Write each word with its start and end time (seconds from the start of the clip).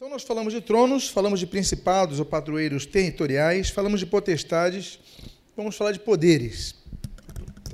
Então, 0.00 0.08
nós 0.08 0.22
falamos 0.22 0.52
de 0.52 0.60
tronos, 0.60 1.08
falamos 1.08 1.40
de 1.40 1.46
principados 1.48 2.20
ou 2.20 2.24
padroeiros 2.24 2.86
territoriais, 2.86 3.68
falamos 3.68 3.98
de 3.98 4.06
potestades, 4.06 4.96
vamos 5.56 5.74
falar 5.74 5.90
de 5.90 5.98
poderes. 5.98 6.76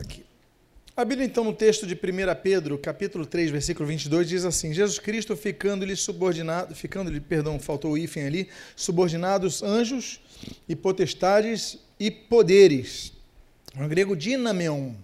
Aqui. 0.01 0.25
A 0.97 1.05
Bíblia, 1.05 1.27
então, 1.27 1.45
no 1.45 1.53
texto 1.53 1.87
de 1.87 1.93
1 1.93 1.99
Pedro, 2.43 2.79
capítulo 2.79 3.27
3, 3.27 3.51
versículo 3.51 3.87
22, 3.87 4.27
diz 4.27 4.47
assim: 4.47 4.73
Jesus 4.73 4.99
Cristo 4.99 5.37
ficando-lhe 5.37 5.95
subordinado, 5.95 6.75
ficando-lhe, 6.75 7.21
perdão, 7.21 7.61
faltou 7.61 7.93
o 7.93 7.99
hífen 7.99 8.25
ali, 8.25 8.49
subordinados 8.75 9.63
anjos 9.63 10.19
e 10.67 10.75
potestades 10.75 11.79
e 12.01 12.11
poderes. 12.11 13.13
No 13.77 13.87
grego, 13.87 14.17
dinameon. 14.17 14.95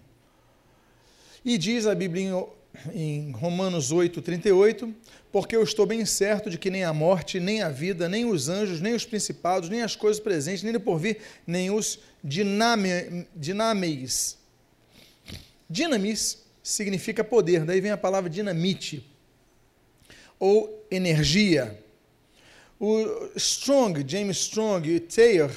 E 1.44 1.58
diz 1.58 1.86
a 1.86 1.94
Bíblia 1.94 2.46
em 2.94 3.30
Romanos 3.32 3.92
8, 3.92 4.22
38, 4.22 4.94
porque 5.32 5.54
eu 5.54 5.62
estou 5.62 5.86
bem 5.86 6.04
certo 6.04 6.50
de 6.50 6.58
que 6.58 6.70
nem 6.70 6.84
a 6.84 6.92
morte, 6.92 7.38
nem 7.38 7.62
a 7.62 7.68
vida, 7.68 8.08
nem 8.08 8.24
os 8.24 8.48
anjos, 8.48 8.80
nem 8.80 8.94
os 8.94 9.04
principados, 9.04 9.68
nem 9.68 9.82
as 9.82 9.94
coisas 9.94 10.20
presentes, 10.20 10.62
nem 10.62 10.74
o 10.74 10.80
porvir, 10.80 11.18
nem 11.46 11.70
os 11.70 12.00
diname, 12.22 13.26
dinameis. 13.34 14.36
Dinamis 15.68 16.38
significa 16.62 17.22
poder, 17.22 17.64
daí 17.64 17.80
vem 17.80 17.92
a 17.92 17.96
palavra 17.96 18.28
dinamite, 18.28 19.06
ou 20.38 20.86
energia. 20.90 21.78
O 22.78 23.30
Strong, 23.36 24.04
James 24.06 24.38
Strong 24.38 24.88
e 24.88 25.00
Taylor, 25.00 25.52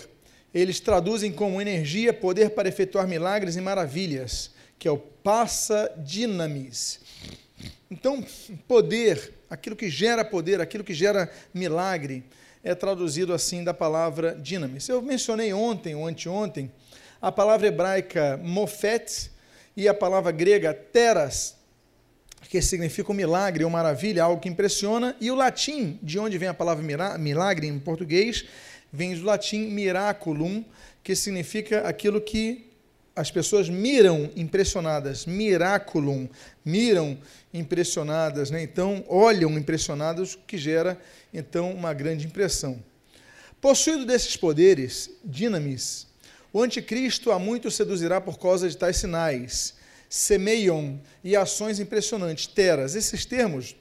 eles 0.53 0.79
traduzem 0.79 1.31
como 1.31 1.59
energia, 1.59 2.13
poder 2.13 2.51
para 2.51 2.69
efetuar 2.69 3.07
milagres 3.07 3.55
e 3.55 3.61
maravilhas, 3.61 4.51
que 4.77 4.87
é 4.87 4.91
o 4.91 4.97
passa 4.97 5.91
dinamis. 5.97 6.99
Então, 7.89 8.23
poder, 8.67 9.33
aquilo 9.53 9.75
que 9.75 9.87
gera 9.87 10.25
poder, 10.25 10.59
aquilo 10.59 10.83
que 10.83 10.95
gera 10.95 11.31
milagre, 11.53 12.23
é 12.63 12.73
traduzido 12.73 13.33
assim 13.33 13.63
da 13.63 13.73
palavra 13.73 14.33
dinamis. 14.33 14.89
Eu 14.89 14.99
mencionei 14.99 15.53
ontem 15.53 15.93
ou 15.93 16.07
anteontem 16.07 16.71
a 17.21 17.31
palavra 17.31 17.67
hebraica 17.67 18.39
mofet 18.41 19.29
e 19.77 19.87
a 19.87 19.93
palavra 19.93 20.31
grega 20.31 20.73
teras, 20.73 21.55
que 22.49 22.61
significa 22.63 23.11
um 23.11 23.15
milagre 23.15 23.63
ou 23.63 23.69
maravilha, 23.69 24.23
algo 24.23 24.41
que 24.41 24.49
impressiona, 24.49 25.15
e 25.21 25.29
o 25.29 25.35
latim, 25.35 25.99
de 26.01 26.17
onde 26.17 26.37
vem 26.37 26.49
a 26.49 26.53
palavra 26.53 26.83
milagre 27.17 27.67
em 27.67 27.77
português, 27.77 28.45
vem 28.91 29.15
do 29.15 29.23
latim 29.23 29.67
miraculum, 29.69 30.65
que 31.03 31.15
significa 31.15 31.87
aquilo 31.87 32.19
que 32.19 32.72
as 33.15 33.29
pessoas 33.29 33.69
miram 33.69 34.31
impressionadas, 34.35 35.25
miraculum, 35.25 36.27
miram 36.65 37.17
impressionadas, 37.53 38.49
né? 38.49 38.63
então 38.63 39.03
olham 39.07 39.57
impressionadas, 39.57 40.37
que 40.47 40.57
gera 40.57 40.99
então 41.33 41.71
uma 41.71 41.93
grande 41.93 42.25
impressão. 42.25 42.83
Possuído 43.61 44.05
desses 44.05 44.35
poderes, 44.35 45.11
dinamis, 45.23 46.07
o 46.51 46.61
anticristo 46.61 47.31
a 47.31 47.39
muito 47.39 47.69
seduzirá 47.69 48.19
por 48.19 48.39
causa 48.39 48.67
de 48.67 48.75
tais 48.75 48.97
sinais, 48.97 49.75
semeiam 50.09 50.99
e 51.23 51.35
ações 51.35 51.79
impressionantes, 51.79 52.47
teras. 52.47 52.93
Esses 52.95 53.25
termos 53.25 53.75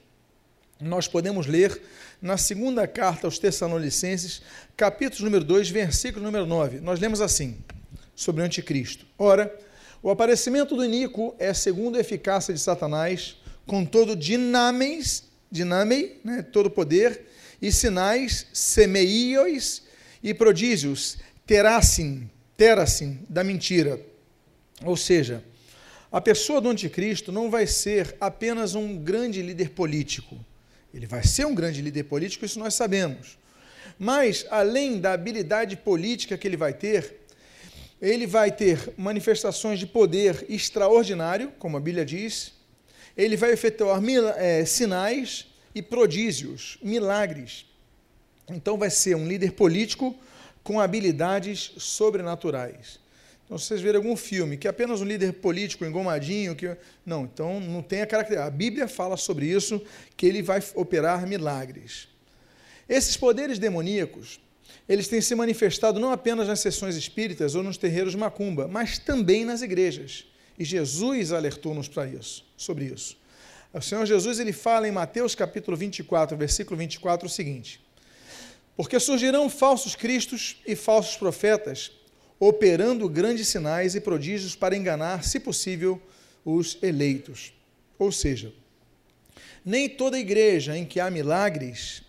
nós 0.79 1.07
podemos 1.07 1.47
ler 1.47 1.81
na 2.21 2.37
segunda 2.37 2.87
carta 2.87 3.27
aos 3.27 3.37
Tessalonicenses, 3.37 4.41
capítulo 4.75 5.25
número 5.25 5.43
2, 5.43 5.69
versículo 5.69 6.23
número 6.23 6.45
9. 6.45 6.79
Nós 6.79 6.99
lemos 6.99 7.21
assim: 7.21 7.57
sobre 8.15 8.41
o 8.41 8.45
anticristo. 8.45 9.05
Ora, 9.17 9.53
o 10.01 10.09
aparecimento 10.09 10.75
do 10.75 10.83
iníquo 10.83 11.35
é 11.39 11.53
segundo 11.53 11.97
a 11.97 12.01
eficácia 12.01 12.53
de 12.53 12.59
Satanás, 12.59 13.37
com 13.65 13.85
todo 13.85 14.15
dinames, 14.15 15.23
dinamei, 15.49 16.19
né, 16.23 16.41
todo 16.41 16.69
poder, 16.69 17.21
e 17.61 17.71
sinais, 17.71 18.45
semeios 18.51 19.83
e 20.21 20.33
prodígios, 20.33 21.17
terassim, 21.45 22.29
terassim, 22.57 23.19
da 23.29 23.43
mentira. 23.43 23.99
Ou 24.83 24.97
seja, 24.97 25.43
a 26.11 26.19
pessoa 26.19 26.59
do 26.59 26.69
anticristo 26.69 27.31
não 27.31 27.49
vai 27.49 27.65
ser 27.65 28.15
apenas 28.19 28.75
um 28.75 28.97
grande 28.97 29.41
líder 29.41 29.69
político. 29.69 30.37
Ele 30.93 31.07
vai 31.07 31.23
ser 31.23 31.45
um 31.45 31.55
grande 31.55 31.81
líder 31.81 32.03
político, 32.03 32.45
isso 32.45 32.59
nós 32.59 32.75
sabemos. 32.75 33.37
Mas, 33.97 34.45
além 34.49 34.99
da 34.99 35.13
habilidade 35.13 35.77
política 35.77 36.37
que 36.37 36.47
ele 36.47 36.57
vai 36.57 36.73
ter, 36.73 37.22
ele 38.03 38.27
vai 38.27 38.51
ter 38.51 38.93
manifestações 38.97 39.79
de 39.79 39.87
poder 39.87 40.45
extraordinário, 40.49 41.53
como 41.57 41.77
a 41.77 41.79
Bíblia 41.79 42.03
diz, 42.03 42.51
ele 43.15 43.37
vai 43.37 43.51
efetuar 43.53 44.03
é, 44.35 44.65
sinais 44.65 45.47
e 45.73 45.81
prodígios, 45.81 46.77
milagres. 46.83 47.65
Então, 48.49 48.77
vai 48.77 48.89
ser 48.89 49.15
um 49.15 49.25
líder 49.25 49.53
político 49.53 50.13
com 50.65 50.81
habilidades 50.81 51.71
sobrenaturais. 51.77 52.99
Então, 53.45 53.57
se 53.57 53.67
vocês 53.67 53.79
verem 53.79 53.97
algum 53.97 54.17
filme 54.17 54.57
que 54.57 54.67
é 54.67 54.69
apenas 54.69 54.99
um 54.99 55.05
líder 55.05 55.31
político 55.33 55.85
engomadinho, 55.85 56.57
que 56.57 56.75
não, 57.05 57.23
então 57.23 57.61
não 57.61 57.81
tem 57.81 58.01
a 58.01 58.05
característica. 58.05 58.45
A 58.45 58.51
Bíblia 58.51 58.85
fala 58.85 59.15
sobre 59.15 59.45
isso, 59.45 59.81
que 60.17 60.25
ele 60.25 60.41
vai 60.41 60.61
operar 60.75 61.25
milagres. 61.25 62.09
Esses 62.89 63.15
poderes 63.15 63.57
demoníacos, 63.59 64.41
eles 64.87 65.07
têm 65.07 65.21
se 65.21 65.33
manifestado 65.33 65.99
não 65.99 66.11
apenas 66.11 66.47
nas 66.47 66.59
sessões 66.59 66.95
espíritas 66.95 67.55
ou 67.55 67.63
nos 67.63 67.77
terreiros 67.77 68.15
macumba, 68.15 68.67
mas 68.67 68.97
também 68.97 69.45
nas 69.45 69.61
igrejas. 69.61 70.25
E 70.59 70.65
Jesus 70.65 71.31
alertou-nos 71.31 71.87
para 71.87 72.07
isso, 72.07 72.45
sobre 72.57 72.85
isso. 72.85 73.17
O 73.73 73.81
Senhor 73.81 74.05
Jesus 74.05 74.39
ele 74.39 74.53
fala 74.53 74.87
em 74.87 74.91
Mateus 74.91 75.33
capítulo 75.33 75.75
24, 75.75 76.37
versículo 76.37 76.77
24 76.77 77.25
o 77.25 77.29
seguinte: 77.29 77.81
Porque 78.75 78.99
surgirão 78.99 79.49
falsos 79.49 79.95
cristos 79.95 80.57
e 80.67 80.75
falsos 80.75 81.15
profetas, 81.15 81.91
operando 82.39 83.09
grandes 83.09 83.47
sinais 83.47 83.95
e 83.95 84.01
prodígios 84.01 84.55
para 84.55 84.75
enganar, 84.75 85.23
se 85.23 85.39
possível, 85.39 85.99
os 86.45 86.77
eleitos. 86.83 87.53
Ou 87.97 88.11
seja, 88.11 88.53
nem 89.65 89.89
toda 89.89 90.19
igreja 90.19 90.77
em 90.77 90.85
que 90.85 90.99
há 90.99 91.09
milagres, 91.09 92.03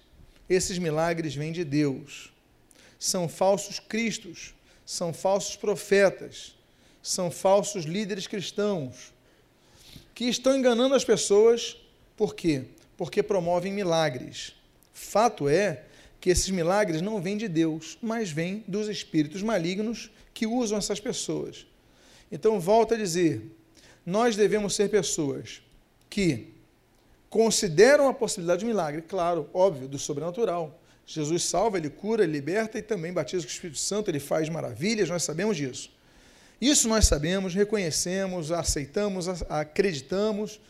esses 0.50 0.76
milagres 0.76 1.34
vêm 1.34 1.52
de 1.52 1.64
Deus 1.64 2.33
são 2.98 3.28
falsos 3.28 3.78
cristos, 3.78 4.54
são 4.84 5.12
falsos 5.12 5.56
profetas, 5.56 6.54
são 7.02 7.30
falsos 7.30 7.84
líderes 7.84 8.26
cristãos, 8.26 9.12
que 10.14 10.24
estão 10.24 10.56
enganando 10.56 10.94
as 10.94 11.04
pessoas, 11.04 11.76
por 12.16 12.34
quê? 12.34 12.64
Porque 12.96 13.22
promovem 13.22 13.72
milagres. 13.72 14.54
Fato 14.92 15.48
é 15.48 15.84
que 16.20 16.30
esses 16.30 16.48
milagres 16.48 17.02
não 17.02 17.20
vêm 17.20 17.36
de 17.36 17.48
Deus, 17.48 17.98
mas 18.00 18.30
vêm 18.30 18.64
dos 18.66 18.88
espíritos 18.88 19.42
malignos 19.42 20.10
que 20.32 20.46
usam 20.46 20.78
essas 20.78 21.00
pessoas. 21.00 21.66
Então, 22.30 22.58
volto 22.58 22.94
a 22.94 22.96
dizer, 22.96 23.42
nós 24.06 24.36
devemos 24.36 24.74
ser 24.74 24.88
pessoas 24.88 25.60
que 26.08 26.54
consideram 27.28 28.08
a 28.08 28.14
possibilidade 28.14 28.60
de 28.60 28.66
milagre, 28.66 29.02
claro, 29.02 29.50
óbvio, 29.52 29.88
do 29.88 29.98
sobrenatural, 29.98 30.80
Jesus 31.06 31.42
salva, 31.44 31.76
ele 31.76 31.90
cura, 31.90 32.24
ele 32.24 32.32
liberta 32.32 32.78
e 32.78 32.82
também 32.82 33.12
batiza 33.12 33.42
com 33.42 33.48
o 33.48 33.52
Espírito 33.52 33.78
Santo, 33.78 34.10
ele 34.10 34.20
faz 34.20 34.48
maravilhas, 34.48 35.08
nós 35.08 35.22
sabemos 35.22 35.56
disso. 35.56 35.90
Isso 36.60 36.88
nós 36.88 37.06
sabemos, 37.06 37.54
reconhecemos, 37.54 38.50
aceitamos, 38.50 39.28
acreditamos, 39.50 40.60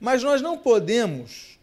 mas 0.00 0.22
nós 0.22 0.42
não 0.42 0.58
podemos 0.58 1.58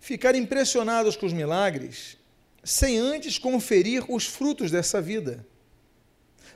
ficar 0.00 0.34
impressionados 0.34 1.16
com 1.16 1.26
os 1.26 1.32
milagres 1.32 2.16
sem 2.64 2.98
antes 2.98 3.38
conferir 3.38 4.04
os 4.08 4.26
frutos 4.26 4.70
dessa 4.70 5.00
vida. 5.00 5.46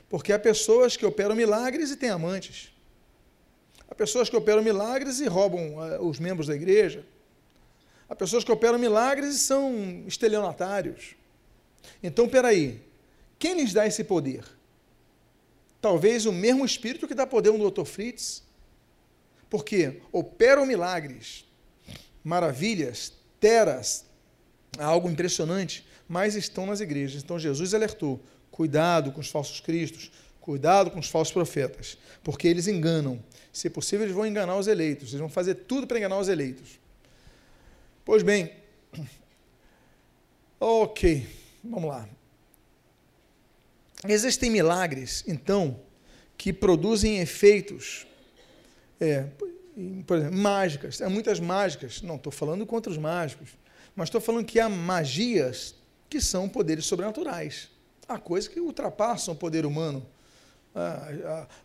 Porque 0.09 0.31
há 0.31 0.39
pessoas 0.39 0.95
que 0.95 1.05
operam 1.05 1.35
milagres 1.35 1.91
e 1.91 1.95
têm 1.95 2.09
amantes. 2.09 2.71
Há 3.89 3.95
pessoas 3.95 4.29
que 4.29 4.35
operam 4.35 4.63
milagres 4.63 5.19
e 5.19 5.27
roubam 5.27 5.75
uh, 5.75 6.07
os 6.07 6.19
membros 6.19 6.47
da 6.47 6.55
igreja. 6.55 7.05
Há 8.09 8.15
pessoas 8.15 8.43
que 8.43 8.51
operam 8.51 8.77
milagres 8.77 9.35
e 9.35 9.39
são 9.39 10.03
estelionatários. 10.07 11.15
Então, 12.01 12.27
peraí, 12.27 12.81
quem 13.39 13.55
lhes 13.55 13.73
dá 13.73 13.85
esse 13.85 14.03
poder? 14.03 14.43
Talvez 15.81 16.25
o 16.25 16.31
mesmo 16.31 16.65
Espírito 16.65 17.07
que 17.07 17.13
dá 17.13 17.27
poder 17.27 17.49
ao 17.49 17.71
Dr. 17.71 17.85
Fritz. 17.85 18.43
Porque 19.49 20.01
operam 20.11 20.65
milagres, 20.65 21.45
maravilhas, 22.23 23.13
teras, 23.39 24.05
algo 24.79 25.09
impressionante, 25.09 25.85
mas 26.07 26.35
estão 26.35 26.65
nas 26.65 26.79
igrejas. 26.79 27.21
Então 27.21 27.37
Jesus 27.37 27.73
alertou: 27.73 28.19
cuidado 28.49 29.11
com 29.11 29.19
os 29.19 29.29
falsos 29.29 29.59
cristos, 29.59 30.11
cuidado 30.41 30.89
com 30.89 30.99
os 30.99 31.09
falsos 31.09 31.33
profetas, 31.33 31.97
porque 32.23 32.47
eles 32.47 32.67
enganam. 32.67 33.23
Se 33.51 33.69
possível, 33.69 34.05
eles 34.05 34.15
vão 34.15 34.25
enganar 34.25 34.55
os 34.57 34.67
eleitos, 34.67 35.09
eles 35.09 35.19
vão 35.19 35.29
fazer 35.29 35.55
tudo 35.55 35.85
para 35.85 35.97
enganar 35.97 36.17
os 36.17 36.29
eleitos. 36.29 36.79
Pois 38.05 38.21
bem, 38.21 38.51
ok, 40.59 41.25
vamos 41.63 41.89
lá. 41.89 42.07
Existem 44.05 44.49
milagres, 44.49 45.23
então, 45.25 45.79
que 46.37 46.51
produzem 46.51 47.19
efeitos, 47.19 48.05
é, 48.99 49.23
por 50.05 50.17
exemplo, 50.17 50.37
mágicas. 50.37 51.01
Há 51.01 51.09
muitas 51.09 51.39
mágicas. 51.39 52.01
Não 52.01 52.15
estou 52.15 52.31
falando 52.31 52.65
contra 52.65 52.91
os 52.91 52.97
mágicos, 52.97 53.51
mas 53.95 54.09
estou 54.09 54.19
falando 54.19 54.45
que 54.45 54.59
há 54.59 54.67
magias 54.67 55.75
que 56.09 56.19
são 56.19 56.49
poderes 56.49 56.85
sobrenaturais. 56.85 57.69
Há 58.05 58.19
coisas 58.19 58.49
que 58.49 58.59
ultrapassam 58.59 59.33
o 59.33 59.37
poder 59.37 59.65
humano, 59.65 60.05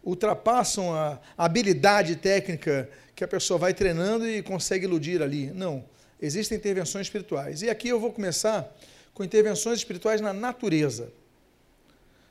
ultrapassam 0.04 0.94
a 0.94 1.18
habilidade 1.36 2.14
técnica 2.14 2.88
que 3.16 3.24
a 3.24 3.28
pessoa 3.28 3.58
vai 3.58 3.74
treinando 3.74 4.28
e 4.28 4.40
consegue 4.40 4.84
iludir 4.84 5.20
ali. 5.20 5.50
Não. 5.50 5.84
Existem 6.20 6.58
intervenções 6.58 7.06
espirituais. 7.06 7.62
E 7.62 7.70
aqui 7.70 7.88
eu 7.88 8.00
vou 8.00 8.12
começar 8.12 8.76
com 9.14 9.24
intervenções 9.24 9.78
espirituais 9.78 10.20
na 10.20 10.32
natureza. 10.32 11.12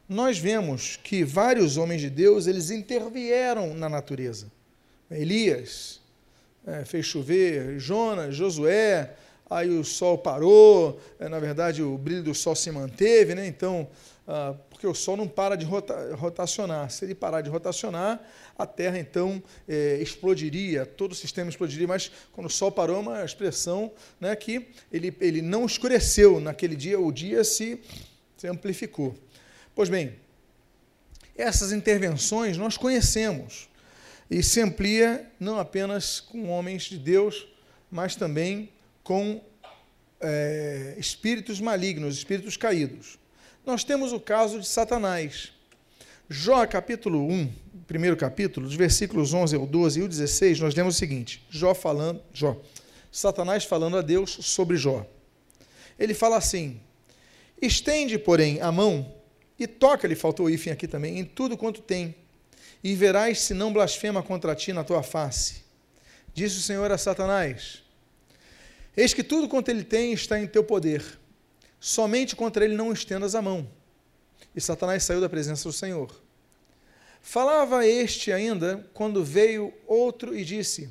Nós 0.08 0.38
vemos 0.38 0.96
que 0.96 1.24
vários 1.24 1.76
homens 1.76 2.02
de 2.02 2.10
Deus, 2.10 2.48
eles 2.48 2.70
intervieram 2.70 3.74
na 3.74 3.90
natureza. 3.90 4.50
Elias 5.12 6.00
é, 6.66 6.86
fez 6.86 7.06
chover, 7.06 7.80
Jonas, 7.80 8.36
Josué, 8.36 9.14
aí 9.50 9.70
o 9.70 9.84
sol 9.84 10.18
parou, 10.18 11.00
é, 11.20 11.28
na 11.28 11.40
verdade 11.40 11.82
o 11.82 11.98
brilho 11.98 12.24
do 12.24 12.34
sol 12.34 12.56
se 12.56 12.72
manteve, 12.72 13.36
né? 13.36 13.48
então, 13.48 13.88
ah, 14.28 14.54
porque 14.78 14.86
o 14.86 14.94
sol 14.94 15.18
não 15.18 15.28
para 15.28 15.56
de 15.56 15.66
rota, 15.66 16.16
rotacionar. 16.16 16.92
Se 16.92 17.04
ele 17.04 17.16
parar 17.16 17.42
de 17.42 17.50
rotacionar, 17.50 18.22
a 18.56 18.64
Terra 18.68 19.00
então 19.00 19.42
é, 19.68 19.98
explodiria, 20.00 20.86
todo 20.86 21.14
o 21.14 21.16
sistema 21.16 21.50
explodiria, 21.50 21.88
mas 21.88 22.12
quando 22.32 22.46
o 22.46 22.50
sol 22.50 22.72
parou, 22.72 22.98
é 22.98 23.00
uma 23.00 23.26
expressão 23.26 23.92
né, 24.22 24.36
que 24.36 24.68
ele, 24.94 25.18
ele 25.20 25.42
não 25.42 25.66
escureceu 25.66 26.40
naquele 26.40 26.76
dia, 26.76 27.00
o 27.00 27.12
dia 27.12 27.44
se, 27.44 27.82
se 28.38 28.48
amplificou. 28.48 29.18
Pois 29.74 29.90
bem, 29.90 30.14
essas 31.36 31.72
intervenções 31.72 32.56
nós 32.56 32.78
conhecemos 32.78 33.68
e 34.30 34.44
se 34.44 34.62
amplia 34.62 35.28
não 35.40 35.58
apenas 35.58 36.20
com 36.20 36.50
homens 36.50 36.84
de 36.84 37.00
Deus, 37.00 37.48
mas 37.90 38.16
também 38.16 38.70
com 39.02 39.44
é, 40.22 40.94
espíritos 41.00 41.60
malignos, 41.60 42.16
espíritos 42.16 42.56
caídos. 42.56 43.18
Nós 43.68 43.84
temos 43.84 44.14
o 44.14 44.20
caso 44.22 44.62
de 44.62 44.66
Satanás. 44.66 45.52
Jó, 46.30 46.66
capítulo 46.66 47.20
1, 47.28 47.52
primeiro 47.86 48.16
capítulo, 48.16 48.66
dos 48.66 48.78
versículos 48.78 49.34
11 49.34 49.58
ao 49.58 49.68
12 49.68 50.00
e 50.00 50.04
o 50.04 50.08
16, 50.08 50.62
nós 50.62 50.74
lemos 50.74 50.96
o 50.96 50.98
seguinte: 50.98 51.46
Jó 51.50 51.76
falando, 51.76 52.22
Jó, 52.34 52.56
Satanás 53.12 53.66
falando 53.66 53.98
a 53.98 54.02
Deus 54.02 54.38
sobre 54.40 54.78
Jó. 54.78 55.06
Ele 56.00 56.14
fala 56.14 56.38
assim: 56.38 56.80
Estende, 57.62 58.18
porém, 58.18 58.62
a 58.62 58.72
mão 58.72 59.14
e 59.60 59.68
toca-lhe, 59.68 60.16
faltou 60.16 60.46
o 60.46 60.50
hífen 60.50 60.72
aqui 60.72 60.88
também, 60.88 61.20
em 61.20 61.26
tudo 61.26 61.58
quanto 61.58 61.82
tem 61.82 62.16
e 62.82 62.96
verás 62.96 63.42
se 63.42 63.54
não 63.54 63.74
blasfema 63.74 64.24
contra 64.24 64.56
ti 64.56 64.72
na 64.72 64.86
tua 64.86 65.04
face. 65.04 65.66
Disse 66.34 66.58
o 66.58 66.62
Senhor 66.62 66.90
a 66.90 66.98
Satanás: 66.98 67.84
Eis 68.96 69.14
que 69.14 69.24
tudo 69.24 69.50
quanto 69.50 69.68
ele 69.68 69.84
tem 69.84 70.14
está 70.14 70.40
em 70.40 70.48
teu 70.48 70.64
poder, 70.64 71.04
somente 71.80 72.36
contra 72.36 72.66
ele 72.66 72.76
não 72.76 72.92
estendas 72.92 73.36
a 73.36 73.42
mão. 73.42 73.68
E 74.56 74.62
Satanás 74.62 75.04
saiu 75.04 75.22
da 75.22 75.30
presença 75.30 75.68
do 75.68 75.74
Senhor. 75.74 76.12
Falava 77.22 77.86
este 77.86 78.32
ainda 78.32 78.88
quando 78.94 79.24
veio 79.24 79.74
outro 79.86 80.36
e 80.36 80.46
disse: 80.46 80.90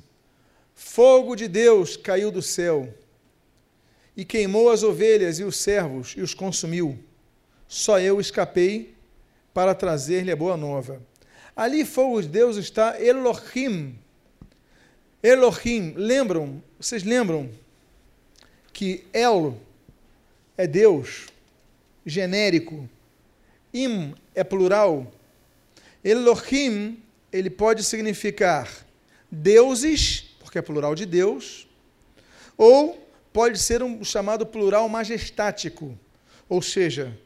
Fogo 0.74 1.34
de 1.34 1.48
Deus 1.48 1.96
caiu 1.96 2.30
do 2.30 2.42
céu 2.42 2.92
e 4.16 4.24
queimou 4.24 4.70
as 4.70 4.82
ovelhas 4.82 5.38
e 5.38 5.44
os 5.44 5.56
servos 5.56 6.14
e 6.16 6.20
os 6.20 6.34
consumiu. 6.34 6.98
Só 7.68 7.98
eu 7.98 8.20
escapei 8.20 8.94
para 9.52 9.74
trazer-lhe 9.74 10.30
a 10.30 10.36
boa 10.36 10.56
nova. 10.56 11.00
Ali 11.56 11.84
fogo 11.84 12.20
de 12.20 12.28
Deus 12.28 12.56
está 12.56 13.00
Elohim. 13.00 13.98
Elohim, 15.22 15.94
lembram? 15.96 16.62
Vocês 16.78 17.02
lembram 17.02 17.50
que 18.72 19.06
El 19.12 19.56
é 20.56 20.67
Deus, 20.67 21.26
genérico, 22.05 22.88
Im 23.73 24.14
é 24.35 24.43
plural. 24.43 25.12
Elohim, 26.03 27.03
ele 27.32 27.50
pode 27.50 27.82
significar 27.82 28.87
deuses, 29.31 30.37
porque 30.41 30.58
é 30.58 30.62
plural 30.62 30.94
de 30.94 31.05
Deus, 31.05 31.69
ou 32.56 33.06
pode 33.32 33.58
ser 33.58 33.82
um 33.82 34.03
chamado 34.03 34.47
plural 34.47 34.88
majestático, 34.88 35.99
ou 36.49 36.62
seja, 36.62 37.19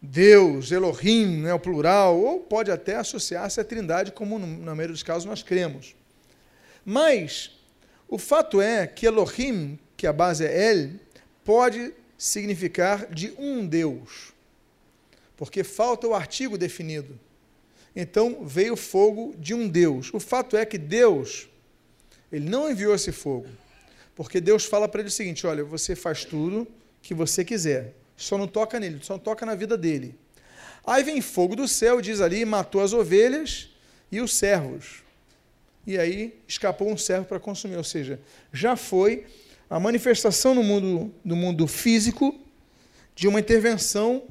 Deus, 0.00 0.70
Elohim, 0.70 1.42
né, 1.42 1.52
o 1.52 1.58
plural, 1.58 2.18
ou 2.18 2.40
pode 2.40 2.70
até 2.70 2.96
associar-se 2.96 3.60
à 3.60 3.64
trindade, 3.64 4.12
como 4.12 4.38
na 4.38 4.74
maioria 4.74 4.92
dos 4.92 5.02
casos 5.02 5.24
nós 5.24 5.42
cremos. 5.42 5.94
Mas 6.84 7.50
o 8.08 8.16
fato 8.16 8.60
é 8.60 8.86
que 8.86 9.06
Elohim, 9.06 9.78
que 9.96 10.06
a 10.06 10.12
base 10.12 10.46
é 10.46 10.70
El, 10.70 10.92
pode 11.44 11.92
significar 12.20 13.06
de 13.06 13.32
um 13.38 13.66
Deus, 13.66 14.34
porque 15.38 15.64
falta 15.64 16.06
o 16.06 16.12
artigo 16.12 16.58
definido. 16.58 17.18
Então 17.96 18.44
veio 18.44 18.76
fogo 18.76 19.34
de 19.38 19.54
um 19.54 19.66
Deus. 19.66 20.12
O 20.12 20.20
fato 20.20 20.54
é 20.54 20.66
que 20.66 20.76
Deus, 20.76 21.48
ele 22.30 22.46
não 22.46 22.70
enviou 22.70 22.94
esse 22.94 23.10
fogo, 23.10 23.48
porque 24.14 24.38
Deus 24.38 24.66
fala 24.66 24.86
para 24.86 25.00
ele 25.00 25.08
o 25.08 25.10
seguinte: 25.10 25.46
olha, 25.46 25.64
você 25.64 25.96
faz 25.96 26.22
tudo 26.22 26.68
que 27.00 27.14
você 27.14 27.42
quiser, 27.42 27.94
só 28.18 28.36
não 28.36 28.46
toca 28.46 28.78
nele, 28.78 28.98
só 29.00 29.16
toca 29.16 29.46
na 29.46 29.54
vida 29.54 29.78
dele. 29.78 30.14
Aí 30.84 31.02
vem 31.02 31.22
fogo 31.22 31.56
do 31.56 31.66
céu, 31.66 32.02
diz 32.02 32.20
ali, 32.20 32.44
matou 32.44 32.82
as 32.82 32.92
ovelhas 32.92 33.70
e 34.12 34.20
os 34.20 34.34
servos. 34.34 35.02
E 35.86 35.98
aí 35.98 36.38
escapou 36.46 36.90
um 36.92 36.98
servo 36.98 37.24
para 37.24 37.40
consumir, 37.40 37.76
ou 37.76 37.84
seja, 37.84 38.20
já 38.52 38.76
foi 38.76 39.24
a 39.70 39.78
manifestação 39.78 40.52
no 40.52 40.64
mundo, 40.64 41.14
no 41.24 41.36
mundo 41.36 41.68
físico 41.68 42.36
de 43.14 43.28
uma 43.28 43.38
intervenção 43.38 44.24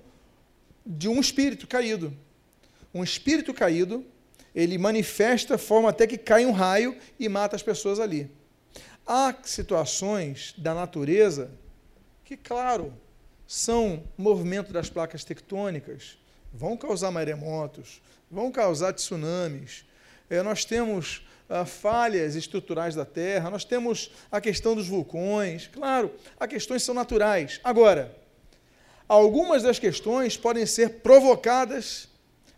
de 0.86 1.08
um 1.08 1.22
espírito 1.22 1.66
caído. 1.66 2.14
Um 2.94 3.02
espírito 3.04 3.54
caído, 3.54 4.06
ele 4.54 4.78
manifesta 4.78 5.58
forma 5.58 5.90
até 5.90 6.06
que 6.06 6.18
cai 6.18 6.46
um 6.46 6.52
raio 6.52 6.98
e 7.18 7.30
mata 7.30 7.56
as 7.56 7.64
pessoas 7.64 8.02
ali. 8.02 8.30
Há 9.08 9.34
situações 9.44 10.54
da 10.58 10.74
natureza 10.74 11.50
que, 12.26 12.36
claro, 12.36 12.94
são 13.48 14.04
movimento 14.18 14.74
das 14.74 14.90
placas 14.90 15.24
tectônicas, 15.24 16.18
vão 16.54 16.76
causar 16.76 17.12
maremotos, 17.12 18.02
vão 18.30 18.52
causar 18.52 18.92
tsunamis. 18.94 19.86
É, 20.30 20.44
nós 20.44 20.66
temos 20.66 21.26
ah, 21.50 21.66
falhas 21.66 22.36
estruturais 22.36 22.94
da 22.94 23.04
Terra, 23.04 23.50
nós 23.50 23.66
temos 23.66 24.12
a 24.32 24.40
questão 24.40 24.76
dos 24.76 24.88
vulcões. 24.88 25.68
Claro, 25.68 26.14
as 26.40 26.48
questões 26.48 26.84
são 26.84 26.94
naturais. 26.94 27.60
Agora, 27.64 28.16
algumas 29.08 29.64
das 29.64 29.80
questões 29.80 30.38
podem 30.38 30.66
ser 30.66 31.00
provocadas 31.00 32.08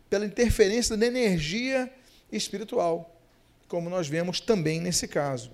pela 0.10 0.26
interferência 0.26 0.98
da 0.98 1.06
energia 1.06 1.90
espiritual, 2.30 3.18
como 3.70 3.90
nós 3.90 4.10
vemos 4.10 4.42
também 4.42 4.82
nesse 4.82 5.08
caso. 5.08 5.52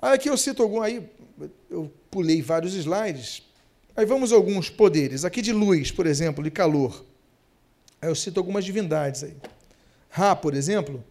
Aqui 0.00 0.30
eu 0.30 0.36
cito 0.36 0.62
algum 0.62 0.80
aí, 0.80 1.06
eu 1.70 1.92
pulei 2.10 2.40
vários 2.40 2.74
slides. 2.74 3.42
Aí 3.96 4.06
vamos 4.06 4.32
a 4.32 4.36
alguns 4.36 4.70
poderes. 4.70 5.24
Aqui 5.24 5.40
de 5.40 5.52
luz, 5.52 5.90
por 5.90 6.06
exemplo, 6.06 6.42
de 6.42 6.50
calor. 6.50 7.04
Aí 8.00 8.08
eu 8.08 8.14
cito 8.14 8.40
algumas 8.40 8.64
divindades 8.64 9.24
aí. 9.24 9.36
Ra, 10.08 10.34
por 10.34 10.54
exemplo, 10.54 11.04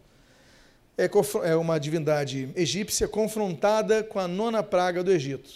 é, 0.98 1.10
é 1.50 1.56
uma 1.56 1.80
divindade 1.80 2.50
egípcia 2.56 3.08
confrontada 3.08 4.04
com 4.04 4.20
a 4.20 4.28
nona 4.28 4.62
praga 4.62 5.04
do 5.04 5.12
Egito. 5.12 5.50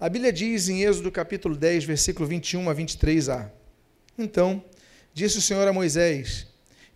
A 0.00 0.08
Bíblia 0.08 0.32
diz 0.32 0.68
em 0.68 0.82
Êxodo 0.82 1.10
capítulo 1.10 1.56
10, 1.56 1.84
versículo 1.84 2.26
21 2.26 2.68
a 2.68 2.74
23a. 2.74 3.50
Então, 4.18 4.62
disse 5.12 5.38
o 5.38 5.42
Senhor 5.42 5.66
a 5.66 5.72
Moisés: 5.72 6.46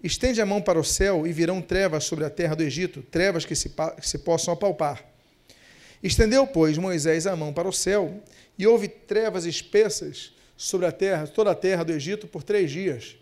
Estende 0.02 0.40
a 0.40 0.47
mão 0.47 0.61
para 0.62 0.78
o 0.78 0.85
céu 0.85 1.26
e 1.26 1.32
virão 1.32 1.61
trevas 1.61 2.04
sobre 2.04 2.25
a 2.25 2.30
terra 2.30 2.54
do 2.54 2.62
Egito, 2.62 3.02
trevas 3.02 3.44
que 3.44 3.54
se, 3.54 3.68
que 3.70 4.08
se 4.08 4.18
possam 4.18 4.54
apalpar. 4.54 5.04
Estendeu, 6.02 6.47
pois, 6.47 6.78
Moisés 6.78 7.26
a 7.26 7.35
mão 7.35 7.52
para 7.52 7.68
o 7.68 7.73
céu, 7.73 8.23
e 8.56 8.66
houve 8.66 8.88
trevas 8.88 9.44
espessas 9.44 10.32
sobre 10.56 10.87
a 10.87 10.92
terra, 10.92 11.26
toda 11.26 11.50
a 11.50 11.54
terra 11.54 11.85
do 11.85 11.92
Egito, 11.92 12.26
por 12.26 12.42
três 12.42 12.70
dias. 12.70 13.16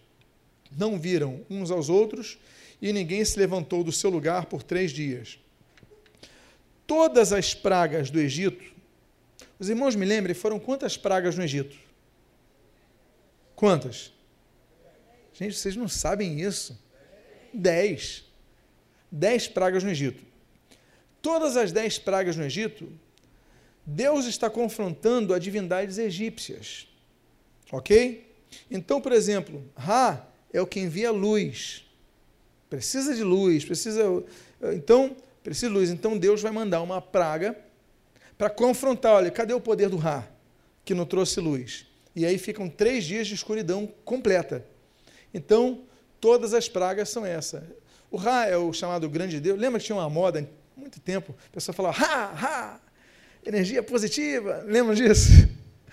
Não 0.76 0.98
viram 0.98 1.40
uns 1.48 1.70
aos 1.70 1.88
outros, 1.88 2.38
e 2.80 2.92
ninguém 2.92 3.24
se 3.24 3.38
levantou 3.38 3.82
do 3.82 3.92
seu 3.92 4.10
lugar 4.10 4.46
por 4.46 4.62
três 4.62 4.90
dias. 4.90 5.38
Todas 6.86 7.32
as 7.32 7.54
pragas 7.54 8.10
do 8.10 8.20
Egito, 8.20 8.64
os 9.58 9.68
irmãos 9.68 9.94
me 9.94 10.04
lembrem, 10.04 10.34
foram 10.34 10.58
quantas 10.58 10.96
pragas 10.96 11.36
no 11.36 11.42
Egito? 11.42 11.76
Quantas? 13.54 14.12
Gente, 15.32 15.56
vocês 15.56 15.76
não 15.76 15.88
sabem 15.88 16.40
isso. 16.40 16.78
Dez. 17.52 18.24
Dez 19.10 19.48
pragas 19.48 19.82
no 19.82 19.90
Egito 19.90 20.26
todas 21.26 21.56
as 21.56 21.72
dez 21.72 21.98
pragas 21.98 22.36
no 22.36 22.44
Egito, 22.44 22.88
Deus 23.84 24.26
está 24.26 24.48
confrontando 24.48 25.34
a 25.34 25.40
divindades 25.40 25.98
egípcias. 25.98 26.86
Ok? 27.72 28.32
Então, 28.70 29.00
por 29.00 29.10
exemplo, 29.10 29.68
Ra 29.76 30.24
é 30.52 30.60
o 30.60 30.66
que 30.68 30.78
envia 30.78 31.10
luz. 31.10 31.84
Precisa 32.76 33.14
de 33.14 33.22
luz, 33.22 33.64
precisa. 33.64 34.22
Então, 34.74 35.16
precisa 35.42 35.68
de 35.68 35.72
luz. 35.72 35.88
Então, 35.88 36.18
Deus 36.18 36.42
vai 36.42 36.52
mandar 36.52 36.82
uma 36.82 37.00
praga 37.00 37.56
para 38.36 38.50
confrontar, 38.50 39.14
olha, 39.14 39.30
cadê 39.30 39.54
o 39.54 39.60
poder 39.60 39.88
do 39.88 39.96
Ra, 39.96 40.28
que 40.84 40.92
não 40.92 41.06
trouxe 41.06 41.40
luz? 41.40 41.86
E 42.14 42.26
aí 42.26 42.36
ficam 42.36 42.68
três 42.68 43.04
dias 43.04 43.26
de 43.26 43.34
escuridão 43.34 43.86
completa. 44.04 44.62
Então, 45.32 45.84
todas 46.20 46.52
as 46.52 46.68
pragas 46.68 47.08
são 47.08 47.24
essa. 47.24 47.66
O 48.10 48.18
Ra 48.18 48.46
é 48.46 48.58
o 48.58 48.74
chamado 48.74 49.08
grande 49.08 49.40
Deus. 49.40 49.58
Lembra 49.58 49.80
que 49.80 49.86
tinha 49.86 49.96
uma 49.96 50.10
moda 50.10 50.40
há 50.40 50.78
muito 50.78 51.00
tempo? 51.00 51.34
A 51.48 51.54
pessoa 51.54 51.74
falava, 51.74 51.96
Ra, 51.96 52.26
Ra, 52.32 52.80
energia 53.42 53.82
positiva. 53.82 54.62
Lembra 54.66 54.94
disso? 54.94 55.30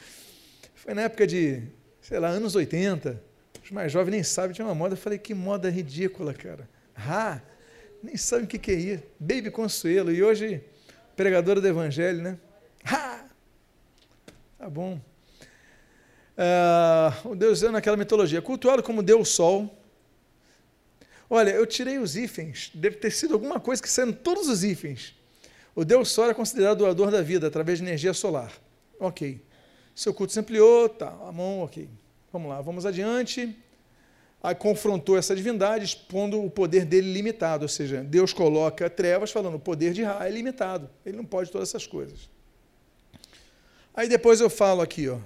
Foi 0.75 0.93
na 0.93 1.03
época 1.03 1.25
de, 1.25 1.63
sei 2.01 2.19
lá, 2.19 2.27
anos 2.27 2.57
80. 2.57 3.32
Os 3.63 3.71
mais 3.71 3.91
jovens 3.91 4.11
nem 4.11 4.23
sabem, 4.23 4.53
tinha 4.53 4.65
uma 4.67 4.75
moda. 4.75 4.93
Eu 4.93 4.97
falei, 4.97 5.17
que 5.17 5.33
moda 5.33 5.69
ridícula, 5.69 6.33
cara. 6.33 6.67
Ra, 6.93 7.41
nem 8.01 8.17
sabem 8.17 8.45
o 8.45 8.47
que, 8.47 8.59
que 8.59 8.71
é 8.71 8.75
isso. 8.75 9.03
Baby 9.19 9.49
Consuelo. 9.49 10.11
E 10.11 10.21
hoje, 10.21 10.61
pregadora 11.15 11.61
do 11.61 11.67
Evangelho, 11.67 12.21
né? 12.21 12.37
Ha! 12.83 13.25
Tá 14.57 14.69
bom. 14.69 14.99
Uh, 16.35 17.29
o 17.29 17.35
Deus 17.35 17.63
é 17.63 17.69
naquela 17.69 17.95
mitologia, 17.95 18.41
cultuado 18.41 18.83
como 18.83 19.01
Deus 19.01 19.29
Sol. 19.29 19.79
Olha, 21.29 21.51
eu 21.51 21.65
tirei 21.65 21.97
os 21.97 22.15
hífens, 22.15 22.69
deve 22.73 22.97
ter 22.97 23.11
sido 23.11 23.33
alguma 23.33 23.59
coisa 23.59 23.81
que 23.81 23.89
saiu 23.89 24.13
todos 24.13 24.47
os 24.49 24.63
hífens. 24.63 25.15
O 25.73 25.85
Deus 25.85 26.09
Sol 26.09 26.29
é 26.29 26.33
considerado 26.33 26.79
doador 26.79 27.09
da 27.09 27.21
vida 27.21 27.47
através 27.47 27.79
de 27.79 27.85
energia 27.85 28.13
solar. 28.13 28.51
Ok. 28.99 29.41
Seu 29.95 30.13
culto 30.13 30.33
se 30.33 30.39
ampliou, 30.39 30.89
tá, 30.89 31.09
a 31.09 31.31
mão, 31.31 31.61
ok. 31.61 31.87
Vamos 32.33 32.49
lá, 32.49 32.59
vamos 32.61 32.83
adiante. 32.83 33.55
Aí 34.41 34.55
confrontou 34.55 35.15
essa 35.15 35.35
divindade, 35.35 35.85
expondo 35.85 36.43
o 36.43 36.49
poder 36.49 36.83
dele 36.83 37.13
limitado. 37.13 37.61
Ou 37.61 37.69
seja, 37.69 38.03
Deus 38.03 38.33
coloca 38.33 38.89
trevas 38.89 39.31
falando 39.31 39.53
o 39.53 39.59
poder 39.59 39.93
de 39.93 40.01
Ra 40.01 40.27
é 40.27 40.31
limitado. 40.31 40.89
Ele 41.05 41.15
não 41.15 41.25
pode 41.25 41.51
todas 41.51 41.69
essas 41.69 41.85
coisas. 41.85 42.27
Aí 43.93 44.09
depois 44.09 44.41
eu 44.41 44.49
falo 44.49 44.81
aqui, 44.81 45.07
ó, 45.07 45.19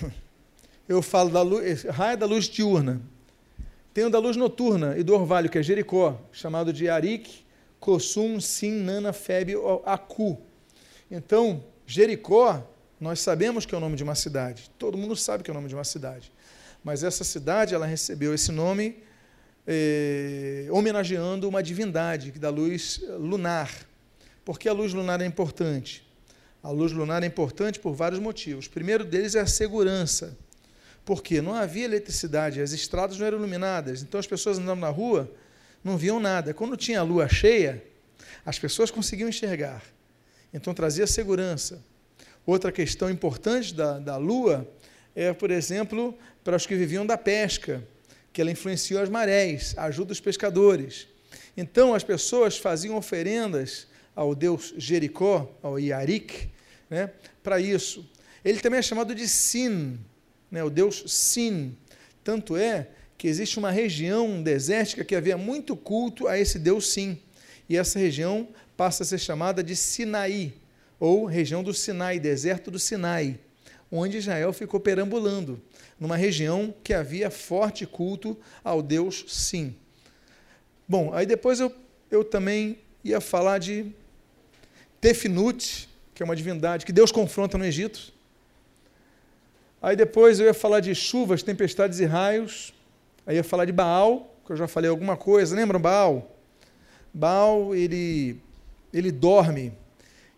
eu 0.88 1.02
falo 1.02 1.30
da 1.30 1.42
luz, 1.42 1.82
raia 1.82 2.16
da 2.16 2.26
luz 2.26 2.44
diurna. 2.44 3.02
Tem 3.92 4.04
o 4.04 4.10
da 4.10 4.20
luz 4.20 4.36
noturna 4.36 4.96
e 4.96 5.02
do 5.02 5.12
orvalho, 5.12 5.50
que 5.50 5.58
é 5.58 5.62
Jericó, 5.64 6.16
chamado 6.30 6.72
de 6.72 6.88
Arik, 6.88 7.44
Kosum, 7.80 8.40
Sim, 8.40 8.82
Nana, 8.82 9.12
Feb, 9.12 9.54
Aku. 9.84 10.38
Então, 11.10 11.64
Jericó, 11.84 12.64
nós 13.00 13.20
sabemos 13.20 13.64
que 13.64 13.74
é 13.74 13.78
o 13.78 13.80
nome 13.80 13.96
de 13.96 14.04
uma 14.04 14.14
cidade. 14.14 14.70
Todo 14.78 14.98
mundo 14.98 15.16
sabe 15.16 15.42
que 15.42 15.50
é 15.50 15.52
o 15.52 15.54
nome 15.54 15.68
de 15.68 15.74
uma 15.74 15.84
cidade. 15.84 16.32
Mas 16.84 17.02
essa 17.02 17.24
cidade, 17.24 17.74
ela 17.74 17.86
recebeu 17.86 18.34
esse 18.34 18.52
nome 18.52 19.02
eh, 19.66 20.66
homenageando 20.70 21.48
uma 21.48 21.62
divindade 21.62 22.30
da 22.32 22.50
luz 22.50 23.00
lunar. 23.18 23.70
Por 24.44 24.58
que 24.58 24.68
a 24.68 24.72
luz 24.72 24.92
lunar 24.92 25.20
é 25.20 25.26
importante? 25.26 26.06
A 26.62 26.70
luz 26.70 26.92
lunar 26.92 27.22
é 27.22 27.26
importante 27.26 27.80
por 27.80 27.94
vários 27.94 28.20
motivos. 28.20 28.66
O 28.66 28.70
primeiro 28.70 29.04
deles 29.04 29.34
é 29.34 29.40
a 29.40 29.46
segurança 29.46 30.36
porque 31.04 31.40
não 31.40 31.54
havia 31.54 31.84
eletricidade, 31.84 32.60
as 32.60 32.72
estradas 32.72 33.18
não 33.18 33.26
eram 33.26 33.38
iluminadas, 33.38 34.02
então 34.02 34.20
as 34.20 34.26
pessoas 34.26 34.58
andando 34.58 34.80
na 34.80 34.90
rua 34.90 35.28
não 35.82 35.96
viam 35.96 36.20
nada. 36.20 36.54
Quando 36.54 36.76
tinha 36.76 37.00
a 37.00 37.02
lua 37.02 37.28
cheia, 37.28 37.82
as 38.44 38.58
pessoas 38.58 38.90
conseguiam 38.90 39.28
enxergar, 39.28 39.82
então 40.52 40.74
trazia 40.74 41.06
segurança. 41.06 41.82
Outra 42.50 42.72
questão 42.72 43.08
importante 43.08 43.72
da, 43.72 44.00
da 44.00 44.16
lua 44.16 44.68
é, 45.14 45.32
por 45.32 45.52
exemplo, 45.52 46.18
para 46.42 46.56
os 46.56 46.66
que 46.66 46.74
viviam 46.74 47.06
da 47.06 47.16
pesca, 47.16 47.86
que 48.32 48.40
ela 48.40 48.50
influenciou 48.50 49.00
as 49.00 49.08
marés, 49.08 49.72
ajuda 49.76 50.10
os 50.10 50.18
pescadores. 50.18 51.06
Então 51.56 51.94
as 51.94 52.02
pessoas 52.02 52.58
faziam 52.58 52.96
oferendas 52.96 53.86
ao 54.16 54.34
deus 54.34 54.74
Jericó, 54.76 55.48
ao 55.62 55.78
Iarik, 55.78 56.50
né, 56.90 57.12
para 57.40 57.60
isso. 57.60 58.04
Ele 58.44 58.58
também 58.58 58.80
é 58.80 58.82
chamado 58.82 59.14
de 59.14 59.28
Sin, 59.28 60.00
né, 60.50 60.64
o 60.64 60.70
deus 60.70 61.04
Sin. 61.06 61.76
Tanto 62.24 62.56
é 62.56 62.88
que 63.16 63.28
existe 63.28 63.60
uma 63.60 63.70
região 63.70 64.42
desértica 64.42 65.04
que 65.04 65.14
havia 65.14 65.36
muito 65.36 65.76
culto 65.76 66.26
a 66.26 66.36
esse 66.36 66.58
deus 66.58 66.88
Sin. 66.88 67.16
E 67.68 67.76
essa 67.76 67.96
região 67.96 68.48
passa 68.76 69.04
a 69.04 69.06
ser 69.06 69.18
chamada 69.18 69.62
de 69.62 69.76
Sinaí, 69.76 70.59
ou 71.00 71.24
região 71.24 71.64
do 71.64 71.72
Sinai, 71.74 72.20
deserto 72.20 72.70
do 72.70 72.78
Sinai, 72.78 73.40
onde 73.90 74.18
Israel 74.18 74.52
ficou 74.52 74.78
perambulando, 74.78 75.60
numa 75.98 76.16
região 76.16 76.72
que 76.84 76.94
havia 76.94 77.30
forte 77.30 77.86
culto 77.86 78.38
ao 78.62 78.82
deus 78.82 79.24
Sim. 79.26 79.74
Bom, 80.86 81.12
aí 81.14 81.24
depois 81.24 81.60
eu, 81.60 81.72
eu 82.10 82.22
também 82.24 82.78
ia 83.02 83.20
falar 83.20 83.58
de 83.58 83.86
Tefnut, 85.00 85.88
que 86.14 86.22
é 86.22 86.24
uma 86.24 86.36
divindade 86.36 86.84
que 86.84 86.92
Deus 86.92 87.10
confronta 87.10 87.56
no 87.56 87.64
Egito. 87.64 88.12
Aí 89.80 89.96
depois 89.96 90.38
eu 90.38 90.46
ia 90.46 90.52
falar 90.52 90.80
de 90.80 90.94
chuvas, 90.94 91.42
tempestades 91.42 92.00
e 92.00 92.04
raios. 92.04 92.74
Aí 93.24 93.36
ia 93.36 93.44
falar 93.44 93.64
de 93.64 93.72
Baal, 93.72 94.34
que 94.44 94.52
eu 94.52 94.56
já 94.56 94.66
falei 94.66 94.90
alguma 94.90 95.16
coisa. 95.16 95.54
Lembram 95.54 95.80
Baal? 95.80 96.36
Baal, 97.14 97.74
ele, 97.74 98.38
ele 98.92 99.10
dorme. 99.10 99.72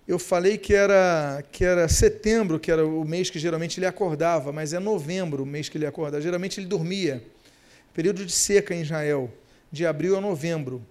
Eu 0.06 0.18
falei 0.18 0.58
que 0.58 0.74
era, 0.74 1.44
que 1.52 1.64
era 1.64 1.88
setembro, 1.88 2.58
que 2.58 2.70
era 2.70 2.86
o 2.86 3.04
mês 3.04 3.30
que 3.30 3.38
geralmente 3.38 3.78
ele 3.78 3.86
acordava, 3.86 4.52
mas 4.52 4.72
é 4.72 4.78
novembro 4.78 5.44
o 5.44 5.46
mês 5.46 5.68
que 5.68 5.78
ele 5.78 5.86
acordava. 5.86 6.22
Geralmente 6.22 6.58
ele 6.58 6.66
dormia. 6.66 7.22
Período 7.94 8.24
de 8.24 8.32
seca 8.32 8.74
em 8.74 8.82
Israel, 8.82 9.32
de 9.70 9.86
abril 9.86 10.16
a 10.16 10.20
novembro. 10.20 10.84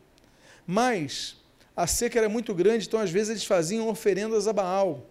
Mas 0.65 1.35
a 1.75 1.85
seca 1.87 2.19
era 2.19 2.29
muito 2.29 2.53
grande, 2.53 2.87
então 2.87 2.99
às 2.99 3.11
vezes 3.11 3.29
eles 3.29 3.43
faziam 3.43 3.89
oferendas 3.89 4.47
a 4.47 4.53
Baal. 4.53 5.05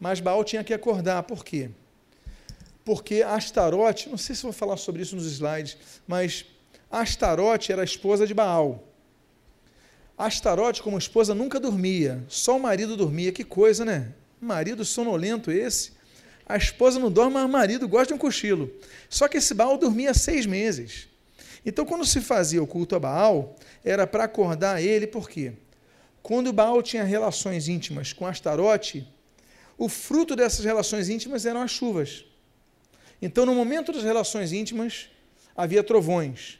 Mas 0.00 0.20
Baal 0.20 0.42
tinha 0.42 0.64
que 0.64 0.72
acordar. 0.72 1.22
Por 1.24 1.44
quê? 1.44 1.70
porque 2.84 3.22
Astarote, 3.22 4.08
não 4.08 4.18
sei 4.18 4.36
se 4.36 4.42
vou 4.42 4.52
falar 4.52 4.76
sobre 4.76 5.02
isso 5.02 5.16
nos 5.16 5.24
slides, 5.26 5.76
mas 6.06 6.44
Astarote 6.90 7.72
era 7.72 7.80
a 7.80 7.84
esposa 7.84 8.26
de 8.26 8.34
Baal. 8.34 8.84
Astarote, 10.16 10.82
como 10.82 10.96
esposa, 10.96 11.34
nunca 11.34 11.58
dormia, 11.58 12.24
só 12.28 12.56
o 12.56 12.60
marido 12.60 12.96
dormia. 12.96 13.32
Que 13.32 13.42
coisa, 13.42 13.84
né? 13.84 14.12
Marido 14.40 14.84
sonolento 14.84 15.50
esse. 15.50 15.92
A 16.46 16.56
esposa 16.56 17.00
não 17.00 17.10
dorme, 17.10 17.34
mas 17.34 17.44
o 17.46 17.48
marido 17.48 17.88
gosta 17.88 18.08
de 18.08 18.14
um 18.14 18.18
cochilo. 18.18 18.70
Só 19.08 19.26
que 19.26 19.38
esse 19.38 19.54
Baal 19.54 19.78
dormia 19.78 20.12
seis 20.14 20.46
meses. 20.46 21.08
Então, 21.64 21.86
quando 21.86 22.04
se 22.04 22.20
fazia 22.20 22.62
o 22.62 22.66
culto 22.66 22.94
a 22.94 23.00
Baal, 23.00 23.56
era 23.82 24.06
para 24.06 24.24
acordar 24.24 24.82
ele, 24.82 25.06
por 25.06 25.28
quê? 25.28 25.54
Quando 26.22 26.52
Baal 26.52 26.82
tinha 26.82 27.02
relações 27.02 27.68
íntimas 27.68 28.12
com 28.12 28.26
Astarote, 28.26 29.08
o 29.76 29.88
fruto 29.88 30.36
dessas 30.36 30.64
relações 30.64 31.08
íntimas 31.08 31.46
eram 31.46 31.62
as 31.62 31.70
chuvas. 31.70 32.24
Então, 33.20 33.46
no 33.46 33.54
momento 33.54 33.92
das 33.92 34.02
relações 34.02 34.52
íntimas, 34.52 35.08
havia 35.56 35.82
trovões. 35.82 36.58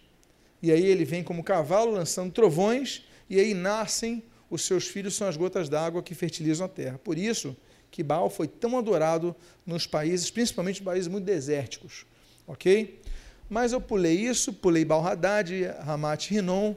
E 0.63 0.73
aí 0.73 0.85
ele 0.85 1.05
vem 1.05 1.23
como 1.23 1.45
cavalo 1.45 1.93
lançando 1.93 2.33
trovões, 2.33 3.05
e 3.29 3.41
aí 3.41 3.55
nascem 3.55 4.23
os 4.51 4.63
seus 4.63 4.87
filhos, 4.87 5.17
são 5.17 5.27
as 5.27 5.37
gotas 5.37 5.69
d'água 5.69 6.03
que 6.03 6.15
fertilizam 6.15 6.67
a 6.67 6.69
terra. 6.69 6.99
Por 7.03 7.19
isso 7.19 7.57
que 7.91 8.03
Baal 8.03 8.29
foi 8.29 8.49
tão 8.49 8.77
adorado 8.77 9.35
nos 9.65 9.87
países, 9.87 10.31
principalmente 10.31 10.83
países 10.83 11.09
muito 11.09 11.25
desérticos. 11.25 12.07
Ok? 12.47 13.01
Mas 13.49 13.73
eu 13.73 13.81
pulei 13.81 14.15
isso, 14.15 14.53
pulei 14.53 14.85
Baal 14.85 15.07
Haddad, 15.07 15.65
Ramat 15.81 16.29
Rinon, 16.31 16.75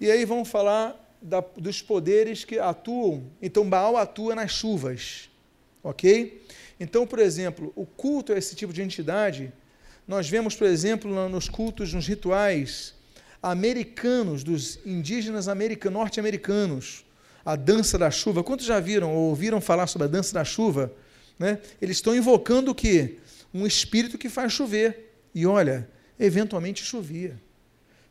e 0.00 0.10
aí 0.10 0.24
vamos 0.24 0.48
falar 0.48 0.94
da, 1.20 1.40
dos 1.40 1.80
poderes 1.80 2.44
que 2.44 2.58
atuam. 2.58 3.24
Então, 3.40 3.68
Baal 3.68 3.96
atua 3.96 4.34
nas 4.34 4.50
chuvas. 4.50 5.30
Ok? 5.82 6.44
Então, 6.78 7.06
por 7.06 7.18
exemplo, 7.18 7.72
o 7.74 7.86
culto 7.86 8.32
a 8.32 8.38
esse 8.38 8.54
tipo 8.54 8.72
de 8.72 8.82
entidade, 8.82 9.52
nós 10.06 10.28
vemos, 10.28 10.54
por 10.54 10.66
exemplo, 10.66 11.28
nos 11.28 11.48
cultos, 11.48 11.92
nos 11.92 12.06
rituais 12.06 12.94
americanos, 13.42 14.42
dos 14.42 14.78
indígenas 14.84 15.48
americanos, 15.48 15.98
norte-americanos, 15.98 17.04
a 17.44 17.54
dança 17.54 17.96
da 17.96 18.10
chuva. 18.10 18.42
Quantos 18.42 18.66
já 18.66 18.80
viram 18.80 19.14
ou 19.14 19.28
ouviram 19.28 19.60
falar 19.60 19.86
sobre 19.86 20.06
a 20.06 20.10
dança 20.10 20.34
da 20.34 20.44
chuva? 20.44 20.92
Né? 21.38 21.58
Eles 21.80 21.98
estão 21.98 22.14
invocando 22.14 22.70
o 22.70 22.74
quê? 22.74 23.18
Um 23.54 23.66
espírito 23.66 24.18
que 24.18 24.28
faz 24.28 24.52
chover. 24.52 25.12
E 25.34 25.46
olha, 25.46 25.88
eventualmente 26.18 26.82
chovia. 26.82 27.40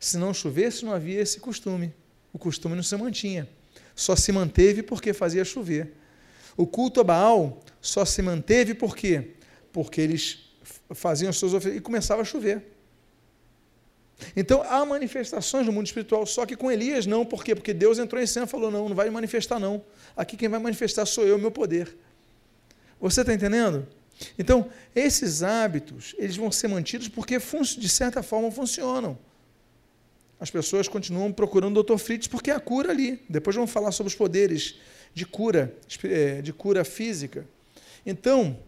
Se 0.00 0.16
não 0.16 0.32
chovesse, 0.32 0.84
não 0.84 0.92
havia 0.92 1.20
esse 1.20 1.40
costume. 1.40 1.92
O 2.32 2.38
costume 2.38 2.76
não 2.76 2.82
se 2.82 2.96
mantinha. 2.96 3.48
Só 3.94 4.14
se 4.14 4.30
manteve 4.32 4.82
porque 4.82 5.12
fazia 5.12 5.44
chover. 5.44 5.92
O 6.56 6.66
culto 6.66 7.00
a 7.00 7.04
Baal 7.04 7.62
só 7.80 8.04
se 8.04 8.22
manteve 8.22 8.74
por 8.74 8.96
quê? 8.96 9.32
Porque 9.72 10.00
eles 10.00 10.50
faziam 10.94 11.30
as 11.30 11.36
suas 11.36 11.52
ofertas 11.52 11.78
e 11.78 11.82
começava 11.82 12.22
a 12.22 12.24
chover. 12.24 12.75
Então 14.34 14.62
há 14.62 14.84
manifestações 14.84 15.66
no 15.66 15.72
mundo 15.72 15.86
espiritual, 15.86 16.24
só 16.26 16.46
que 16.46 16.56
com 16.56 16.70
Elias 16.70 17.06
não, 17.06 17.24
por 17.24 17.44
quê? 17.44 17.54
Porque 17.54 17.74
Deus 17.74 17.98
entrou 17.98 18.22
em 18.22 18.26
cena 18.26 18.46
e 18.46 18.48
falou: 18.48 18.70
não, 18.70 18.88
não 18.88 18.96
vai 18.96 19.10
manifestar, 19.10 19.58
não. 19.58 19.84
Aqui 20.16 20.36
quem 20.36 20.48
vai 20.48 20.58
manifestar 20.58 21.04
sou 21.06 21.26
eu, 21.26 21.38
meu 21.38 21.50
poder. 21.50 21.94
Você 23.00 23.20
está 23.20 23.34
entendendo? 23.34 23.86
Então, 24.38 24.70
esses 24.94 25.42
hábitos, 25.42 26.14
eles 26.18 26.36
vão 26.36 26.50
ser 26.50 26.68
mantidos 26.68 27.08
porque, 27.08 27.38
de 27.78 27.88
certa 27.88 28.22
forma, 28.22 28.50
funcionam. 28.50 29.18
As 30.38 30.50
pessoas 30.50 30.88
continuam 30.88 31.32
procurando 31.32 31.78
o 31.78 31.82
Dr. 31.82 31.96
Fritz 31.98 32.26
porque 32.26 32.50
a 32.50 32.60
cura 32.60 32.90
ali. 32.90 33.22
Depois 33.28 33.56
vamos 33.56 33.70
falar 33.70 33.92
sobre 33.92 34.08
os 34.08 34.14
poderes 34.14 34.76
de 35.14 35.24
cura, 35.24 35.74
é, 36.04 36.42
de 36.42 36.52
cura 36.52 36.84
física. 36.84 37.46
Então, 38.04 38.58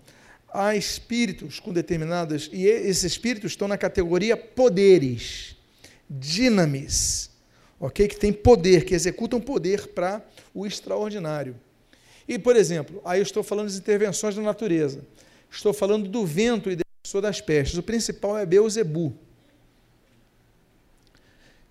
há 0.53 0.75
espíritos 0.75 1.61
com 1.61 1.73
determinadas, 1.73 2.49
e 2.53 2.67
esses 2.67 3.05
espíritos 3.05 3.53
estão 3.53 3.69
na 3.69 3.79
categoria 3.79 4.37
poderes, 4.37 5.57
dinamis, 6.09 7.31
ok? 7.79 8.09
Que 8.09 8.17
tem 8.17 8.33
poder, 8.33 8.85
que 8.85 8.95
executam 8.95 9.41
poder 9.41 9.89
para 9.89 10.25
o 10.55 10.67
extraordinário. 10.67 11.55
E, 12.27 12.39
por 12.39 12.57
exemplo, 12.57 13.01
aí 13.05 13.21
eu 13.21 13.23
estou 13.23 13.43
falando 13.43 13.67
das 13.69 13.77
intervenções 13.77 14.35
da 14.35 14.43
natureza. 14.43 15.01
Estou 15.51 15.73
falando 15.73 16.09
do 16.09 16.27
vento 16.27 16.71
e 16.71 16.77
das 17.23 17.41
pestes. 17.41 17.79
O 17.79 17.83
principal 17.83 18.37
é 18.37 18.45
Beuzebu. 18.45 19.17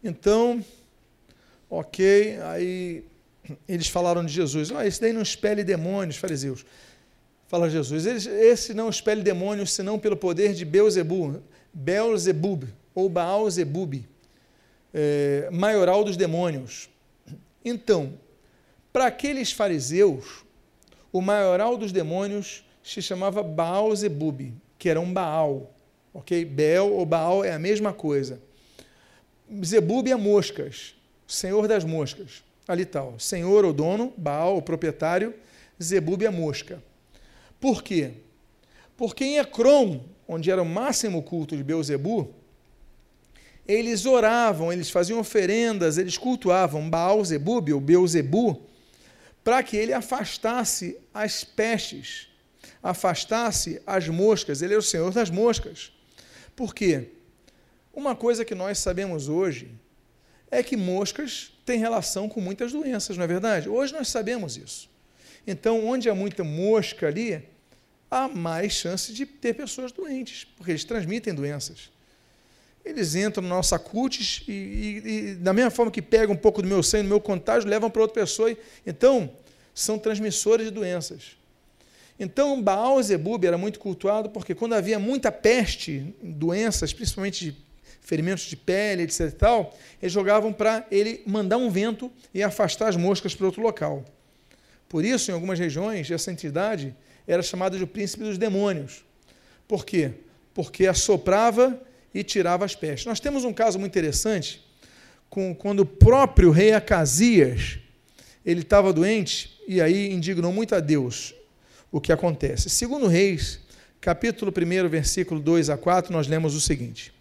Então, 0.04 0.64
ok, 1.70 2.40
aí 2.42 3.04
eles 3.68 3.88
falaram 3.88 4.26
de 4.26 4.34
Jesus. 4.34 4.72
Ah, 4.72 4.86
esse 4.86 5.00
daí 5.00 5.14
não 5.14 5.22
expele 5.22 5.64
demônios, 5.64 6.18
fariseus. 6.18 6.66
Fala 7.48 7.70
Jesus. 7.70 8.06
Esse 8.06 8.74
não 8.74 8.90
expele 8.90 9.22
demônios, 9.24 9.72
senão 9.72 9.98
pelo 9.98 10.18
poder 10.18 10.54
de 10.54 10.66
Beuzebu, 10.66 11.42
Beelzebub, 11.74 12.66
ou 12.94 13.08
Baal-Zebub, 13.08 14.04
é, 14.94 15.50
maioral 15.52 16.04
dos 16.04 16.18
demônios. 16.18 16.90
Então, 17.64 18.14
para 18.92 19.06
aqueles 19.06 19.52
fariseus, 19.52 20.44
o 21.12 21.22
maioral 21.22 21.78
dos 21.78 21.92
demônios 21.92 22.66
se 22.84 23.02
chamava 23.02 23.44
Baal-Zebub, 23.44 24.54
que 24.78 24.90
era 24.90 25.00
um 25.00 25.14
Baal. 25.14 25.74
Ok? 26.14 26.44
Bel 26.44 26.92
ou 26.92 27.06
Baal 27.06 27.46
é 27.46 27.54
a 27.54 27.60
mesma 27.60 27.94
coisa. 27.94 28.42
Zebub 29.64 30.08
é 30.10 30.16
moscas, 30.16 30.96
senhor 31.28 31.68
das 31.68 31.86
moscas. 31.86 32.44
Ali 32.68 32.84
tal. 32.84 33.18
Senhor 33.20 33.64
ou 33.64 33.72
dono, 33.72 34.14
Baal, 34.18 34.58
o 34.58 34.62
proprietário, 34.62 35.34
Zebub 35.82 36.24
é 36.24 36.30
mosca. 36.30 36.82
Por 37.60 37.84
quê? 37.84 38.14
Porque 38.96 39.24
em 39.24 39.38
Ecrom, 39.38 40.02
onde 40.28 40.52
era 40.52 40.62
o 40.62 40.66
máximo 40.66 41.22
culto 41.24 41.56
de 41.56 41.64
Beuzebu, 41.64 42.34
eles 43.68 44.06
oravam, 44.06 44.72
eles 44.72 44.90
faziam 44.90 45.20
oferendas, 45.20 45.98
eles 45.98 46.18
cultuavam 46.18 46.90
Baal 46.90 47.24
Zebub, 47.24 47.70
ou 47.74 47.82
Beuzebu, 47.82 48.62
para 49.44 49.62
que 49.62 49.76
ele 49.76 49.94
afastasse 49.94 50.98
as 51.14 51.44
pestes, 51.44 52.30
afastasse 52.82 53.82
as 53.86 54.08
moscas. 54.08 54.62
Ele 54.62 54.74
é 54.74 54.78
o 54.78 54.82
senhor 54.82 55.12
das 55.12 55.30
moscas. 55.30 55.92
Por 56.56 56.74
quê? 56.74 57.10
Uma 57.94 58.16
coisa 58.16 58.46
que 58.46 58.56
nós 58.56 58.78
sabemos 58.78 59.28
hoje 59.28 59.72
é 60.50 60.64
que 60.64 60.78
moscas 60.78 61.52
têm 61.66 61.80
relação 61.80 62.30
com 62.30 62.40
muitas 62.40 62.72
doenças, 62.72 63.18
não 63.18 63.24
é 63.24 63.28
verdade? 63.28 63.68
Hoje 63.68 63.94
nós 63.94 64.08
sabemos 64.08 64.56
isso. 64.56 64.90
Então, 65.48 65.88
onde 65.88 66.10
há 66.10 66.14
muita 66.14 66.44
mosca 66.44 67.08
ali, 67.08 67.42
há 68.12 68.28
mais 68.28 68.74
chance 68.74 69.14
de 69.14 69.26
ter 69.26 69.54
pessoas 69.54 69.94
doentes, 69.94 70.44
porque 70.44 70.72
eles 70.72 70.84
transmitem 70.84 71.34
doenças. 71.34 71.90
Eles 72.84 73.16
entram 73.16 73.42
na 73.44 73.50
nossa 73.56 73.80
cutis 73.80 74.44
e, 74.48 74.52
e, 74.52 75.02
e, 75.06 75.36
da 75.36 75.54
mesma 75.54 75.72
forma 75.72 75.92
que 75.92 76.02
pegam 76.02 76.36
um 76.36 76.38
pouco 76.38 76.62
do 76.62 76.68
meu 76.68 76.84
sangue, 76.84 77.04
do 77.04 77.10
meu 77.10 77.20
contágio, 77.20 77.70
levam 77.70 77.90
para 77.90 78.02
outra 78.02 78.22
pessoa. 78.22 78.52
E, 78.52 78.58
então, 78.86 79.32
são 79.74 79.98
transmissores 79.98 80.68
de 80.68 80.72
doenças. 80.72 81.38
Então, 82.20 82.62
Baal 82.62 83.02
Zebub 83.02 83.44
era 83.46 83.58
muito 83.58 83.80
cultuado 83.80 84.30
porque 84.30 84.56
quando 84.56 84.74
havia 84.74 84.98
muita 85.00 85.32
peste, 85.32 86.14
doenças, 86.22 86.94
principalmente 86.94 87.46
de 87.46 87.58
ferimentos 88.02 88.46
de 88.46 88.56
pele, 88.56 89.04
etc. 89.04 89.32
Tal, 89.34 89.78
eles 90.02 90.14
jogavam 90.14 90.52
para 90.52 90.86
ele 90.90 91.22
mandar 91.26 91.58
um 91.58 91.70
vento 91.70 92.12
e 92.34 92.42
afastar 92.42 92.88
as 92.88 92.96
moscas 92.96 93.36
para 93.36 93.46
outro 93.46 93.62
local. 93.62 94.04
Por 94.90 95.04
isso, 95.04 95.32
em 95.32 95.34
algumas 95.34 95.60
regiões, 95.60 96.10
essa 96.10 96.32
entidade 96.32 96.96
era 97.28 97.42
chamada 97.44 97.78
de 97.78 97.84
o 97.84 97.88
príncipe 97.88 98.24
dos 98.24 98.38
demônios. 98.38 99.04
Por 99.68 99.86
quê? 99.86 100.12
Porque 100.54 100.88
assoprava 100.88 101.80
e 102.14 102.24
tirava 102.24 102.64
as 102.64 102.74
pestes. 102.74 103.06
Nós 103.06 103.20
temos 103.20 103.44
um 103.44 103.54
caso 103.54 103.78
muito 103.78 103.92
interessante, 103.92 104.66
com, 105.30 105.54
quando 105.54 105.82
o 105.82 105.86
próprio 105.86 106.52
rei 106.52 106.72
Acasias 106.72 107.80
ele 108.46 108.62
estava 108.62 108.94
doente 108.94 109.60
e 109.68 109.82
aí 109.82 110.12
indignou 110.14 110.54
muito 110.54 110.74
a 110.74 110.80
Deus 110.80 111.36
o 111.92 112.00
que 112.00 112.14
acontece. 112.14 112.70
Segundo 112.70 113.08
Reis, 113.08 113.60
capítulo 114.00 114.54
1, 114.56 114.88
versículo 114.88 115.42
2 115.42 115.70
a 115.70 115.78
4, 115.78 116.14
nós 116.14 116.28
lemos 116.28 116.56
o 116.56 116.62
seguinte: 116.62 117.14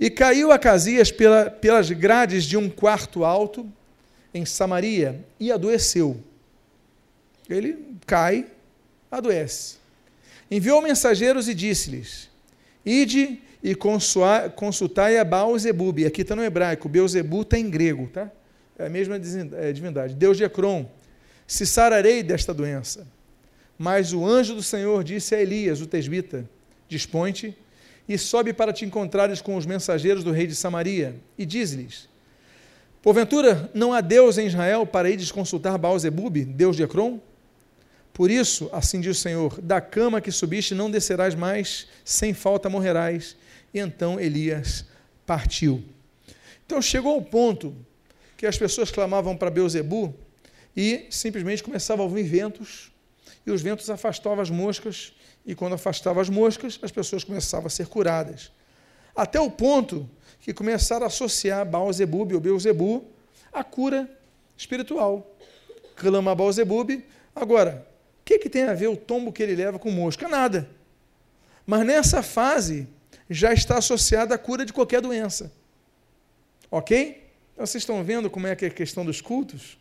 E 0.00 0.08
caiu 0.08 0.50
Acasias 0.50 1.12
pela, 1.12 1.50
pelas 1.50 1.90
grades 1.90 2.44
de 2.44 2.56
um 2.56 2.70
quarto 2.70 3.24
alto 3.24 3.70
em 4.32 4.46
Samaria 4.46 5.22
e 5.38 5.52
adoeceu. 5.52 6.18
Ele 7.48 7.96
cai, 8.06 8.46
adoece. 9.10 9.76
Enviou 10.50 10.82
mensageiros 10.82 11.48
e 11.48 11.54
disse-lhes: 11.54 12.28
Ide 12.84 13.40
e 13.62 13.74
consultai 13.74 15.18
a 15.18 15.24
Baal-Zebub. 15.24 16.06
Aqui 16.06 16.22
está 16.22 16.36
no 16.36 16.44
hebraico, 16.44 16.88
Beuzebu 16.88 17.42
está 17.42 17.58
em 17.58 17.68
grego, 17.68 18.08
tá? 18.12 18.30
É 18.78 18.86
a 18.86 18.88
mesma 18.88 19.16
é, 19.16 19.72
divindade. 19.72 20.14
Deus 20.14 20.36
de 20.36 20.44
Ecrom, 20.44 20.86
se 21.46 21.66
sararei 21.66 22.22
desta 22.22 22.54
doença. 22.54 23.06
Mas 23.76 24.12
o 24.12 24.26
anjo 24.26 24.54
do 24.54 24.62
Senhor 24.62 25.02
disse 25.02 25.34
a 25.34 25.40
Elias, 25.40 25.80
o 25.80 25.86
tesbita: 25.86 26.48
Dispõe-te 26.88 27.56
e 28.08 28.16
sobe 28.16 28.52
para 28.52 28.72
te 28.72 28.84
encontrares 28.84 29.40
com 29.40 29.56
os 29.56 29.66
mensageiros 29.66 30.24
do 30.24 30.32
rei 30.32 30.46
de 30.46 30.54
Samaria, 30.54 31.16
e 31.36 31.44
diz-lhes: 31.44 32.08
Porventura 33.02 33.70
não 33.74 33.92
há 33.92 34.00
Deus 34.00 34.38
em 34.38 34.46
Israel 34.46 34.86
para 34.86 35.10
ir 35.10 35.30
consultar 35.30 35.76
Baal-Zebub, 35.76 36.44
Deus 36.44 36.76
de 36.76 36.82
Ecrom? 36.82 37.20
Por 38.18 38.32
isso, 38.32 38.68
assim 38.72 39.00
diz 39.00 39.16
o 39.16 39.20
Senhor: 39.20 39.60
da 39.60 39.80
cama 39.80 40.20
que 40.20 40.32
subiste 40.32 40.74
não 40.74 40.90
descerás 40.90 41.36
mais, 41.36 41.86
sem 42.04 42.34
falta 42.34 42.68
morrerás. 42.68 43.36
E 43.72 43.78
então 43.78 44.18
Elias 44.18 44.84
partiu. 45.24 45.84
Então 46.66 46.82
chegou 46.82 47.16
o 47.16 47.22
ponto 47.24 47.76
que 48.36 48.44
as 48.44 48.58
pessoas 48.58 48.90
clamavam 48.90 49.36
para 49.36 49.52
Beuzebu 49.52 50.12
e 50.76 51.06
simplesmente 51.10 51.62
começavam 51.62 52.04
a 52.04 52.08
ouvir 52.08 52.24
ventos, 52.24 52.90
e 53.46 53.52
os 53.52 53.62
ventos 53.62 53.88
afastavam 53.88 54.40
as 54.40 54.50
moscas, 54.50 55.12
e 55.46 55.54
quando 55.54 55.74
afastavam 55.74 56.20
as 56.20 56.28
moscas, 56.28 56.76
as 56.82 56.90
pessoas 56.90 57.22
começavam 57.22 57.68
a 57.68 57.70
ser 57.70 57.86
curadas. 57.86 58.50
Até 59.14 59.38
o 59.38 59.48
ponto 59.48 60.10
que 60.40 60.52
começaram 60.52 61.04
a 61.04 61.06
associar 61.06 61.64
Baal-Zebub 61.64 62.32
ou 62.32 62.40
Beuzebu 62.40 63.04
à 63.52 63.62
cura 63.62 64.10
espiritual. 64.56 65.36
Clama 65.94 66.34
Baal-Zebub. 66.34 67.04
Agora, 67.32 67.86
que, 68.28 68.38
que 68.38 68.50
tem 68.50 68.64
a 68.64 68.74
ver 68.74 68.88
o 68.88 68.96
tombo 68.96 69.32
que 69.32 69.42
ele 69.42 69.54
leva 69.54 69.78
com 69.78 69.90
mosca? 69.90 70.28
Nada. 70.28 70.68
Mas 71.66 71.86
nessa 71.86 72.22
fase 72.22 72.86
já 73.30 73.54
está 73.54 73.78
associada 73.78 74.34
à 74.34 74.38
cura 74.38 74.66
de 74.66 74.72
qualquer 74.72 75.00
doença. 75.00 75.50
Ok? 76.70 77.26
Então, 77.54 77.64
vocês 77.64 77.80
estão 77.82 78.04
vendo 78.04 78.28
como 78.28 78.46
é 78.46 78.54
que 78.54 78.66
é 78.66 78.68
a 78.68 78.70
questão 78.70 79.02
dos 79.02 79.22
cultos? 79.22 79.78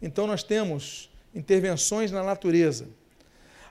Então 0.00 0.24
nós 0.24 0.44
temos 0.44 1.10
intervenções 1.34 2.12
na 2.12 2.22
natureza. 2.22 2.86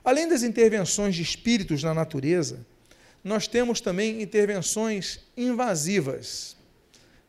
Além 0.04 0.28
das 0.28 0.42
intervenções 0.42 1.14
de 1.14 1.22
espíritos 1.22 1.82
na 1.82 1.94
natureza, 1.94 2.66
nós 3.24 3.48
temos 3.48 3.80
também 3.80 4.20
intervenções 4.20 5.20
invasivas. 5.34 6.58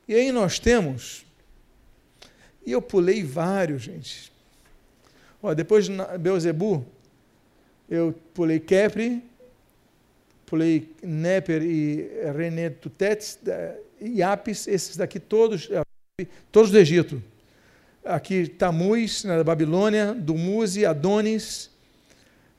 E 0.10 0.14
aí 0.14 0.30
nós 0.34 0.60
temos, 0.60 1.26
e 2.66 2.72
eu 2.74 2.82
pulei 2.82 3.24
vários, 3.24 3.84
gente, 3.84 4.30
Ó, 5.42 5.54
depois 5.54 5.86
de 5.86 5.92
Beuzebu, 6.20 6.86
eu 7.90 8.14
pulei 8.34 8.60
Kepri, 8.60 9.24
pulei 10.46 10.94
Neper 11.02 11.62
e 11.64 12.10
René 12.36 12.70
Tutets, 12.70 13.40
e 14.02 14.22
Apis, 14.22 14.68
esses 14.68 14.98
daqui 14.98 15.20
todos, 15.20 15.70
é, 15.72 16.26
todos 16.52 16.72
do 16.72 16.78
Egito. 16.78 17.24
Aqui 18.04 18.48
Tamuz, 18.48 19.24
na 19.24 19.44
Babilônia, 19.44 20.14
Dumuzi, 20.14 20.86
Adonis, 20.86 21.70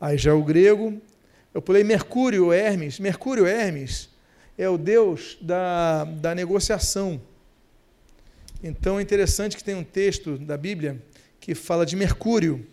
aí 0.00 0.16
já 0.16 0.34
o 0.34 0.42
grego. 0.42 1.00
Eu 1.52 1.60
pulei 1.60 1.84
Mercúrio, 1.84 2.52
Hermes. 2.52 2.98
Mercúrio, 2.98 3.46
Hermes, 3.46 4.08
é 4.56 4.68
o 4.68 4.78
deus 4.78 5.36
da, 5.40 6.04
da 6.04 6.34
negociação. 6.34 7.20
Então 8.62 8.98
é 8.98 9.02
interessante 9.02 9.56
que 9.56 9.64
tem 9.64 9.74
um 9.74 9.84
texto 9.84 10.38
da 10.38 10.56
Bíblia 10.56 11.00
que 11.40 11.54
fala 11.54 11.86
de 11.86 11.96
Mercúrio, 11.96 12.66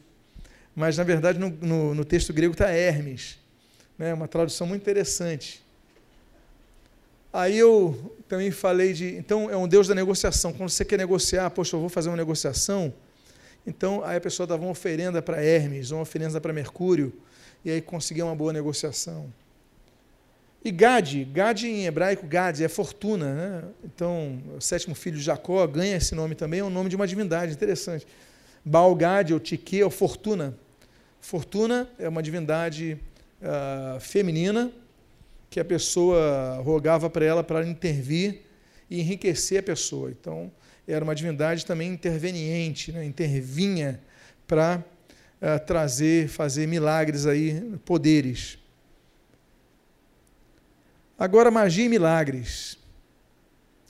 mas 0.76 0.98
na 0.98 1.04
verdade 1.04 1.40
no, 1.40 1.50
no, 1.50 1.96
no 1.96 2.06
texto 2.06 2.34
grego 2.34 2.54
está 2.54 2.70
Hermes. 2.70 3.38
Né? 3.98 4.14
Uma 4.14 4.28
tradução 4.28 4.68
muito 4.68 4.82
interessante. 4.82 5.66
Aí 7.32 7.58
eu 7.58 8.16
também 8.28 8.52
falei 8.52 8.94
de. 8.94 9.16
Então, 9.16 9.50
é 9.50 9.56
um 9.56 9.68
Deus 9.68 9.88
da 9.88 9.96
negociação. 9.96 10.54
Quando 10.54 10.70
você 10.70 10.86
quer 10.86 10.98
negociar, 10.98 11.50
poxa, 11.50 11.76
eu 11.76 11.80
vou 11.80 11.90
fazer 11.90 12.10
uma 12.10 12.18
negociação. 12.18 12.94
Então, 13.66 14.04
aí 14.04 14.18
a 14.18 14.22
pessoa 14.22 14.48
dava 14.48 14.64
uma 14.64 14.72
oferenda 14.72 15.22
para 15.22 15.44
Hermes, 15.44 15.92
uma 15.92 16.02
oferenda 16.02 16.40
para 16.40 16.54
Mercúrio, 16.54 17.14
e 17.66 17.72
aí 17.72 17.82
conseguia 17.82 18.26
uma 18.26 18.36
boa 18.36 18.54
negociação. 18.54 19.32
E 20.64 20.72
Gad, 20.72 21.26
Gad 21.26 21.64
em 21.64 21.86
hebraico, 21.86 22.26
Gad 22.26 22.62
é 22.62 22.68
fortuna. 22.68 23.34
Né? 23.34 23.64
Então, 23.84 24.42
o 24.58 24.62
sétimo 24.62 24.96
filho 24.96 25.18
de 25.18 25.24
Jacó 25.24 25.66
ganha 25.68 25.98
esse 25.98 26.16
nome 26.16 26.34
também, 26.34 26.62
é 26.62 26.64
o 26.64 26.70
nome 26.70 26.90
de 26.90 26.96
uma 26.96 27.06
divindade, 27.06 27.52
interessante. 27.52 28.08
Balgade 28.68 29.34
ou 29.34 29.40
Tique 29.40 29.82
ou 29.82 29.90
Fortuna. 29.90 30.54
Fortuna 31.22 31.90
é 31.98 32.08
uma 32.10 32.22
divindade 32.22 33.00
uh, 33.42 34.00
feminina 34.00 34.70
que 35.50 35.58
a 35.58 35.66
pessoa 35.66 36.62
rogava 36.64 37.10
para 37.10 37.24
ela 37.24 37.44
para 37.44 37.66
intervir 37.66 38.42
e 38.90 39.00
enriquecer 39.00 39.62
a 39.62 39.64
pessoa. 39.64 40.12
Então, 40.12 40.52
era 40.86 41.02
uma 41.02 41.16
divindade 41.16 41.66
também 41.66 41.94
interveniente, 41.94 42.92
né? 42.92 43.06
intervinha 43.06 44.02
para 44.46 44.84
uh, 45.42 45.66
trazer, 45.66 46.28
fazer 46.28 46.68
milagres 46.68 47.26
aí, 47.26 47.62
poderes. 47.86 48.60
Agora, 51.18 51.50
magia 51.50 51.86
e 51.86 51.90
milagres. 51.90 52.78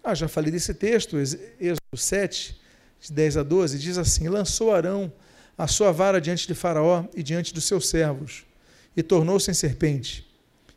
Ah, 0.04 0.14
já 0.14 0.28
falei 0.28 0.52
desse 0.52 0.74
texto, 0.74 1.18
Êxodo 1.18 1.98
7, 1.98 2.54
de 2.54 2.67
10 3.10 3.38
a 3.38 3.44
12, 3.44 3.80
diz 3.80 3.98
assim: 3.98 4.28
Lançou 4.28 4.74
Arão 4.74 5.12
a 5.58 5.68
sua 5.68 5.92
vara 5.92 6.22
diante 6.22 6.48
de 6.48 6.54
Faraó 6.54 7.06
e 7.16 7.24
diante 7.24 7.54
dos 7.54 7.66
seus 7.66 7.88
servos, 7.90 8.46
e 8.96 9.02
tornou-se 9.02 9.50
em 9.50 9.54
serpente. 9.54 10.28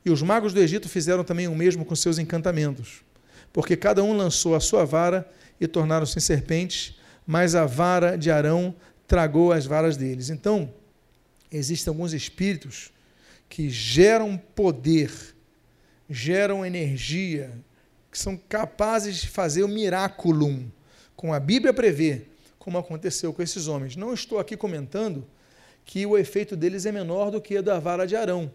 E 0.05 0.11
os 0.11 0.23
magos 0.23 0.55
do 0.55 0.61
Egito 0.61 0.89
fizeram 0.89 1.23
também 1.23 1.47
o 1.49 1.55
mesmo 1.55 1.85
com 1.85 1.95
seus 1.95 2.19
encantamentos, 2.19 3.03
porque 3.53 3.77
cada 3.77 4.03
um 4.03 4.17
lançou 4.17 4.55
a 4.55 4.61
sua 4.61 4.85
vara 4.85 5.31
e 5.61 5.67
tornaram-se 5.67 6.17
em 6.17 6.21
serpentes, 6.21 6.99
mas 7.27 7.55
a 7.55 7.67
vara 7.67 8.17
de 8.17 8.31
Arão 8.31 8.75
tragou 9.07 9.53
as 9.53 9.67
varas 9.67 9.97
deles. 9.97 10.31
Então, 10.31 10.73
existem 11.53 11.91
alguns 11.91 12.13
espíritos 12.13 12.91
que 13.49 13.69
geram 13.69 14.39
poder, 14.39 15.11
geram 16.09 16.65
energia, 16.65 17.53
que 18.11 18.19
são 18.19 18.37
capazes 18.37 19.19
de 19.19 19.29
fazer 19.29 19.63
o 19.63 19.69
miraculum, 19.69 20.67
como 21.21 21.35
a 21.35 21.39
Bíblia 21.39 21.71
prevê, 21.75 22.23
como 22.59 22.79
aconteceu 22.79 23.31
com 23.31 23.43
esses 23.43 23.69
homens. 23.69 23.95
Não 23.95 24.15
estou 24.15 24.39
aqui 24.39 24.57
comentando 24.57 25.23
que 25.85 26.07
o 26.07 26.17
efeito 26.17 26.57
deles 26.57 26.87
é 26.87 26.93
menor 26.93 27.31
do 27.31 27.43
que 27.43 27.59
a 27.59 27.61
da 27.61 27.79
vara 27.79 28.07
de 28.07 28.17
Arão, 28.17 28.51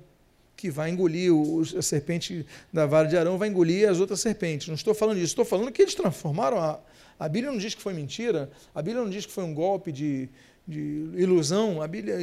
que 0.58 0.72
vai 0.72 0.90
engolir 0.90 1.32
a 1.78 1.82
serpente 1.84 2.44
da 2.74 2.88
vara 2.88 3.08
de 3.08 3.16
Arão, 3.16 3.38
vai 3.38 3.50
engolir 3.50 3.88
as 3.88 4.00
outras 4.00 4.20
serpentes. 4.20 4.68
Não 4.68 4.74
estou 4.74 4.96
falando 4.96 5.18
disso, 5.18 5.28
estou 5.28 5.46
falando 5.46 5.72
que 5.72 5.80
eles 5.80 5.94
transformaram 5.94 6.58
a. 6.58 6.80
A 7.20 7.30
Bíblia 7.30 7.52
não 7.52 7.60
diz 7.60 7.76
que 7.76 7.82
foi 7.84 7.94
mentira, 7.94 8.50
a 8.74 8.82
Bíblia 8.82 9.04
não 9.04 9.12
diz 9.12 9.28
que 9.28 9.32
foi 9.32 9.44
um 9.44 9.54
golpe 9.54 9.92
de, 9.92 10.28
de 10.68 11.12
ilusão, 11.18 11.84
a 11.84 11.88
Bíblia 11.88 12.18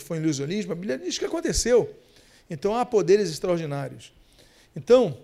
foi 0.00 0.16
ilusionismo, 0.16 0.72
a 0.72 0.74
Bíblia 0.74 0.98
diz 0.98 1.18
que 1.18 1.24
aconteceu. 1.24 1.94
Então 2.50 2.76
há 2.76 2.84
poderes 2.84 3.30
extraordinários. 3.30 4.12
Então, 4.74 5.16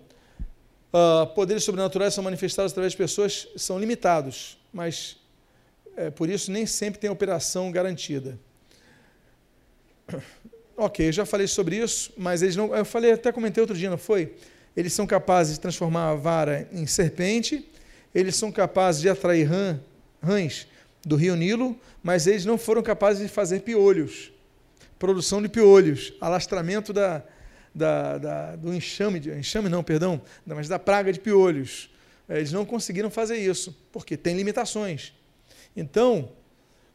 uh, 0.93 1.27
poderes 1.35 1.65
sobrenaturais 1.65 2.13
são 2.13 2.23
manifestados 2.23 2.71
através 2.71 2.93
de 2.93 2.97
pessoas, 2.97 3.49
são 3.57 3.77
limitados, 3.77 4.60
mas 4.71 5.17
é, 5.95 6.09
por 6.09 6.29
isso 6.29 6.51
nem 6.51 6.65
sempre 6.65 6.99
tem 6.99 7.09
operação 7.09 7.71
garantida. 7.71 8.37
Ok, 10.77 11.11
já 11.11 11.27
falei 11.27 11.45
sobre 11.45 11.75
isso, 11.75 12.11
mas 12.17 12.41
eles 12.41 12.55
não. 12.55 12.75
Eu 12.75 12.83
falei, 12.83 13.11
até 13.11 13.31
comentei 13.31 13.61
outro 13.61 13.77
dia, 13.77 13.87
não 13.87 13.99
foi? 13.99 14.33
Eles 14.75 14.91
são 14.93 15.05
capazes 15.05 15.55
de 15.55 15.59
transformar 15.59 16.09
a 16.09 16.15
vara 16.15 16.67
em 16.71 16.87
serpente, 16.87 17.69
eles 18.15 18.35
são 18.35 18.51
capazes 18.51 18.99
de 18.99 19.07
atrair 19.07 19.43
rã, 19.43 19.79
rãs 20.23 20.65
do 21.05 21.15
rio 21.15 21.35
Nilo, 21.35 21.77
mas 22.01 22.25
eles 22.25 22.45
não 22.45 22.57
foram 22.57 22.81
capazes 22.81 23.21
de 23.21 23.27
fazer 23.27 23.59
piolhos, 23.59 24.31
produção 24.97 25.39
de 25.39 25.49
piolhos, 25.49 26.13
alastramento 26.19 26.91
da, 26.91 27.21
da, 27.75 28.17
da, 28.17 28.55
do 28.55 28.73
enxame, 28.73 29.19
de, 29.19 29.29
enxame 29.31 29.69
não, 29.69 29.83
perdão, 29.83 30.19
mas 30.47 30.67
da 30.67 30.79
praga 30.79 31.13
de 31.13 31.19
piolhos. 31.19 31.90
Eles 32.37 32.51
não 32.51 32.65
conseguiram 32.65 33.09
fazer 33.09 33.37
isso, 33.37 33.75
porque 33.91 34.15
tem 34.15 34.35
limitações. 34.35 35.13
Então, 35.75 36.31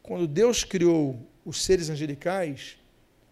quando 0.03 0.27
Deus 0.27 0.64
criou 0.64 1.18
os 1.44 1.62
seres 1.62 1.90
angelicais, 1.90 2.77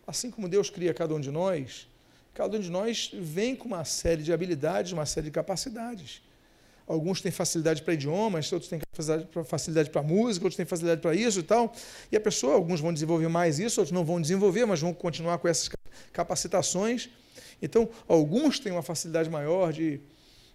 assim 0.07 0.31
como 0.31 0.49
Deus 0.49 0.71
cria 0.71 0.93
cada 0.93 1.15
um 1.15 1.21
de 1.21 1.31
nós, 1.31 1.89
cada 2.33 2.57
um 2.57 2.61
de 2.61 2.71
nós 2.71 3.11
vem 3.15 3.55
com 3.55 3.67
uma 3.67 3.85
série 3.85 4.23
de 4.23 4.33
habilidades, 4.33 4.93
uma 4.93 5.07
série 5.07 5.27
de 5.27 5.31
capacidades. 5.31 6.23
Alguns 6.87 7.23
têm 7.23 7.33
facilidade 7.33 7.83
para 7.83 7.95
idiomas, 7.95 8.53
outros 8.53 8.69
têm 8.69 8.79
facilidade 9.45 9.89
para 9.89 10.03
música, 10.03 10.45
outros 10.45 10.57
têm 10.57 10.67
facilidade 10.67 11.01
para 11.01 11.15
isso 11.15 11.41
e 11.41 11.43
tal. 11.43 11.73
E 12.13 12.17
a 12.17 12.21
pessoa, 12.21 12.55
alguns 12.55 12.81
vão 12.81 12.93
desenvolver 12.93 13.29
mais 13.29 13.59
isso, 13.59 13.81
outros 13.81 13.93
não 13.93 14.05
vão 14.05 14.21
desenvolver, 14.21 14.67
mas 14.67 14.81
vão 14.81 14.93
continuar 14.93 15.39
com 15.39 15.49
essas 15.49 15.71
capacitações. 16.13 17.09
Então, 17.63 17.89
alguns 18.07 18.59
têm 18.59 18.71
uma 18.71 18.83
facilidade 18.83 19.31
maior 19.31 19.73
de, 19.73 20.01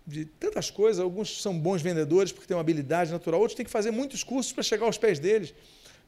de 0.10 0.26
tantas 0.26 0.72
coisas, 0.72 1.00
alguns 1.00 1.42
são 1.42 1.58
bons 1.58 1.82
vendedores 1.82 2.32
porque 2.32 2.48
têm 2.48 2.58
uma 2.58 2.62
habilidade 2.62 3.12
natural, 3.12 3.40
outros 3.40 3.56
têm 3.56 3.66
que 3.66 3.72
fazer 3.72 3.92
muitos 3.92 4.24
cursos 4.24 4.52
para 4.52 4.64
chegar 4.64 4.86
aos 4.86 4.98
pés 4.98 5.20
deles. 5.20 5.54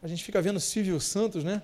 A 0.02 0.08
gente 0.08 0.24
fica 0.24 0.42
vendo 0.42 0.60
Silvio 0.60 1.00
Santos, 1.00 1.44
né? 1.44 1.62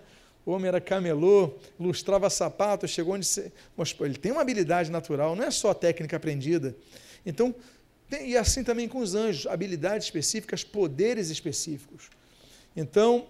o 0.47 0.51
homem 0.51 0.69
era 0.69 0.79
camelô, 0.79 1.55
lustrava 1.77 2.29
sapatos, 2.29 2.89
chegou 2.89 3.15
onde. 3.15 3.25
Se... 3.25 3.51
Mas 3.75 3.91
pô, 3.91 4.05
ele 4.05 4.15
tem 4.15 4.31
uma 4.31 4.41
habilidade 4.41 4.89
natural, 4.89 5.35
não 5.35 5.43
é 5.43 5.51
só 5.51 5.73
técnica 5.73 6.15
aprendida. 6.15 6.73
Então, 7.25 7.53
tem... 8.09 8.29
e 8.29 8.37
assim 8.37 8.63
também 8.63 8.87
com 8.87 8.99
os 8.99 9.13
anjos, 9.13 9.45
habilidades 9.45 10.07
específicas, 10.07 10.63
poderes 10.63 11.29
específicos. 11.29 12.09
Então, 12.77 13.27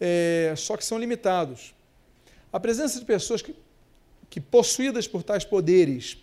é... 0.00 0.54
só 0.56 0.76
que 0.76 0.84
são 0.84 0.98
limitados. 0.98 1.72
A 2.52 2.58
presença 2.58 2.98
de 2.98 3.04
pessoas 3.04 3.42
que, 3.42 3.54
que, 4.28 4.40
possuídas 4.40 5.06
por 5.06 5.22
tais 5.22 5.44
poderes, 5.44 6.18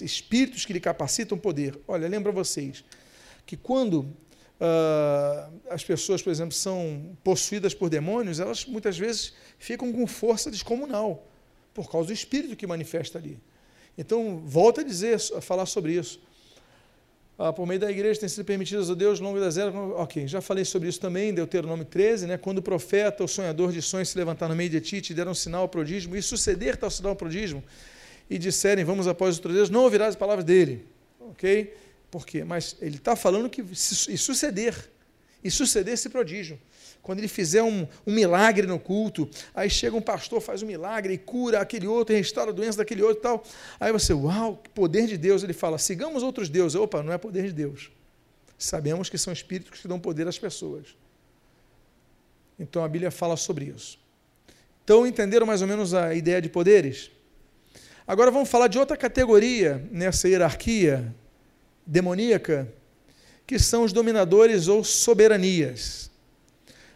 espíritos 0.00 0.64
que 0.64 0.72
lhe 0.72 0.80
capacitam 0.80 1.38
poder. 1.38 1.78
Olha, 1.86 2.08
lembra 2.08 2.32
vocês 2.32 2.84
que 3.46 3.56
quando 3.56 4.00
uh, 4.60 5.60
as 5.68 5.82
pessoas, 5.82 6.22
por 6.22 6.30
exemplo, 6.30 6.52
são 6.52 7.16
possuídas 7.24 7.74
por 7.74 7.88
demônios, 7.88 8.38
elas 8.38 8.64
muitas 8.66 8.96
vezes 8.98 9.32
ficam 9.58 9.92
com 9.92 10.06
força 10.06 10.50
descomunal, 10.50 11.26
por 11.74 11.90
causa 11.90 12.08
do 12.08 12.12
espírito 12.12 12.56
que 12.56 12.66
manifesta 12.66 13.18
ali. 13.18 13.40
Então, 13.96 14.42
volta 14.44 14.80
a 14.80 14.84
dizer, 14.84 15.20
a 15.36 15.40
falar 15.40 15.66
sobre 15.66 15.94
isso. 15.94 16.20
Ah, 17.42 17.54
por 17.54 17.66
meio 17.66 17.80
da 17.80 17.90
igreja 17.90 18.20
tem 18.20 18.28
sido 18.28 18.44
permitidas 18.44 18.90
a 18.90 18.94
Deus 18.94 19.18
longo 19.18 19.40
das 19.40 19.56
eras. 19.56 19.74
Ok, 19.74 20.28
já 20.28 20.42
falei 20.42 20.62
sobre 20.62 20.90
isso 20.90 21.00
também, 21.00 21.32
Deuteronômio 21.32 21.86
13, 21.86 22.26
né? 22.26 22.36
quando 22.36 22.58
o 22.58 22.62
profeta, 22.62 23.24
o 23.24 23.28
sonhador 23.28 23.72
de 23.72 23.80
sonhos 23.80 24.10
se 24.10 24.18
levantar 24.18 24.46
no 24.46 24.54
meio 24.54 24.68
de 24.68 24.78
ti, 24.78 25.00
te 25.00 25.14
deram 25.14 25.32
um 25.32 25.34
sinal, 25.34 25.66
prodígio, 25.66 26.14
e 26.14 26.20
suceder 26.20 26.76
tal 26.76 26.90
sinal, 26.90 27.16
prodígio, 27.16 27.64
e 28.30 28.38
disserem, 28.38 28.84
vamos 28.84 29.08
após 29.08 29.36
outro 29.36 29.52
Deus, 29.52 29.68
não 29.68 29.82
ouvirás 29.82 30.10
as 30.10 30.16
palavras 30.16 30.44
dele. 30.44 30.86
Ok? 31.18 31.74
Por 32.10 32.24
quê? 32.24 32.44
Mas 32.44 32.76
ele 32.80 32.96
está 32.96 33.16
falando 33.16 33.50
que 33.50 33.60
e 33.60 34.16
suceder, 34.16 34.88
e 35.42 35.50
suceder 35.50 35.94
esse 35.94 36.08
prodígio. 36.08 36.58
Quando 37.02 37.18
ele 37.18 37.28
fizer 37.28 37.62
um, 37.62 37.88
um, 38.06 38.12
milagre 38.12 38.66
no 38.66 38.78
culto, 38.78 39.28
aí 39.54 39.70
chega 39.70 39.96
um 39.96 40.02
pastor, 40.02 40.40
faz 40.40 40.62
um 40.62 40.66
milagre 40.66 41.14
e 41.14 41.18
cura 41.18 41.60
aquele 41.60 41.86
outro, 41.86 42.14
e 42.14 42.18
restaura 42.18 42.50
a 42.50 42.54
doença 42.54 42.78
daquele 42.78 43.02
outro 43.02 43.18
e 43.18 43.22
tal. 43.22 43.44
Aí 43.80 43.90
você, 43.90 44.12
uau, 44.12 44.62
poder 44.74 45.06
de 45.06 45.16
Deus. 45.16 45.42
Ele 45.42 45.54
fala, 45.54 45.78
sigamos 45.78 46.22
outros 46.22 46.48
deuses. 46.48 46.76
Opa, 46.76 47.02
não 47.02 47.12
é 47.12 47.18
poder 47.18 47.46
de 47.46 47.52
Deus. 47.52 47.90
Sabemos 48.58 49.08
que 49.08 49.16
são 49.16 49.32
espíritos 49.32 49.80
que 49.80 49.88
dão 49.88 49.98
poder 49.98 50.28
às 50.28 50.38
pessoas. 50.38 50.88
Então 52.58 52.84
a 52.84 52.88
Bíblia 52.88 53.10
fala 53.10 53.36
sobre 53.36 53.64
isso. 53.64 53.98
Então 54.84 55.06
entenderam 55.06 55.46
mais 55.46 55.62
ou 55.62 55.68
menos 55.68 55.94
a 55.94 56.14
ideia 56.14 56.42
de 56.42 56.50
poderes? 56.50 57.10
Agora 58.06 58.30
vamos 58.30 58.48
falar 58.48 58.68
de 58.68 58.78
outra 58.78 58.96
categoria 58.96 59.86
nessa 59.90 60.28
hierarquia 60.28 61.14
demoníaca, 61.86 62.72
que 63.46 63.58
são 63.58 63.84
os 63.84 63.92
dominadores 63.92 64.68
ou 64.68 64.82
soberanias. 64.84 66.10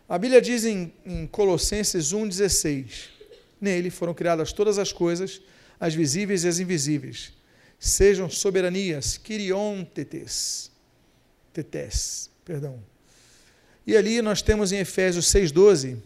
A 0.08 0.18
Bíblia 0.18 0.40
diz 0.40 0.64
em, 0.64 0.92
em 1.04 1.26
Colossenses 1.26 2.12
1,16: 2.12 3.08
Nele 3.60 3.90
foram 3.90 4.14
criadas 4.14 4.52
todas 4.52 4.78
as 4.78 4.92
coisas, 4.92 5.40
as 5.80 5.94
visíveis 5.94 6.44
e 6.44 6.48
as 6.48 6.58
invisíveis, 6.58 7.32
sejam 7.78 8.30
soberanias, 8.30 9.16
Kyrion 9.16 9.84
tetes, 9.84 10.70
tetes, 11.52 12.30
perdão. 12.44 12.82
E 13.86 13.96
ali 13.96 14.22
nós 14.22 14.40
temos 14.40 14.72
em 14.72 14.78
Efésios 14.78 15.26
6,12, 15.26 15.98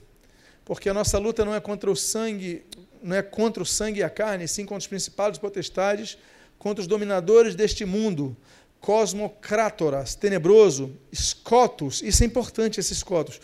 porque 0.65 0.89
a 0.89 0.95
nossa 0.95 1.19
luta 1.19 1.45
não 1.45 1.55
é 1.55 1.61
contra 1.61 1.91
o 1.91 1.97
sangue, 1.97 2.65
não 3.03 3.17
é 3.17 3.23
contra 3.23 3.63
o 3.63 3.67
sangue 3.67 4.01
e 4.01 4.03
a 4.03 4.11
carne, 4.11 4.47
sim 4.49 4.65
contra 4.65 4.79
os 4.79 4.87
principados 4.87 5.39
potestades, 5.39 6.19
contra 6.59 6.83
os 6.83 6.87
dominadores 6.87 7.55
deste 7.55 7.85
mundo, 7.85 8.37
cosmocrátoras, 8.81 10.15
tenebroso, 10.15 10.97
escotos, 11.11 12.03
isso 12.03 12.23
é 12.23 12.27
importante, 12.27 12.81
esses 12.81 12.99
escotos, 12.99 13.41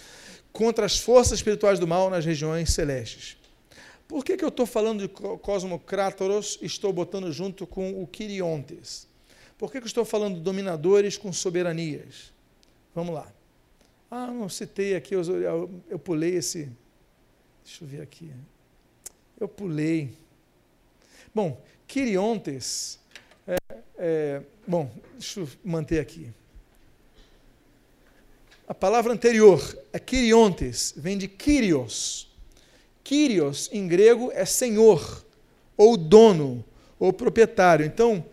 contra 0.52 0.86
as 0.86 0.98
forças 0.98 1.38
espirituais 1.38 1.78
do 1.78 1.86
mal 1.86 2.10
nas 2.10 2.24
regiões 2.24 2.72
celestes. 2.72 3.36
Por 4.06 4.24
que, 4.24 4.36
que 4.36 4.44
eu 4.44 4.48
estou 4.48 4.66
falando 4.66 5.00
de 5.00 5.08
cosmocrátoros 5.08 6.58
e 6.60 6.66
estou 6.66 6.92
botando 6.92 7.32
junto 7.32 7.66
com 7.66 8.02
o 8.02 8.06
Quiriontes? 8.06 9.08
Por 9.56 9.72
que, 9.72 9.78
que 9.78 9.84
eu 9.84 9.88
estou 9.88 10.04
falando 10.04 10.36
de 10.36 10.40
dominadores 10.42 11.16
com 11.16 11.32
soberanias? 11.32 12.32
Vamos 12.94 13.14
lá. 13.14 13.32
Ah, 14.10 14.26
não 14.26 14.48
citei 14.48 14.94
aqui, 14.94 15.14
eu, 15.14 15.22
eu, 15.22 15.70
eu 15.88 15.98
pulei 15.98 16.36
esse. 16.36 16.70
Deixa 17.64 17.82
eu 17.82 17.88
ver 17.88 18.02
aqui. 18.02 18.30
Eu 19.38 19.48
pulei. 19.48 20.16
Bom, 21.34 21.60
Quiriontes 21.86 22.98
é, 23.46 23.56
é, 23.98 24.42
bom, 24.66 24.90
deixa 25.12 25.40
eu 25.40 25.48
manter 25.64 26.00
aqui. 26.00 26.30
A 28.66 28.72
palavra 28.72 29.12
anterior 29.12 29.60
é 29.92 29.98
Kiriontes, 29.98 30.94
vem 30.96 31.18
de 31.18 31.28
Kyrios. 31.28 32.32
Kyrios, 33.02 33.68
em 33.70 33.86
grego, 33.86 34.30
é 34.32 34.46
senhor, 34.46 35.22
ou 35.76 35.96
dono, 35.98 36.64
ou 36.98 37.12
proprietário. 37.12 37.84
Então, 37.84 38.24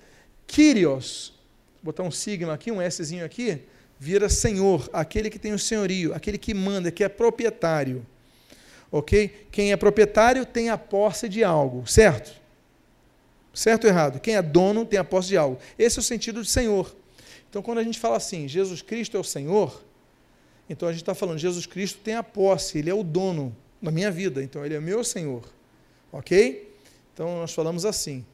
Kyrios, 0.48 1.34
vou 1.76 1.92
botar 1.92 2.04
um 2.04 2.12
signo 2.12 2.50
aqui, 2.52 2.72
um 2.72 2.80
Szinho 2.90 3.26
aqui, 3.26 3.62
vira 4.00 4.30
senhor, 4.30 4.90
aquele 4.94 5.30
que 5.30 5.38
tem 5.38 5.52
o 5.52 5.60
senhorio, 5.60 6.14
aquele 6.14 6.38
que 6.38 6.54
manda, 6.54 6.90
que 6.90 7.04
é 7.04 7.10
proprietário. 7.10 8.06
Ok? 8.92 9.48
Quem 9.52 9.72
é 9.72 9.78
proprietário 9.78 10.46
tem 10.46 10.70
a 10.70 10.78
posse 10.78 11.30
de 11.30 11.44
algo, 11.44 11.88
certo? 11.88 12.40
Certo 13.54 13.86
ou 13.86 13.90
errado? 13.90 14.20
Quem 14.20 14.36
é 14.36 14.42
dono 14.42 14.86
tem 14.86 15.00
a 15.00 15.04
posse 15.04 15.30
de 15.30 15.38
algo. 15.38 15.60
Esse 15.78 16.00
é 16.00 16.02
o 16.02 16.04
sentido 16.04 16.42
de 16.42 16.50
senhor. 16.50 16.94
Então, 17.52 17.62
quando 17.62 17.80
a 17.80 17.84
gente 17.84 18.00
fala 18.00 18.16
assim, 18.16 18.48
Jesus 18.48 18.82
Cristo 18.82 19.18
é 19.18 19.20
o 19.20 19.26
Senhor, 19.26 19.84
então 20.70 20.88
a 20.88 20.92
gente 20.94 21.02
está 21.02 21.14
falando, 21.14 21.38
Jesus 21.38 21.66
Cristo 21.66 22.00
tem 22.00 22.16
a 22.16 22.24
posse, 22.24 22.78
ele 22.78 22.90
é 22.90 22.94
o 22.94 23.04
dono 23.04 23.54
da 23.82 23.92
minha 23.92 24.10
vida, 24.10 24.42
então 24.42 24.66
ele 24.66 24.74
é 24.74 24.80
meu 24.80 25.04
Senhor. 25.04 25.44
Ok? 26.14 26.74
Então 27.14 27.40
nós 27.40 27.54
falamos 27.54 27.84
assim. 27.84 28.26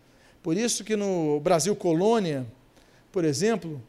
Por 0.44 0.56
isso 0.56 0.84
que 0.84 0.96
no 0.96 1.40
Brasil 1.40 1.76
colônia, 1.76 2.46
por 3.12 3.26
exemplo, 3.26 3.82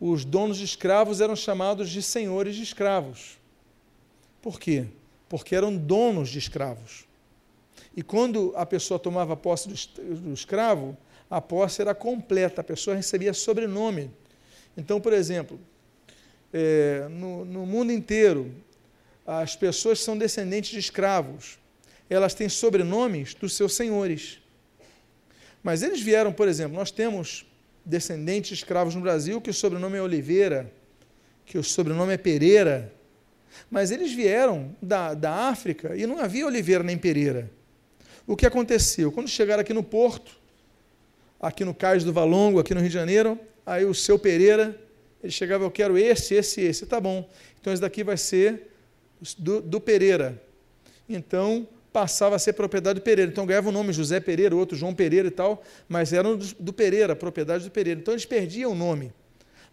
os 0.00 0.24
donos 0.24 0.56
de 0.56 0.64
escravos 0.64 1.20
eram 1.20 1.36
chamados 1.36 1.90
de 1.90 2.02
senhores 2.02 2.56
de 2.56 2.62
escravos. 2.62 3.38
Por 4.40 4.58
quê? 4.58 4.86
Porque 5.32 5.56
eram 5.56 5.74
donos 5.74 6.28
de 6.28 6.38
escravos. 6.38 7.06
E 7.96 8.02
quando 8.02 8.52
a 8.54 8.66
pessoa 8.66 9.00
tomava 9.00 9.34
posse 9.34 9.66
do, 9.66 10.34
escravo, 10.34 10.94
a 11.30 11.40
posse 11.40 11.80
era 11.80 11.94
completa, 11.94 12.60
a 12.60 12.64
pessoa 12.64 12.94
recebia 12.94 13.32
sobrenome. 13.32 14.10
Então, 14.76 15.00
por 15.00 15.14
exemplo, 15.14 15.58
é, 16.52 17.06
no, 17.08 17.46
no 17.46 17.64
mundo 17.64 17.90
inteiro, 17.90 18.54
as 19.26 19.56
pessoas 19.56 20.00
são 20.00 20.18
descendentes 20.18 20.70
de 20.70 20.78
escravos, 20.78 21.58
elas 22.10 22.34
têm 22.34 22.50
sobrenomes 22.50 23.32
dos 23.32 23.56
seus 23.56 23.72
senhores. 23.72 24.38
Mas 25.62 25.82
eles 25.82 26.02
vieram, 26.02 26.30
por 26.30 26.46
exemplo, 26.46 26.76
nós 26.76 26.90
temos 26.90 27.46
descendentes 27.82 28.48
de 28.48 28.54
escravos 28.56 28.94
no 28.94 29.00
Brasil 29.00 29.40
que 29.40 29.48
o 29.48 29.54
sobrenome 29.54 29.96
é 29.96 30.02
Oliveira, 30.02 30.70
que 31.46 31.56
o 31.56 31.64
sobrenome 31.64 32.12
é 32.12 32.18
Pereira, 32.18 32.92
mas 33.70 33.90
eles 33.90 34.12
vieram 34.12 34.74
da, 34.80 35.14
da 35.14 35.32
África 35.48 35.96
e 35.96 36.06
não 36.06 36.18
havia 36.18 36.46
Oliveira 36.46 36.82
nem 36.82 36.96
Pereira. 36.98 37.50
O 38.26 38.36
que 38.36 38.46
aconteceu? 38.46 39.10
Quando 39.10 39.28
chegaram 39.28 39.60
aqui 39.60 39.74
no 39.74 39.82
Porto, 39.82 40.32
aqui 41.40 41.64
no 41.64 41.74
Cais 41.74 42.04
do 42.04 42.12
Valongo, 42.12 42.60
aqui 42.60 42.74
no 42.74 42.80
Rio 42.80 42.88
de 42.88 42.94
Janeiro, 42.94 43.38
aí 43.66 43.84
o 43.84 43.94
seu 43.94 44.18
Pereira, 44.18 44.78
ele 45.22 45.32
chegava, 45.32 45.64
eu 45.64 45.70
quero 45.70 45.98
esse, 45.98 46.34
esse, 46.34 46.60
esse, 46.60 46.86
tá 46.86 47.00
bom. 47.00 47.28
Então 47.60 47.72
esse 47.72 47.82
daqui 47.82 48.04
vai 48.04 48.16
ser 48.16 48.68
do, 49.38 49.60
do 49.60 49.80
Pereira. 49.80 50.40
Então 51.08 51.66
passava 51.92 52.36
a 52.36 52.38
ser 52.38 52.54
propriedade 52.54 53.00
do 53.00 53.02
Pereira. 53.02 53.30
Então 53.30 53.46
ganhava 53.46 53.68
o 53.68 53.72
nome 53.72 53.92
José 53.92 54.18
Pereira, 54.20 54.56
outro 54.56 54.76
João 54.76 54.94
Pereira 54.94 55.28
e 55.28 55.30
tal, 55.30 55.62
mas 55.88 56.12
eram 56.12 56.36
do, 56.36 56.46
do 56.58 56.72
Pereira, 56.72 57.14
propriedade 57.14 57.64
do 57.64 57.70
Pereira. 57.70 58.00
Então 58.00 58.14
eles 58.14 58.24
perdiam 58.24 58.72
o 58.72 58.74
nome. 58.74 59.12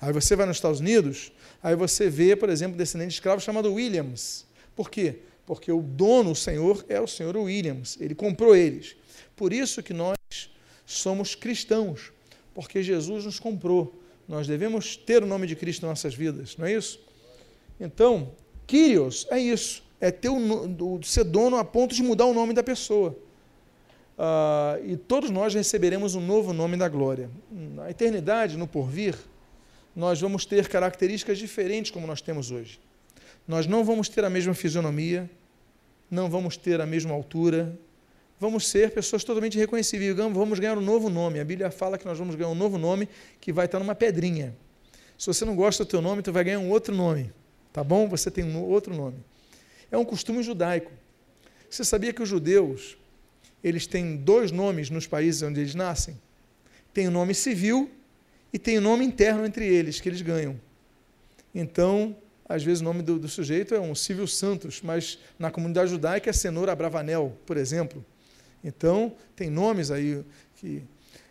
Aí 0.02 0.14
você 0.14 0.36
vai 0.36 0.46
nos 0.46 0.58
Estados 0.58 0.80
Unidos, 0.80 1.32
aí 1.62 1.76
você 1.76 2.10
vê, 2.10 2.36
por 2.36 2.50
exemplo, 2.50 2.78
descendente 2.78 3.10
de 3.10 3.16
escravo 3.16 3.42
chamado 3.42 3.74
Williams. 3.74 4.46
Por 4.76 4.90
quê? 4.90 5.20
Porque 5.46 5.72
o 5.72 5.82
dono, 5.82 6.32
o 6.32 6.36
senhor, 6.36 6.86
é 6.88 7.02
o 7.02 7.08
senhor 7.08 7.36
Williams. 7.36 7.98
Ele 8.00 8.16
comprou 8.16 8.56
eles. 8.56 8.96
Por 9.36 9.52
isso 9.52 9.84
que 9.84 9.94
nós 9.94 10.18
somos 10.86 11.36
cristãos, 11.36 12.14
porque 12.54 12.82
Jesus 12.82 13.26
nos 13.26 13.40
comprou. 13.40 14.00
Nós 14.28 14.48
devemos 14.48 14.96
ter 14.96 15.24
o 15.24 15.26
nome 15.26 15.48
de 15.48 15.56
Cristo 15.56 15.86
em 15.86 15.90
nossas 15.90 16.14
vidas, 16.14 16.56
não 16.56 16.66
é 16.66 16.74
isso? 16.74 17.00
Então, 17.80 18.32
Kyrios 18.68 19.26
é 19.32 19.40
isso, 19.40 19.84
é 20.00 20.12
ter 20.12 20.30
o, 20.30 21.00
ser 21.04 21.24
dono 21.24 21.58
a 21.58 21.66
ponto 21.66 21.96
de 21.96 22.04
mudar 22.04 22.26
o 22.26 22.34
nome 22.34 22.54
da 22.54 22.62
pessoa. 22.62 23.18
Ah, 24.18 24.80
e 24.84 24.96
todos 24.98 25.30
nós 25.30 25.54
receberemos 25.54 26.14
um 26.14 26.22
novo 26.22 26.54
nome 26.54 26.78
da 26.78 26.88
glória. 26.88 27.30
Na 27.50 27.90
eternidade, 27.90 28.58
no 28.58 28.68
porvir, 28.68 29.16
nós 30.00 30.22
vamos 30.22 30.46
ter 30.46 30.70
características 30.70 31.38
diferentes 31.38 31.92
como 31.92 32.08
nós 32.08 32.22
temos 32.22 32.52
hoje. 32.52 32.80
Nós 33.46 33.68
não 33.68 33.84
vamos 33.84 34.08
ter 34.08 34.24
a 34.24 34.30
mesma 34.30 34.54
fisionomia, 34.54 35.30
não 36.10 36.30
vamos 36.30 36.56
ter 36.56 36.80
a 36.80 36.86
mesma 36.86 37.14
altura, 37.14 37.78
vamos 38.40 38.66
ser 38.70 38.92
pessoas 38.92 39.26
totalmente 39.26 39.58
reconhecíveis, 39.58 40.16
vamos 40.16 40.58
ganhar 40.58 40.78
um 40.78 40.82
novo 40.82 41.10
nome. 41.10 41.42
A 41.42 41.44
Bíblia 41.44 41.70
fala 41.70 41.98
que 41.98 42.06
nós 42.06 42.18
vamos 42.18 42.36
ganhar 42.36 42.48
um 42.48 42.56
novo 42.56 42.78
nome 42.78 43.10
que 43.42 43.52
vai 43.52 43.66
estar 43.66 43.78
numa 43.78 43.94
pedrinha. 43.94 44.56
Se 45.18 45.28
você 45.28 45.44
não 45.44 45.54
gosta 45.54 45.84
do 45.84 45.90
teu 45.90 46.02
nome, 46.02 46.22
tu 46.22 46.32
vai 46.32 46.46
ganhar 46.46 46.60
um 46.60 46.70
outro 46.70 46.96
nome. 46.96 47.34
Tá 47.74 47.84
bom? 47.84 48.08
Você 48.08 48.32
tem 48.32 48.46
um 48.46 48.58
outro 48.64 48.96
nome. 48.96 49.18
É 49.92 49.98
um 49.98 50.06
costume 50.06 50.42
judaico. 50.42 50.94
Você 51.70 51.84
sabia 51.84 52.14
que 52.14 52.24
os 52.24 52.30
judeus, 52.30 52.98
eles 53.62 53.86
têm 53.86 54.16
dois 54.16 54.50
nomes 54.50 54.90
nos 54.90 55.06
países 55.06 55.42
onde 55.42 55.60
eles 55.60 55.76
nascem? 55.76 56.18
Tem 56.94 57.06
o 57.06 57.12
nome 57.12 57.36
civil 57.36 57.92
e 58.52 58.60
tem 58.60 58.78
o 58.78 58.82
nome 58.82 59.06
interno 59.06 59.46
entre 59.46 59.66
eles, 59.66 60.00
que 60.00 60.10
eles 60.10 60.22
ganham. 60.22 60.60
Então, 61.54 62.16
às 62.48 62.64
vezes 62.64 62.82
o 62.82 62.84
nome 62.84 63.02
do, 63.02 63.20
do 63.20 63.28
sujeito 63.28 63.76
é 63.76 63.80
um 63.80 63.94
Civil 63.94 64.28
Santos, 64.28 64.82
mas 64.82 65.20
na 65.38 65.52
comunidade 65.52 65.92
judaica 65.92 66.30
é 66.30 66.34
Cenoura 66.34 66.76
Bravanel, 66.76 67.38
por 67.46 67.58
exemplo. 67.58 68.04
Então, 68.64 69.14
tem 69.36 69.50
nomes 69.50 69.92
aí 69.92 70.24
que 70.56 70.84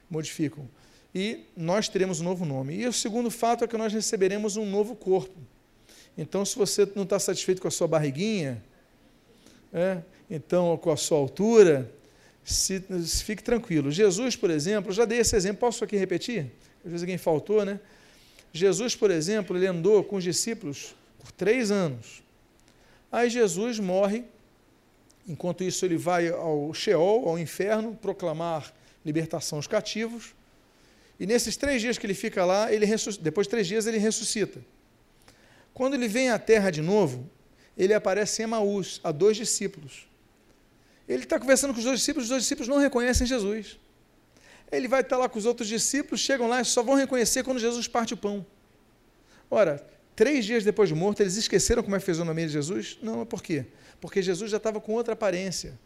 modificam. 0.08 0.68
E 1.14 1.44
nós 1.56 1.88
teremos 1.88 2.20
um 2.20 2.24
novo 2.24 2.44
nome. 2.44 2.74
E 2.74 2.86
o 2.86 2.92
segundo 2.92 3.30
fato 3.30 3.64
é 3.64 3.68
que 3.68 3.76
nós 3.76 3.92
receberemos 3.92 4.56
um 4.56 4.64
novo 4.64 4.94
corpo. 4.94 5.36
Então, 6.16 6.44
se 6.44 6.56
você 6.56 6.88
não 6.94 7.02
está 7.04 7.18
satisfeito 7.18 7.60
com 7.60 7.68
a 7.68 7.70
sua 7.70 7.88
barriguinha, 7.88 8.62
é, 9.72 9.98
então 10.30 10.76
com 10.76 10.90
a 10.90 10.96
sua 10.96 11.18
altura, 11.18 11.90
se, 12.44 12.82
se, 13.04 13.24
fique 13.24 13.42
tranquilo. 13.42 13.90
Jesus, 13.90 14.34
por 14.34 14.50
exemplo, 14.50 14.92
já 14.92 15.04
dei 15.04 15.18
esse 15.18 15.36
exemplo, 15.36 15.60
posso 15.60 15.84
aqui 15.84 15.96
repetir? 15.96 16.50
Às 16.84 16.90
vezes 16.90 17.02
alguém 17.02 17.18
faltou, 17.18 17.64
né? 17.64 17.80
Jesus, 18.52 18.96
por 18.96 19.10
exemplo, 19.10 19.56
ele 19.56 19.66
andou 19.66 20.02
com 20.02 20.16
os 20.16 20.24
discípulos 20.24 20.94
por 21.18 21.30
três 21.32 21.70
anos. 21.70 22.22
Aí 23.10 23.28
Jesus 23.28 23.78
morre, 23.78 24.24
enquanto 25.26 25.64
isso 25.64 25.84
ele 25.84 25.96
vai 25.96 26.28
ao 26.28 26.72
Sheol, 26.72 27.28
ao 27.28 27.38
inferno, 27.38 27.94
proclamar 28.00 28.74
libertação 29.04 29.58
aos 29.58 29.66
cativos. 29.66 30.34
E 31.18 31.26
nesses 31.26 31.56
três 31.56 31.80
dias 31.80 31.98
que 31.98 32.06
ele 32.06 32.14
fica 32.14 32.44
lá, 32.44 32.72
ele 32.72 32.86
depois 33.20 33.46
de 33.46 33.50
três 33.50 33.66
dias 33.66 33.86
ele 33.86 33.98
ressuscita. 33.98 34.60
Quando 35.74 35.94
ele 35.94 36.08
vem 36.08 36.30
à 36.30 36.38
terra 36.38 36.70
de 36.70 36.82
novo, 36.82 37.28
ele 37.76 37.94
aparece 37.94 38.42
em 38.42 38.44
Emaús, 38.44 39.00
a 39.02 39.12
dois 39.12 39.36
discípulos. 39.36 40.06
Ele 41.08 41.22
está 41.22 41.38
conversando 41.38 41.72
com 41.72 41.78
os 41.78 41.84
dois 41.84 42.00
discípulos, 42.00 42.24
os 42.24 42.30
dois 42.30 42.42
discípulos 42.42 42.68
não 42.68 42.78
reconhecem 42.78 43.26
Jesus. 43.26 43.78
Ele 44.70 44.86
vai 44.86 45.00
estar 45.00 45.16
lá 45.16 45.28
com 45.28 45.38
os 45.38 45.46
outros 45.46 45.68
discípulos, 45.68 46.20
chegam 46.20 46.48
lá 46.48 46.60
e 46.60 46.64
só 46.64 46.82
vão 46.82 46.94
reconhecer 46.94 47.42
quando 47.42 47.58
Jesus 47.58 47.88
parte 47.88 48.14
o 48.14 48.16
pão. 48.16 48.44
Ora, 49.50 49.84
três 50.14 50.44
dias 50.44 50.64
depois 50.64 50.88
de 50.88 50.94
morto, 50.94 51.20
eles 51.20 51.36
esqueceram 51.36 51.82
como 51.82 51.96
é 51.96 51.98
a 51.98 52.00
fisionomia 52.00 52.46
de 52.46 52.52
Jesus? 52.52 52.98
Não, 53.02 53.24
por 53.24 53.42
quê? 53.42 53.66
Porque 54.00 54.20
Jesus 54.20 54.50
já 54.50 54.58
estava 54.58 54.80
com 54.80 54.92
outra 54.92 55.14
aparência, 55.14 55.78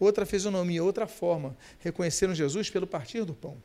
outra 0.00 0.26
fisionomia, 0.26 0.82
outra 0.82 1.06
forma. 1.06 1.56
Reconheceram 1.78 2.34
Jesus 2.34 2.68
pelo 2.70 2.86
partir 2.86 3.24
do 3.24 3.34
pão. 3.34 3.56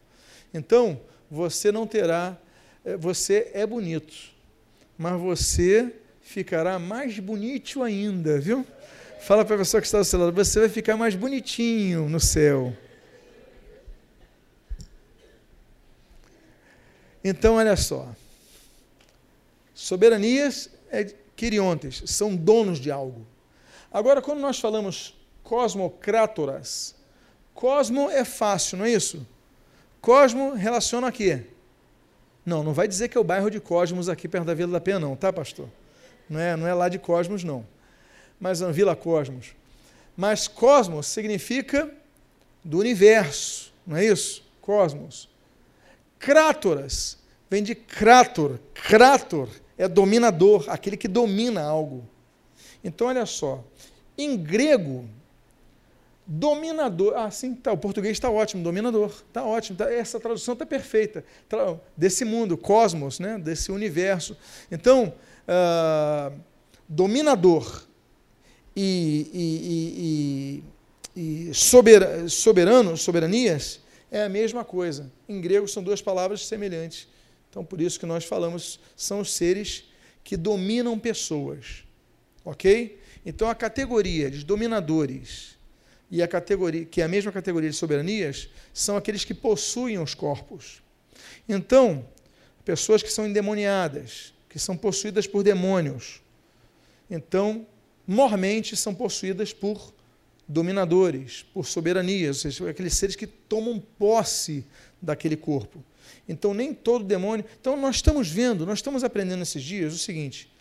Então, 0.54 1.02
você 1.30 1.72
não 1.72 1.88
terá, 1.88 2.38
eh, 2.86 2.96
você 2.96 3.52
é 3.54 3.66
bonito, 3.66 4.14
mas 4.98 5.20
você 5.20 5.94
ficará 6.22 6.78
mais 6.78 7.18
bonito 7.20 7.82
ainda, 7.82 8.40
viu? 8.40 8.66
Fala 9.22 9.44
para 9.44 9.56
a 9.56 9.60
pessoa 9.60 9.82
que 9.82 9.88
está 9.88 10.00
do 10.00 10.06
seu 10.06 10.20
lado, 10.20 10.32
você 10.32 10.60
vai 10.60 10.70
ficar 10.70 10.96
mais 10.96 11.16
bonitinho 11.16 12.08
no 12.08 12.20
céu. 12.20 12.74
Então, 17.24 17.56
olha 17.56 17.76
só. 17.76 18.08
Soberanias 19.74 20.70
é 20.92 21.06
quiriontes, 21.36 22.04
são 22.06 22.36
donos 22.36 22.80
de 22.80 22.92
algo. 22.92 23.26
Agora, 23.92 24.22
quando 24.22 24.40
nós 24.40 24.60
falamos 24.60 25.16
cosmocrátoras, 25.44 26.94
cosmo 27.54 28.10
é 28.10 28.26
fácil, 28.26 28.78
não 28.78 28.86
é 28.86 28.92
isso? 28.92 29.26
Cosmo 30.02 30.54
relaciona 30.54 31.08
a 31.08 31.12
quê? 31.12 31.46
Não, 32.46 32.64
não 32.64 32.74
vai 32.74 32.88
dizer 32.88 33.10
que 33.10 33.18
é 33.18 33.22
o 33.22 33.24
bairro 33.24 33.50
de 33.50 33.60
Cosmos 33.60 34.10
aqui 34.10 34.28
perto 34.28 34.46
da 34.46 34.54
Vila 34.54 34.72
da 34.72 34.82
Penha, 34.82 35.00
não, 35.00 35.16
tá, 35.16 35.32
pastor? 35.32 35.70
Não 36.30 36.40
é, 36.40 36.56
não 36.56 36.66
é 36.68 36.74
lá 36.74 36.90
de 36.90 36.98
Cosmos, 36.98 37.44
não. 37.44 37.66
Mas 38.40 38.62
a 38.62 38.72
Vila 38.72 38.96
Cosmos. 38.96 39.54
Mas 40.18 40.48
Cosmos 40.48 41.08
significa 41.08 41.90
do 42.64 42.80
universo, 42.80 43.72
não 43.86 43.98
é 43.98 44.06
isso? 44.06 44.44
Cosmos. 44.62 45.29
Crátoras 46.20 47.18
vem 47.50 47.64
de 47.64 47.74
crátor. 47.74 48.60
Crátor 48.74 49.50
é 49.78 49.88
dominador, 49.88 50.66
aquele 50.68 50.98
que 50.98 51.08
domina 51.08 51.62
algo. 51.64 52.08
Então, 52.84 53.08
olha 53.08 53.26
só. 53.26 53.64
Em 54.18 54.38
grego, 54.38 55.10
Dominador. 56.32 57.16
Ah, 57.16 57.32
sim, 57.32 57.56
tá, 57.56 57.72
o 57.72 57.78
português 57.78 58.12
está 58.12 58.30
ótimo, 58.30 58.62
dominador. 58.62 59.12
Está 59.28 59.44
ótimo, 59.44 59.80
tá, 59.80 59.92
essa 59.92 60.20
tradução 60.20 60.54
está 60.54 60.64
perfeita. 60.64 61.26
Desse 61.98 62.24
mundo, 62.24 62.56
cosmos, 62.56 63.18
né, 63.18 63.40
desse 63.40 63.72
universo. 63.72 64.38
Então, 64.72 65.12
uh, 65.48 66.40
dominador 66.88 67.84
e, 68.76 70.64
e, 71.16 71.16
e, 71.18 71.50
e 71.50 71.54
soberano, 72.30 72.96
soberanias, 72.96 73.80
é 74.12 74.24
a 74.24 74.30
mesma 74.30 74.64
coisa. 74.64 75.12
Em 75.28 75.40
grego 75.40 75.68
são 75.68 75.84
duas 75.84 76.02
palavras 76.02 76.46
semelhantes. 76.46 77.08
Então, 77.50 77.64
por 77.64 77.82
isso 77.82 78.00
que 78.00 78.06
nós 78.06 78.26
falamos, 78.26 78.80
são 78.96 79.20
os 79.22 79.34
seres 79.34 79.86
que 80.24 80.38
dominam 80.38 80.98
pessoas. 81.00 81.84
Ok? 82.46 83.00
Então, 83.26 83.50
a 83.50 83.56
categoria 83.56 84.30
de 84.30 84.44
dominadores 84.44 85.58
e 86.10 86.22
a 86.22 86.28
categoria, 86.28 86.86
que 86.86 87.02
é 87.02 87.06
a 87.06 87.08
mesma 87.08 87.32
categoria 87.32 87.70
de 87.70 87.76
soberanias, 87.76 88.50
são 88.74 88.98
aqueles 88.98 89.24
que 89.24 89.34
possuem 89.34 90.00
os 90.00 90.14
corpos. 90.14 90.82
Então, 91.48 92.06
pessoas 92.64 93.04
que 93.04 93.12
são 93.12 93.28
endemoniadas, 93.28 94.34
que 94.48 94.58
são 94.58 94.76
possuídas 94.76 95.28
por 95.28 95.44
demônios. 95.44 96.22
Então, 97.10 97.66
mormente 98.08 98.76
são 98.76 98.94
possuídas 98.96 99.54
por 99.54 99.94
dominadores, 100.50 101.46
por 101.54 101.68
soberanias, 101.68 102.44
ou 102.44 102.52
seja, 102.52 102.70
aqueles 102.72 102.96
seres 102.96 103.16
que 103.16 103.28
tomam 103.28 103.80
posse 104.00 104.66
daquele 105.00 105.38
corpo. 105.38 105.84
Então, 106.28 106.56
nem 106.56 106.74
todo 106.74 107.06
demônio. 107.06 107.46
Então, 107.62 107.78
nós 107.78 107.98
estamos 107.98 108.28
vendo, 108.28 108.66
nós 108.66 108.80
estamos 108.80 109.04
aprendendo 109.04 109.44
esses 109.44 109.62
dias 109.62 109.94
o 109.94 109.98
seguinte: 110.00 110.52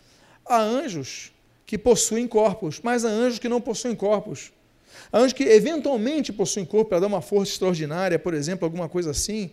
há 0.44 0.60
anjos 0.60 1.32
que 1.64 1.78
possuem 1.78 2.28
corpos, 2.28 2.80
mas 2.82 3.04
há 3.04 3.08
anjos 3.08 3.38
que 3.38 3.48
não 3.48 3.62
possuem 3.62 3.94
corpos. 3.94 4.52
Há 5.10 5.18
anjos 5.18 5.32
que 5.32 5.44
eventualmente 5.44 6.32
possuem 6.32 6.66
corpo 6.66 6.90
para 6.90 7.00
dar 7.00 7.06
uma 7.06 7.22
força 7.22 7.52
extraordinária, 7.52 8.18
por 8.18 8.34
exemplo, 8.34 8.66
alguma 8.66 8.88
coisa 8.88 9.10
assim. 9.10 9.50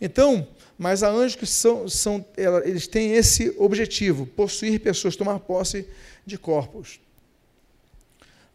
Então, 0.00 0.46
mas 0.76 1.04
há 1.04 1.10
anjos 1.10 1.36
que 1.36 1.46
são, 1.46 1.88
são 1.88 2.24
eles 2.64 2.88
têm 2.88 3.12
esse 3.12 3.54
objetivo, 3.58 4.26
possuir 4.26 4.80
pessoas, 4.80 5.14
tomar 5.14 5.38
posse 5.40 5.86
de 6.26 6.36
corpos. 6.36 7.00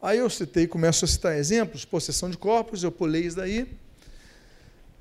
Aí 0.03 0.17
eu 0.17 0.29
citei, 0.29 0.67
começo 0.67 1.05
a 1.05 1.07
citar 1.07 1.37
exemplos, 1.37 1.85
possessão 1.85 2.29
de 2.29 2.37
corpos, 2.37 2.83
eu 2.83 2.91
pulei 2.91 3.21
isso 3.21 3.37
daí. 3.37 3.73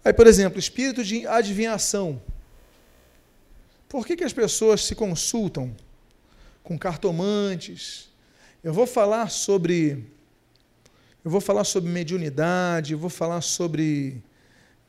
Aí, 0.04 0.12
por 0.12 0.28
exemplo, 0.28 0.60
espírito 0.60 1.02
de 1.02 1.26
adivinhação. 1.26 2.22
Por 3.88 4.06
que, 4.06 4.14
que 4.14 4.22
as 4.22 4.32
pessoas 4.32 4.84
se 4.84 4.94
consultam 4.94 5.74
com 6.62 6.78
cartomantes? 6.78 8.10
Eu 8.62 8.72
vou 8.72 8.86
falar 8.86 9.28
sobre 9.28 10.06
eu 11.24 11.30
vou 11.32 11.40
falar 11.40 11.64
sobre 11.64 11.90
mediunidade, 11.90 12.94
vou 12.94 13.10
falar 13.10 13.40
sobre 13.40 14.22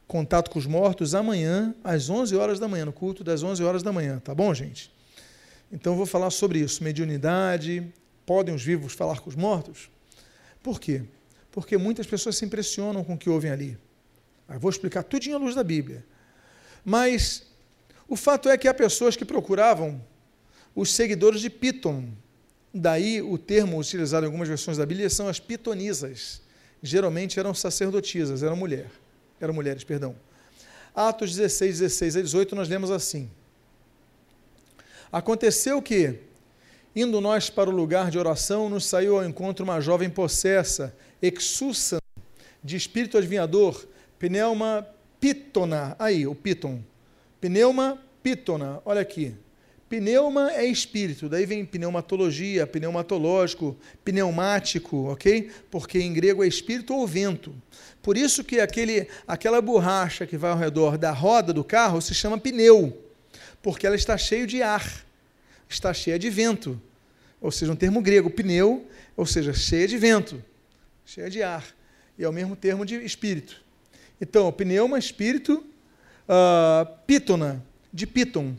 contato 0.07 0.51
com 0.51 0.59
os 0.59 0.67
mortos 0.67 1.15
amanhã, 1.15 1.73
às 1.83 2.07
11 2.07 2.35
horas 2.35 2.59
da 2.59 2.67
manhã, 2.67 2.85
no 2.85 2.93
culto 2.93 3.23
das 3.23 3.41
11 3.41 3.63
horas 3.63 3.81
da 3.81 3.91
manhã, 3.91 4.19
tá 4.19 4.35
bom, 4.35 4.53
gente? 4.53 4.91
Então 5.71 5.93
eu 5.93 5.97
vou 5.97 6.05
falar 6.05 6.29
sobre 6.29 6.59
isso, 6.59 6.83
mediunidade, 6.83 7.91
podem 8.27 8.53
os 8.53 8.61
vivos 8.61 8.93
falar 8.93 9.19
com 9.19 9.27
os 9.27 9.35
mortos? 9.35 9.92
Por 10.63 10.79
quê? 10.79 11.03
Porque 11.51 11.77
muitas 11.77 12.07
pessoas 12.07 12.37
se 12.37 12.45
impressionam 12.45 13.03
com 13.03 13.13
o 13.13 13.17
que 13.17 13.29
ouvem 13.29 13.51
ali. 13.51 13.77
Eu 14.49 14.59
vou 14.59 14.71
explicar 14.71 15.03
tudinho 15.03 15.35
à 15.35 15.39
luz 15.39 15.53
da 15.53 15.63
Bíblia. 15.63 16.03
Mas 16.83 17.43
o 18.07 18.15
fato 18.15 18.49
é 18.49 18.57
que 18.57 18.67
há 18.67 18.73
pessoas 18.73 19.15
que 19.15 19.25
procuravam 19.25 20.01
os 20.75 20.91
seguidores 20.91 21.41
de 21.41 21.49
Piton. 21.49 22.09
Daí 22.73 23.21
o 23.21 23.37
termo 23.37 23.77
utilizado 23.77 24.25
em 24.25 24.27
algumas 24.27 24.47
versões 24.47 24.77
da 24.77 24.85
Bíblia 24.85 25.09
são 25.09 25.27
as 25.27 25.39
pitonisas. 25.39 26.41
Geralmente 26.81 27.39
eram 27.39 27.53
sacerdotisas, 27.53 28.41
eram 28.41 28.55
mulher, 28.55 28.89
eram 29.39 29.53
mulheres, 29.53 29.83
perdão. 29.83 30.15
Atos 30.95 31.35
16, 31.35 31.79
16 31.79 32.15
a 32.17 32.21
18, 32.21 32.55
nós 32.55 32.67
lemos 32.67 32.91
assim. 32.91 33.29
Aconteceu 35.11 35.81
que, 35.81 36.19
Indo 36.95 37.19
nós 37.19 37.49
para 37.49 37.71
o 37.71 37.73
lugar 37.73 38.11
de 38.11 38.19
oração, 38.19 38.69
nos 38.69 38.85
saiu 38.85 39.17
ao 39.17 39.25
encontro 39.25 39.63
uma 39.63 39.81
jovem 39.81 40.11
possessa, 40.11 40.95
exulsa, 41.19 41.97
de 42.63 42.75
espírito 42.75 43.17
adivinhador, 43.17 43.83
pneuma 44.19 44.87
pitona. 45.19 45.95
Aí, 45.97 46.27
o 46.27 46.35
piton. 46.35 46.81
Pneuma 47.41 47.99
pitona. 48.21 48.79
Olha 48.85 49.01
aqui. 49.01 49.33
Pneuma 49.89 50.51
é 50.51 50.65
espírito, 50.65 51.29
daí 51.29 51.45
vem 51.45 51.65
pneumatologia, 51.65 52.65
pneumatológico, 52.65 53.75
pneumático, 54.03 55.11
ok? 55.11 55.51
Porque 55.69 55.99
em 55.99 56.13
grego 56.13 56.43
é 56.43 56.47
espírito 56.47 56.95
ou 56.95 57.05
vento. 57.05 57.53
Por 58.01 58.17
isso 58.17 58.43
que 58.43 58.59
aquele, 58.59 59.07
aquela 59.27 59.61
borracha 59.61 60.25
que 60.25 60.37
vai 60.37 60.51
ao 60.51 60.57
redor 60.57 60.97
da 60.97 61.11
roda 61.11 61.53
do 61.53 61.63
carro 61.63 62.01
se 62.01 62.15
chama 62.15 62.39
pneu, 62.39 62.97
porque 63.61 63.85
ela 63.85 63.95
está 63.95 64.17
cheia 64.17 64.47
de 64.47 64.63
ar 64.63 65.05
está 65.73 65.93
cheia 65.93 66.17
de 66.17 66.29
vento. 66.29 66.81
Ou 67.41 67.51
seja, 67.51 67.71
um 67.71 67.75
termo 67.75 68.01
grego, 68.01 68.29
pneu, 68.29 68.87
ou 69.17 69.25
seja, 69.25 69.53
cheia 69.53 69.87
de 69.87 69.97
vento, 69.97 70.43
cheia 71.05 71.29
de 71.29 71.43
ar. 71.43 71.65
E 72.17 72.23
é 72.23 72.29
o 72.29 72.31
mesmo 72.31 72.55
termo 72.55 72.85
de 72.85 72.95
espírito. 73.03 73.61
Então, 74.21 74.51
pneuma, 74.51 74.97
espírito, 74.97 75.63
uh, 76.27 76.85
pítona, 77.05 77.63
de 77.91 78.07
piton. 78.07 78.55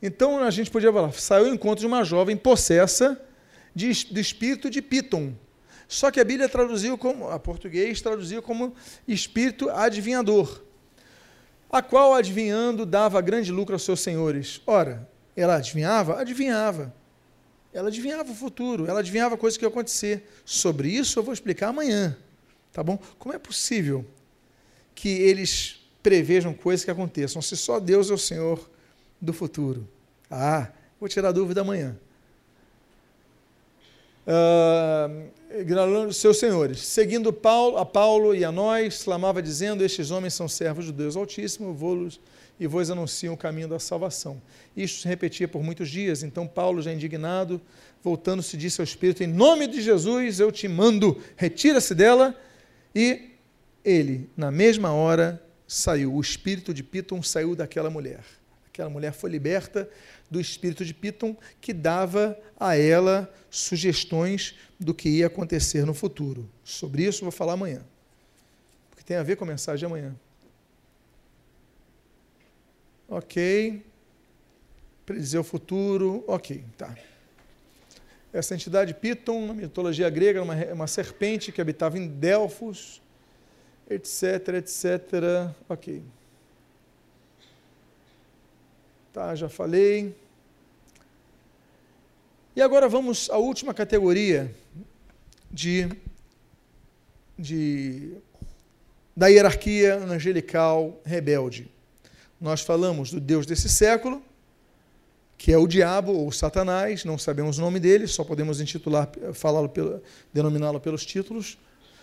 Então, 0.00 0.42
a 0.42 0.50
gente 0.50 0.70
podia 0.70 0.92
falar, 0.92 1.12
saiu 1.12 1.46
ao 1.46 1.54
encontro 1.54 1.80
de 1.80 1.86
uma 1.86 2.04
jovem 2.04 2.36
possessa 2.36 3.20
de, 3.74 3.92
de 3.92 4.20
espírito 4.20 4.70
de 4.70 4.80
piton. 4.80 5.32
Só 5.88 6.10
que 6.10 6.20
a 6.20 6.24
Bíblia 6.24 6.48
traduziu 6.48 6.96
como, 6.98 7.28
a 7.28 7.38
português 7.38 8.00
traduziu 8.00 8.42
como 8.42 8.74
espírito 9.06 9.70
adivinhador, 9.70 10.62
a 11.70 11.80
qual 11.82 12.14
adivinhando 12.14 12.84
dava 12.84 13.20
grande 13.20 13.50
lucro 13.50 13.74
aos 13.74 13.82
seus 13.82 14.00
senhores. 14.00 14.60
Ora, 14.66 15.08
ela 15.40 15.56
adivinhava? 15.56 16.20
Adivinhava. 16.20 16.94
Ela 17.72 17.88
adivinhava 17.88 18.30
o 18.32 18.34
futuro, 18.34 18.86
ela 18.86 19.00
adivinhava 19.00 19.36
coisas 19.36 19.56
que 19.56 19.64
iam 19.64 19.70
acontecer. 19.70 20.28
Sobre 20.44 20.88
isso 20.88 21.18
eu 21.18 21.22
vou 21.22 21.34
explicar 21.34 21.68
amanhã. 21.68 22.16
Tá 22.72 22.82
bom? 22.82 22.98
Como 23.18 23.34
é 23.34 23.38
possível 23.38 24.04
que 24.94 25.08
eles 25.08 25.80
prevejam 26.02 26.54
coisas 26.54 26.84
que 26.84 26.90
aconteçam 26.90 27.42
se 27.42 27.56
só 27.56 27.78
Deus 27.78 28.10
é 28.10 28.14
o 28.14 28.18
Senhor 28.18 28.68
do 29.20 29.32
futuro? 29.32 29.86
Ah, 30.30 30.68
vou 30.98 31.08
tirar 31.08 31.28
a 31.28 31.32
dúvida 31.32 31.60
amanhã. 31.60 31.96
Uh, 34.26 36.12
seus 36.12 36.38
senhores, 36.38 36.80
seguindo 36.80 37.32
Paulo, 37.32 37.78
a 37.78 37.86
Paulo 37.86 38.34
e 38.34 38.44
a 38.44 38.52
nós, 38.52 39.02
clamava 39.02 39.40
dizendo: 39.40 39.82
Estes 39.82 40.10
homens 40.10 40.34
são 40.34 40.46
servos 40.46 40.84
de 40.84 40.92
Deus 40.92 41.16
Altíssimo, 41.16 41.72
vou-los 41.72 42.20
e 42.58 42.66
vos 42.66 42.90
anunciam 42.90 43.34
o 43.34 43.36
caminho 43.36 43.68
da 43.68 43.78
salvação. 43.78 44.40
Isto 44.76 45.02
se 45.02 45.08
repetia 45.08 45.46
por 45.46 45.62
muitos 45.62 45.88
dias, 45.88 46.22
então 46.22 46.46
Paulo, 46.46 46.82
já 46.82 46.92
indignado, 46.92 47.60
voltando-se, 48.02 48.56
disse 48.56 48.80
ao 48.80 48.84
Espírito: 48.84 49.22
Em 49.22 49.26
nome 49.26 49.66
de 49.66 49.80
Jesus 49.80 50.40
eu 50.40 50.50
te 50.50 50.66
mando, 50.66 51.22
retira-se 51.36 51.94
dela. 51.94 52.34
E 52.94 53.30
ele, 53.84 54.28
na 54.36 54.50
mesma 54.50 54.92
hora, 54.92 55.42
saiu. 55.66 56.14
O 56.14 56.20
espírito 56.20 56.74
de 56.74 56.82
Piton 56.82 57.22
saiu 57.22 57.54
daquela 57.54 57.90
mulher. 57.90 58.24
Aquela 58.66 58.90
mulher 58.90 59.12
foi 59.12 59.30
liberta 59.30 59.88
do 60.30 60.40
espírito 60.40 60.84
de 60.84 60.94
Piton, 60.94 61.36
que 61.60 61.72
dava 61.72 62.38
a 62.58 62.76
ela 62.76 63.32
sugestões 63.50 64.54
do 64.78 64.94
que 64.94 65.08
ia 65.08 65.26
acontecer 65.26 65.84
no 65.84 65.94
futuro. 65.94 66.48
Sobre 66.62 67.04
isso 67.04 67.22
vou 67.22 67.32
falar 67.32 67.54
amanhã, 67.54 67.82
porque 68.90 69.02
tem 69.02 69.16
a 69.16 69.22
ver 69.22 69.36
com 69.36 69.44
a 69.44 69.48
mensagem 69.48 69.80
de 69.80 69.86
amanhã. 69.86 70.14
Ok. 73.08 73.82
Predizer 75.06 75.40
o 75.40 75.44
futuro. 75.44 76.22
Ok, 76.26 76.62
tá. 76.76 76.94
Essa 78.30 78.54
entidade 78.54 78.92
Piton, 78.92 79.46
na 79.46 79.54
mitologia 79.54 80.10
grega, 80.10 80.42
uma, 80.42 80.54
uma 80.66 80.86
serpente 80.86 81.50
que 81.50 81.60
habitava 81.62 81.96
em 81.98 82.06
Delfos, 82.06 83.00
etc, 83.88 84.48
etc. 84.58 85.54
Ok. 85.66 86.02
Tá, 89.10 89.34
já 89.34 89.48
falei. 89.48 90.14
E 92.54 92.60
agora 92.60 92.88
vamos 92.88 93.30
à 93.30 93.38
última 93.38 93.72
categoria 93.72 94.54
de, 95.50 95.88
de, 97.38 98.18
da 99.16 99.28
hierarquia 99.28 99.96
angelical 99.96 101.00
rebelde. 101.04 101.70
Nós 102.40 102.60
falamos 102.60 103.10
do 103.10 103.20
Deus 103.20 103.46
desse 103.46 103.68
século, 103.68 104.22
que 105.36 105.52
é 105.52 105.58
o 105.58 105.66
diabo 105.66 106.12
ou 106.12 106.30
Satanás, 106.32 107.04
não 107.04 107.18
sabemos 107.18 107.58
o 107.58 107.60
nome 107.60 107.80
dele, 107.80 108.06
só 108.06 108.24
podemos 108.24 108.60
intitular, 108.60 109.10
falá-lo, 109.34 109.72
denominá-lo 110.32 110.80
pelos 110.80 111.04
títulos. 111.04 111.58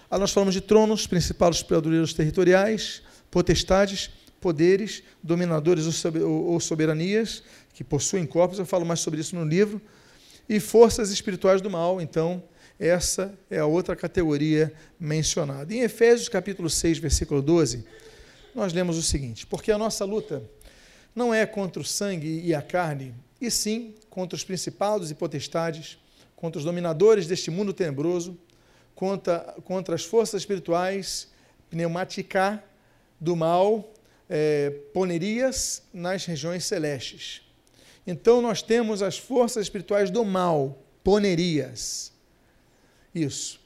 Aí 0.10 0.20
nós 0.20 0.32
falamos 0.32 0.54
de 0.54 0.62
tronos, 0.62 1.08
principais 1.08 1.64
poderes 1.64 2.14
territoriais, 2.14 3.02
potestades, 3.32 4.10
poderes, 4.40 5.04
dominadores 5.24 6.06
ou 6.16 6.60
soberanias, 6.60 7.44
que 7.74 7.84
possuem 7.84 8.26
corpos, 8.26 8.60
eu 8.60 8.66
falo 8.66 8.86
mais 8.86 9.00
sobre 9.00 9.20
isso 9.20 9.36
no 9.36 9.44
livro, 9.44 9.82
e 10.48 10.60
forças 10.60 11.12
espirituais 11.12 11.62
do 11.62 11.70
mal, 11.70 12.00
então, 12.00 12.44
essa 12.80 13.34
é 13.50 13.60
a 13.60 13.66
outra 13.66 13.96
categoria 13.96 14.72
mencionada. 15.00 15.74
Em 15.74 15.80
Efésios 15.80 16.30
capítulo 16.30 16.70
6, 16.70 17.00
versículo 17.00 17.42
12, 17.42 17.86
nós 18.56 18.72
lemos 18.72 18.98
o 18.98 19.04
seguinte: 19.04 19.46
Porque 19.46 19.72
a 19.72 19.78
nossa 19.78 20.06
luta 20.06 20.42
não 21.14 21.34
é 21.34 21.46
contra 21.46 21.82
o 21.82 21.86
sangue 21.86 22.42
e 22.42 22.56
a 22.56 22.62
carne, 22.62 23.14
e 23.40 23.52
sim 23.52 23.94
contra 24.10 24.36
os 24.36 24.44
principados 24.44 25.12
e 25.12 25.16
potestades, 25.16 25.98
contra 26.36 26.58
os 26.58 26.66
dominadores 26.66 27.28
deste 27.28 27.52
mundo 27.52 27.74
tenebroso, 27.74 28.38
contra, 28.96 29.40
contra 29.66 29.94
as 29.94 30.06
forças 30.06 30.42
espirituais, 30.42 31.28
pneumática 31.70 32.64
do 33.20 33.36
mal, 33.36 33.94
é, 34.30 34.70
ponerias 34.94 35.84
nas 35.94 36.26
regiões 36.26 36.64
celestes. 36.64 37.42
Então 38.08 38.42
nós 38.42 38.62
temos 38.62 39.02
as 39.02 39.18
forças 39.18 39.64
espirituais 39.64 40.10
do 40.10 40.24
mal, 40.24 40.82
ponerias. 41.04 42.14
Isso. 43.14 43.60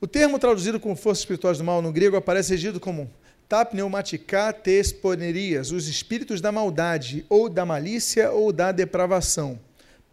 O 0.00 0.06
termo 0.06 0.38
traduzido 0.38 0.80
como 0.80 0.96
forças 0.96 1.20
espirituais 1.20 1.58
do 1.58 1.64
mal 1.64 1.82
no 1.82 1.92
grego 1.92 2.16
aparece 2.16 2.50
regido 2.52 2.80
como 2.80 3.10
ta 3.50 3.64
pneumatica 3.64 4.52
tes 4.52 4.92
ponerias, 4.92 5.72
os 5.72 5.88
espíritos 5.88 6.40
da 6.40 6.52
maldade, 6.52 7.26
ou 7.28 7.48
da 7.48 7.66
malícia, 7.66 8.30
ou 8.30 8.52
da 8.52 8.70
depravação. 8.70 9.58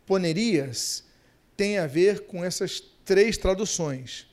Ponerias 0.07 1.03
tem 1.55 1.77
a 1.77 1.85
ver 1.85 2.21
com 2.21 2.43
essas 2.43 2.81
três 3.05 3.37
traduções. 3.37 4.25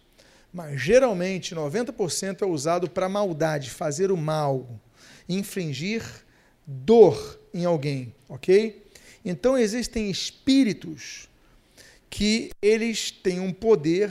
Mas 0.51 0.81
geralmente 0.81 1.55
90% 1.55 2.41
é 2.41 2.47
usado 2.47 2.89
para 2.89 3.07
maldade, 3.07 3.69
fazer 3.69 4.11
o 4.11 4.17
mal, 4.17 4.67
infringir 5.29 6.03
dor 6.67 7.39
em 7.53 7.67
alguém, 7.67 8.15
ok? 8.27 8.87
Então 9.23 9.59
existem 9.59 10.11
espíritos 10.11 11.29
que 12.09 12.53
eles 12.63 13.11
têm 13.11 13.39
um 13.39 13.53
poder 13.53 14.11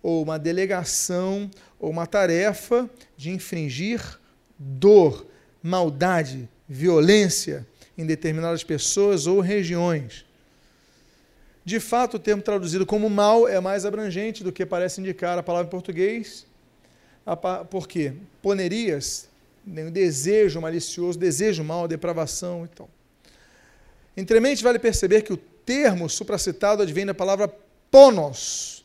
ou 0.00 0.22
uma 0.22 0.38
delegação 0.38 1.50
ou 1.76 1.90
uma 1.90 2.06
tarefa 2.06 2.88
de 3.16 3.30
infringir 3.30 4.17
dor, 4.58 5.26
maldade, 5.62 6.48
violência 6.68 7.66
em 7.96 8.04
determinadas 8.04 8.64
pessoas 8.64 9.26
ou 9.26 9.40
regiões. 9.40 10.24
De 11.64 11.80
fato, 11.80 12.16
o 12.16 12.18
termo 12.18 12.42
traduzido 12.42 12.86
como 12.86 13.10
mal 13.10 13.46
é 13.46 13.60
mais 13.60 13.84
abrangente 13.84 14.42
do 14.42 14.50
que 14.50 14.64
parece 14.64 15.00
indicar 15.00 15.38
a 15.38 15.42
palavra 15.42 15.66
em 15.66 15.70
português. 15.70 16.46
Por 17.70 17.86
quê? 17.86 18.14
Ponerias, 18.40 19.28
né, 19.66 19.90
desejo 19.90 20.60
malicioso, 20.60 21.18
desejo 21.18 21.62
mal, 21.62 21.86
depravação 21.86 22.64
e 22.64 22.68
tal. 22.68 22.88
Entremente, 24.16 24.64
vale 24.64 24.78
perceber 24.78 25.22
que 25.22 25.32
o 25.32 25.36
termo 25.36 26.08
supracitado 26.08 26.82
advém 26.82 27.04
da 27.04 27.12
palavra 27.12 27.54
ponos, 27.90 28.84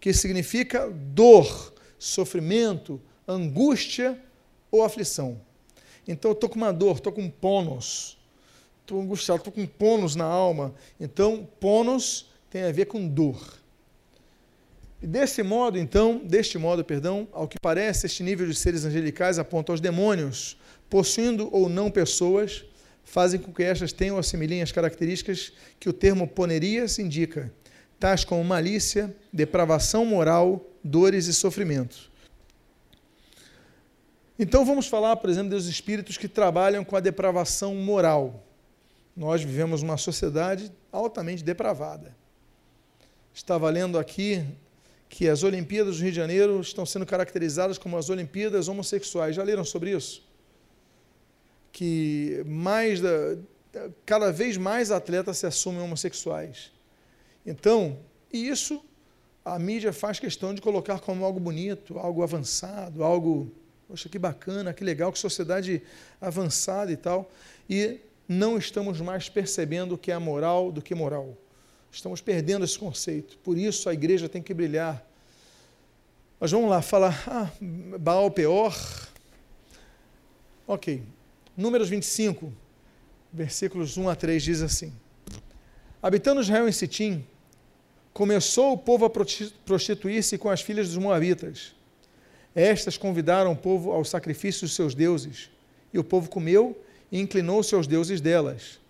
que 0.00 0.12
significa 0.12 0.90
dor, 0.90 1.72
sofrimento, 1.98 3.00
angústia 3.26 4.20
ou 4.70 4.82
aflição. 4.82 5.40
Então, 6.06 6.30
eu 6.30 6.34
estou 6.34 6.48
com 6.48 6.56
uma 6.56 6.72
dor, 6.72 6.96
estou 6.96 7.12
com 7.12 7.28
ponos, 7.28 8.16
estou 8.82 9.00
angustiado, 9.00 9.40
estou 9.40 9.52
com 9.52 9.66
ponos 9.66 10.14
na 10.14 10.24
alma. 10.24 10.74
Então, 11.00 11.48
ponos 11.58 12.26
tem 12.48 12.62
a 12.62 12.72
ver 12.72 12.86
com 12.86 13.06
dor. 13.06 13.40
E 15.02 15.06
desse 15.06 15.42
modo, 15.42 15.78
então, 15.78 16.18
deste 16.24 16.56
modo, 16.56 16.84
perdão, 16.84 17.28
ao 17.32 17.46
que 17.46 17.58
parece, 17.60 18.06
este 18.06 18.22
nível 18.22 18.46
de 18.46 18.54
seres 18.54 18.84
angelicais 18.84 19.38
aponta 19.38 19.72
aos 19.72 19.80
demônios, 19.80 20.56
possuindo 20.88 21.48
ou 21.52 21.68
não 21.68 21.90
pessoas, 21.90 22.64
fazem 23.04 23.38
com 23.38 23.52
que 23.52 23.62
estas 23.62 23.92
tenham 23.92 24.14
ou 24.14 24.20
assimilem 24.20 24.62
as 24.62 24.72
características 24.72 25.52
que 25.78 25.88
o 25.88 25.92
termo 25.92 26.26
ponerias 26.26 26.98
indica, 26.98 27.52
tais 28.00 28.24
como 28.24 28.42
malícia, 28.42 29.14
depravação 29.32 30.04
moral, 30.04 30.64
dores 30.82 31.26
e 31.26 31.34
sofrimentos. 31.34 32.10
Então 34.38 34.64
vamos 34.64 34.86
falar, 34.86 35.16
por 35.16 35.30
exemplo, 35.30 35.50
dos 35.50 35.66
espíritos 35.66 36.18
que 36.18 36.28
trabalham 36.28 36.84
com 36.84 36.94
a 36.94 37.00
depravação 37.00 37.74
moral. 37.74 38.44
Nós 39.16 39.42
vivemos 39.42 39.82
uma 39.82 39.96
sociedade 39.96 40.70
altamente 40.92 41.42
depravada. 41.42 42.14
Estava 43.32 43.70
lendo 43.70 43.98
aqui 43.98 44.44
que 45.08 45.28
as 45.28 45.42
Olimpíadas 45.42 45.96
do 45.96 46.02
Rio 46.02 46.10
de 46.10 46.16
Janeiro 46.16 46.60
estão 46.60 46.84
sendo 46.84 47.06
caracterizadas 47.06 47.78
como 47.78 47.96
as 47.96 48.10
Olimpíadas 48.10 48.68
homossexuais. 48.68 49.34
Já 49.34 49.42
leram 49.42 49.64
sobre 49.64 49.92
isso? 49.92 50.22
Que 51.72 52.42
mais 52.46 53.00
da, 53.00 53.36
cada 54.04 54.30
vez 54.30 54.56
mais 54.56 54.90
atletas 54.90 55.38
se 55.38 55.46
assumem 55.46 55.80
homossexuais. 55.80 56.72
Então, 57.44 57.98
isso 58.30 58.84
a 59.44 59.58
mídia 59.58 59.92
faz 59.92 60.18
questão 60.18 60.52
de 60.52 60.60
colocar 60.60 61.00
como 61.00 61.24
algo 61.24 61.38
bonito, 61.38 61.98
algo 61.98 62.22
avançado, 62.22 63.04
algo 63.04 63.50
Poxa, 63.88 64.08
que 64.08 64.18
bacana, 64.18 64.72
que 64.72 64.82
legal, 64.82 65.12
que 65.12 65.18
sociedade 65.18 65.80
avançada 66.20 66.90
e 66.90 66.96
tal. 66.96 67.30
E 67.70 68.00
não 68.28 68.58
estamos 68.58 69.00
mais 69.00 69.28
percebendo 69.28 69.94
o 69.94 69.98
que 69.98 70.10
é 70.10 70.18
moral 70.18 70.72
do 70.72 70.82
que 70.82 70.94
moral. 70.94 71.36
Estamos 71.90 72.20
perdendo 72.20 72.64
esse 72.64 72.78
conceito. 72.78 73.38
Por 73.38 73.56
isso 73.56 73.88
a 73.88 73.94
igreja 73.94 74.28
tem 74.28 74.42
que 74.42 74.52
brilhar. 74.52 75.06
Mas 76.40 76.50
vamos 76.50 76.68
lá, 76.68 76.82
falar, 76.82 77.22
ah, 77.28 77.50
Baal 77.98 78.30
Peor. 78.30 78.76
Ok. 80.66 81.02
Números 81.56 81.88
25, 81.88 82.52
versículos 83.32 83.96
1 83.96 84.08
a 84.08 84.16
3 84.16 84.42
diz 84.42 84.62
assim: 84.62 84.92
Habitando 86.02 86.40
Israel 86.40 86.68
em 86.68 86.72
Sitim, 86.72 87.24
começou 88.12 88.72
o 88.72 88.78
povo 88.78 89.04
a 89.04 89.10
prostituir-se 89.64 90.36
com 90.36 90.50
as 90.50 90.60
filhas 90.60 90.88
dos 90.88 90.98
Moabitas 90.98 91.75
estas 92.56 92.96
convidaram 92.96 93.52
o 93.52 93.56
povo 93.56 93.92
ao 93.92 94.04
sacrifício 94.04 94.62
dos 94.62 94.74
seus 94.74 94.94
deuses, 94.94 95.50
e 95.92 95.98
o 95.98 96.04
povo 96.04 96.30
comeu 96.30 96.76
e 97.12 97.20
inclinou-se 97.20 97.74
aos 97.74 97.86
deuses 97.86 98.20
delas. 98.20 98.80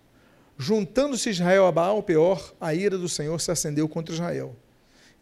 Juntando-se 0.56 1.28
Israel 1.28 1.66
a 1.66 1.72
Baal 1.72 2.02
Peor, 2.02 2.54
a 2.60 2.72
ira 2.72 2.96
do 2.96 3.08
Senhor 3.08 3.38
se 3.40 3.50
acendeu 3.50 3.88
contra 3.88 4.14
Israel. 4.14 4.54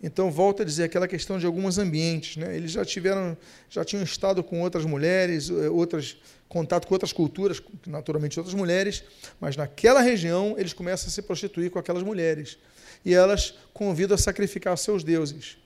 Então 0.02 0.30
volta 0.30 0.62
a 0.62 0.66
dizer 0.66 0.84
aquela 0.84 1.08
questão 1.08 1.38
de 1.38 1.46
alguns 1.46 1.78
ambientes, 1.78 2.36
né? 2.36 2.54
Eles 2.54 2.72
já 2.72 2.84
tiveram, 2.84 3.34
já 3.70 3.82
tinham 3.82 4.02
estado 4.02 4.44
com 4.44 4.60
outras 4.60 4.84
mulheres, 4.84 5.48
eh, 5.48 5.70
outras 5.70 6.18
contato 6.46 6.86
com 6.86 6.94
outras 6.94 7.12
culturas, 7.12 7.62
naturalmente 7.86 8.38
outras 8.38 8.54
mulheres, 8.54 9.02
mas 9.40 9.56
naquela 9.56 10.02
região 10.02 10.54
eles 10.58 10.74
começam 10.74 11.08
a 11.08 11.10
se 11.10 11.22
prostituir 11.22 11.70
com 11.70 11.78
aquelas 11.78 12.02
mulheres 12.02 12.58
e 13.02 13.14
elas 13.14 13.54
convidam 13.72 14.14
a 14.14 14.18
sacrificar 14.18 14.76
seus 14.76 15.02
deuses. 15.02 15.56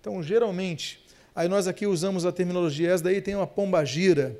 Então, 0.00 0.22
geralmente, 0.22 1.01
Aí 1.34 1.48
nós 1.48 1.66
aqui 1.66 1.86
usamos 1.86 2.26
a 2.26 2.32
terminologia, 2.32 2.90
essa 2.90 3.04
daí 3.04 3.20
tem 3.20 3.34
uma 3.34 3.46
pombagira, 3.46 4.38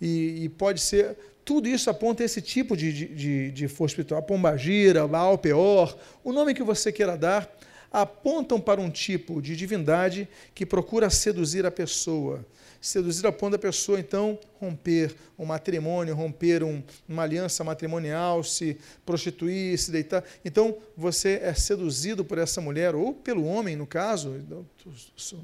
e, 0.00 0.44
e 0.44 0.48
pode 0.48 0.80
ser. 0.80 1.16
Tudo 1.44 1.68
isso 1.68 1.88
aponta 1.88 2.22
esse 2.22 2.40
tipo 2.40 2.76
de, 2.76 2.92
de, 2.92 3.50
de 3.50 3.68
força 3.68 3.92
espiritual. 3.92 4.20
A 4.20 4.22
pombagira, 4.22 5.06
Baal 5.06 5.38
Peor, 5.38 5.96
o 6.22 6.32
nome 6.32 6.54
que 6.54 6.62
você 6.62 6.92
queira 6.92 7.16
dar, 7.16 7.52
apontam 7.92 8.60
para 8.60 8.80
um 8.80 8.90
tipo 8.90 9.42
de 9.42 9.54
divindade 9.56 10.28
que 10.54 10.64
procura 10.64 11.10
seduzir 11.10 11.66
a 11.66 11.70
pessoa 11.70 12.44
seduzir 12.82 13.24
a 13.28 13.32
ponto 13.32 13.52
da 13.52 13.58
pessoa, 13.58 14.00
então, 14.00 14.36
romper 14.60 15.14
um 15.38 15.44
matrimônio, 15.44 16.14
romper 16.14 16.64
um, 16.64 16.82
uma 17.08 17.22
aliança 17.22 17.62
matrimonial, 17.62 18.42
se 18.42 18.76
prostituir, 19.06 19.78
se 19.78 19.92
deitar. 19.92 20.24
Então, 20.44 20.76
você 20.96 21.40
é 21.42 21.54
seduzido 21.54 22.24
por 22.24 22.38
essa 22.38 22.60
mulher, 22.60 22.94
ou 22.94 23.14
pelo 23.14 23.44
homem, 23.44 23.76
no 23.76 23.86
caso, 23.86 24.34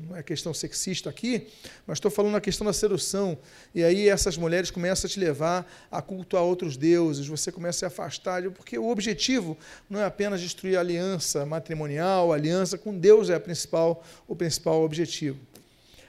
não 0.09 0.17
é 0.17 0.23
questão 0.23 0.53
sexista 0.53 1.09
aqui, 1.09 1.47
mas 1.87 1.99
estou 1.99 2.11
falando 2.11 2.33
na 2.33 2.41
questão 2.41 2.67
da 2.67 2.73
sedução. 2.73 3.39
E 3.73 3.85
aí 3.85 4.09
essas 4.09 4.37
mulheres 4.37 4.71
começam 4.71 5.07
a 5.07 5.11
te 5.11 5.21
levar 5.21 5.71
a 5.91 6.03
cultuar 6.03 6.43
outros 6.43 6.77
deuses, 6.77 7.27
você 7.27 7.53
começa 7.53 7.87
a 7.87 7.91
se 7.91 7.95
afastar, 7.95 8.43
porque 8.51 8.77
o 8.77 8.89
objetivo 8.89 9.57
não 9.89 10.01
é 10.01 10.05
apenas 10.05 10.41
destruir 10.41 10.77
a 10.77 10.81
aliança 10.81 11.47
matrimonial, 11.47 12.33
a 12.33 12.35
aliança 12.35 12.77
com 12.77 12.99
Deus 12.99 13.31
é 13.31 13.37
a 13.37 13.41
principal, 13.41 14.05
o 14.27 14.35
principal 14.35 14.83
objetivo. 14.83 15.39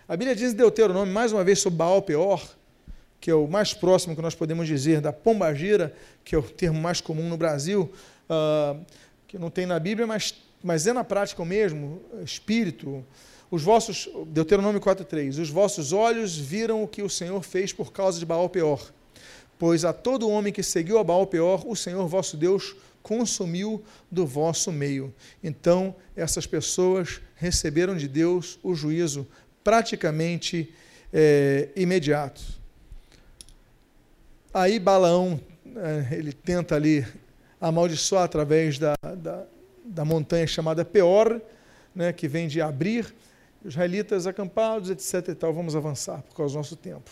A 0.10 0.18
Bíblia 0.18 0.36
diz 0.36 0.54
em 0.54 0.56
Deuteronômio, 0.56 1.14
mais 1.14 1.32
uma 1.32 1.44
vez, 1.44 1.60
sobre 1.60 1.78
Baal 1.78 2.02
Peor, 2.02 2.44
que 3.22 3.30
é 3.30 3.36
o 3.36 3.48
mais 3.48 3.76
próximo 3.76 4.16
que 4.16 4.22
nós 4.24 4.34
podemos 4.34 4.68
dizer 4.68 5.02
da 5.02 5.14
pombagira, 5.14 5.94
que 6.26 6.34
é 6.34 6.38
o 6.40 6.42
termo 6.42 6.82
mais 6.82 7.00
comum 7.00 7.30
no 7.30 7.38
Brasil, 7.38 7.94
uh, 8.28 8.84
que 9.28 9.38
não 9.38 9.52
tem 9.52 9.68
na 9.68 9.78
Bíblia, 9.78 10.08
mas, 10.08 10.34
mas 10.64 10.88
é 10.88 10.94
na 10.94 11.04
prática 11.04 11.44
o 11.44 11.46
mesmo, 11.46 12.02
espírito. 12.26 13.06
Os 13.52 13.62
vossos, 13.62 14.10
Deuteronômio 14.26 14.82
4,3, 14.82 15.40
os 15.40 15.52
vossos 15.52 15.94
olhos 15.94 16.36
viram 16.36 16.82
o 16.82 16.88
que 16.88 17.04
o 17.04 17.10
Senhor 17.10 17.44
fez 17.44 17.72
por 17.72 17.94
causa 17.94 18.18
de 18.18 18.26
Baal 18.26 18.50
Peor. 18.50 18.92
Pois 19.60 19.86
a 19.86 19.94
todo 19.94 20.28
homem 20.28 20.52
que 20.52 20.64
seguiu 20.64 20.98
a 20.98 21.04
Baal 21.04 21.28
Peor, 21.28 21.68
o 21.68 21.76
Senhor 21.76 22.08
vosso 22.08 22.36
Deus 22.36 22.76
consumiu 23.04 23.84
do 24.10 24.26
vosso 24.26 24.72
meio. 24.72 25.14
Então, 25.44 25.96
essas 26.16 26.48
pessoas 26.48 27.22
receberam 27.36 27.96
de 27.96 28.08
Deus 28.08 28.58
o 28.64 28.74
juízo 28.74 29.28
praticamente 29.70 30.74
é, 31.14 31.70
imediato. 31.76 32.42
Aí 34.52 34.80
Balaão, 34.80 35.40
é, 35.76 36.16
ele 36.16 36.34
tenta 36.34 36.74
ali 36.74 37.06
amaldiçoar 37.62 38.24
através 38.24 38.80
da, 38.80 38.96
da, 39.16 39.46
da 39.86 40.04
montanha 40.04 40.48
chamada 40.48 40.84
Peor, 40.84 41.40
né, 41.94 42.12
que 42.12 42.28
vem 42.28 42.48
de 42.48 42.60
abrir, 42.60 43.14
israelitas 43.64 44.26
acampados, 44.26 44.90
etc. 44.90 45.30
E 45.30 45.36
tal. 45.36 45.54
Vamos 45.54 45.76
avançar 45.76 46.24
por 46.24 46.36
causa 46.36 46.56
do 46.56 46.58
nosso 46.58 46.76
tempo. 46.76 47.12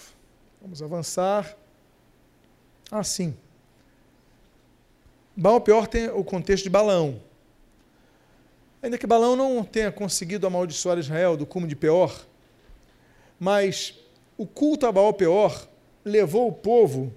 Vamos 0.60 0.82
avançar. 0.82 1.55
Assim. 2.89 3.38
Baal 5.36 5.62
Peor 5.62 5.86
tem 5.86 6.10
o 6.10 6.24
contexto 6.24 6.64
de 6.64 6.72
Balão. 6.72 7.22
Ainda 8.82 8.97
que 8.97 9.05
Balão 9.05 9.36
não 9.36 9.64
tenha 9.64 9.91
conseguido 9.91 10.47
amaldiçoar 10.47 10.97
Israel 10.97 11.38
do 11.38 11.45
cume 11.45 11.68
de 11.68 11.76
Peor, 11.76 12.26
mas 13.39 13.93
o 14.38 14.45
culto 14.45 14.85
a 14.85 14.91
Baal 14.91 15.13
Peor 15.13 15.67
levou 16.03 16.47
o 16.47 16.53
povo 16.53 17.13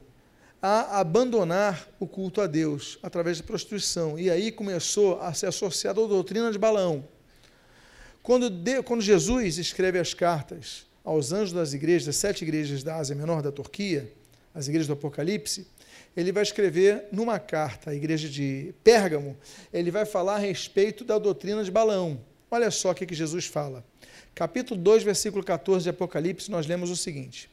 a 0.63 1.01
abandonar 1.01 1.89
o 1.99 2.07
culto 2.07 2.41
a 2.41 2.47
Deus 2.47 2.99
através 3.03 3.39
da 3.39 3.45
prostituição. 3.45 4.19
E 4.19 4.31
aí 4.31 4.53
começou 4.53 5.21
a 5.21 5.33
ser 5.33 5.47
associado 5.47 6.05
à 6.05 6.07
doutrina 6.07 6.53
de 6.53 6.59
Balão. 6.59 7.05
Quando, 8.23 8.51
de, 8.51 8.83
quando 8.83 9.01
Jesus 9.01 9.57
escreve 9.57 9.99
as 9.99 10.13
cartas 10.13 10.87
aos 11.03 11.33
anjos 11.33 11.53
das 11.53 11.73
igrejas, 11.73 12.07
das 12.07 12.17
sete 12.17 12.43
igrejas 12.43 12.83
da 12.83 12.97
Ásia 12.97 13.17
Menor 13.17 13.41
da 13.41 13.51
Turquia, 13.51 14.13
as 14.55 14.69
igrejas 14.69 14.87
do 14.87 14.93
Apocalipse, 14.93 15.67
ele 16.17 16.33
vai 16.33 16.43
escrever 16.43 17.07
numa 17.11 17.39
carta 17.39 17.91
à 17.91 17.95
igreja 17.95 18.29
de 18.29 18.75
Pérgamo, 18.85 19.37
ele 19.73 19.91
vai 19.91 20.05
falar 20.05 20.35
a 20.35 20.39
respeito 20.39 21.05
da 21.05 21.19
doutrina 21.19 21.65
de 21.65 21.71
Balão. 21.71 22.21
Olha 22.51 22.71
só 22.71 22.91
o 22.91 22.95
que, 22.95 23.07
que 23.07 23.15
Jesus 23.15 23.47
fala. 23.47 23.85
Capítulo 24.35 24.81
2, 24.81 25.03
versículo 25.03 25.45
14 25.45 25.85
de 25.85 25.91
Apocalipse, 25.91 26.51
nós 26.51 26.67
lemos 26.67 26.91
o 26.91 26.97
seguinte: 26.97 27.51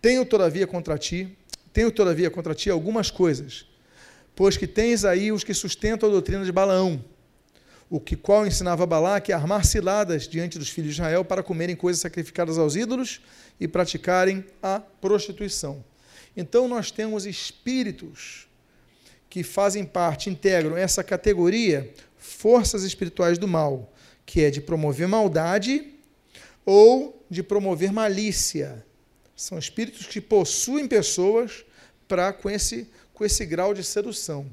Tenho 0.00 0.24
todavia 0.24 0.66
contra 0.66 0.98
ti, 0.98 1.36
tenho 1.72 1.90
todavia 1.90 2.30
contra 2.30 2.54
ti 2.54 2.70
algumas 2.70 3.10
coisas, 3.10 3.66
pois 4.34 4.56
que 4.56 4.66
tens 4.66 5.04
aí 5.04 5.32
os 5.32 5.44
que 5.44 5.54
sustentam 5.54 6.08
a 6.08 6.12
doutrina 6.12 6.44
de 6.44 6.52
Balaão, 6.52 7.02
o 7.88 7.98
que 7.98 8.16
qual 8.16 8.46
ensinava 8.46 8.84
Balaque 8.84 9.32
a 9.32 9.36
armar 9.36 9.64
ciladas 9.64 10.28
diante 10.28 10.58
dos 10.58 10.68
filhos 10.68 10.94
de 10.94 11.00
Israel 11.00 11.24
para 11.24 11.42
comerem 11.42 11.74
coisas 11.74 12.02
sacrificadas 12.02 12.58
aos 12.58 12.76
ídolos 12.76 13.20
e 13.58 13.66
praticarem 13.66 14.44
a 14.62 14.80
prostituição. 14.80 15.82
Então 16.36 16.68
nós 16.68 16.90
temos 16.90 17.26
espíritos 17.26 18.46
que 19.30 19.42
fazem 19.42 19.84
parte, 19.84 20.30
integram 20.30 20.76
essa 20.76 21.02
categoria, 21.02 21.92
forças 22.16 22.82
espirituais 22.82 23.38
do 23.38 23.48
mal, 23.48 23.92
que 24.24 24.42
é 24.42 24.50
de 24.50 24.60
promover 24.60 25.08
maldade 25.08 25.97
ou 26.70 27.24
de 27.30 27.42
promover 27.42 27.90
malícia. 27.90 28.84
São 29.34 29.58
espíritos 29.58 30.06
que 30.06 30.20
possuem 30.20 30.86
pessoas 30.86 31.64
para 32.06 32.30
com 32.30 32.50
esse, 32.50 32.90
com 33.14 33.24
esse 33.24 33.46
grau 33.46 33.72
de 33.72 33.82
sedução. 33.82 34.52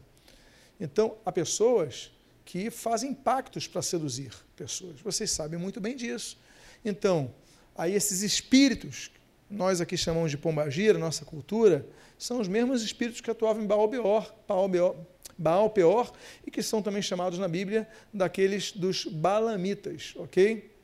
Então, 0.80 1.18
há 1.26 1.32
pessoas 1.32 2.14
que 2.46 2.72
fazem 2.72 3.14
pactos 3.14 3.68
para 3.68 3.82
seduzir 3.82 4.32
pessoas. 4.56 5.02
Vocês 5.02 5.30
sabem 5.30 5.60
muito 5.60 5.82
bem 5.82 5.94
disso. 5.94 6.38
Então, 6.86 7.36
aí 7.76 7.94
esses 7.94 8.22
espíritos, 8.22 9.12
nós 9.50 9.82
aqui 9.82 9.98
chamamos 9.98 10.32
de 10.32 10.38
pombagira, 10.38 10.98
nossa 10.98 11.26
cultura, 11.26 11.86
são 12.18 12.40
os 12.40 12.48
mesmos 12.48 12.82
espíritos 12.82 13.20
que 13.20 13.30
atuavam 13.30 13.62
em 13.62 13.68
Baal 13.68 13.90
Beor, 13.90 14.34
Baal, 14.48 14.70
Beor, 14.70 14.96
Baal 15.38 15.70
Peor, 15.70 16.14
e 16.48 16.50
que 16.52 16.64
são 16.64 16.82
também 16.82 17.02
chamados 17.02 17.38
na 17.38 17.50
Bíblia 17.50 17.86
daqueles 18.14 18.72
dos 18.72 19.04
balamitas, 19.04 20.14
ok? 20.16 20.75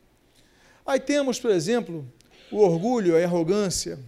Aí 0.86 1.00
temos, 1.00 1.40
por 1.40 1.52
exemplo, 1.52 2.06
o 2.52 2.58
orgulho, 2.58 3.16
a 3.16 3.24
arrogância, 3.24 4.00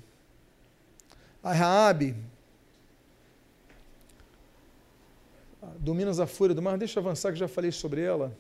a 1.44 1.54
Raabe, 1.54 2.16
dominas 5.80 6.20
a 6.20 6.26
fúria 6.26 6.56
do 6.56 6.62
mar. 6.62 6.78
Deixa 6.78 7.00
eu 7.00 7.04
avançar 7.04 7.32
que 7.32 7.38
já 7.38 7.48
falei 7.48 7.72
sobre 7.72 8.02
ela. 8.02 8.36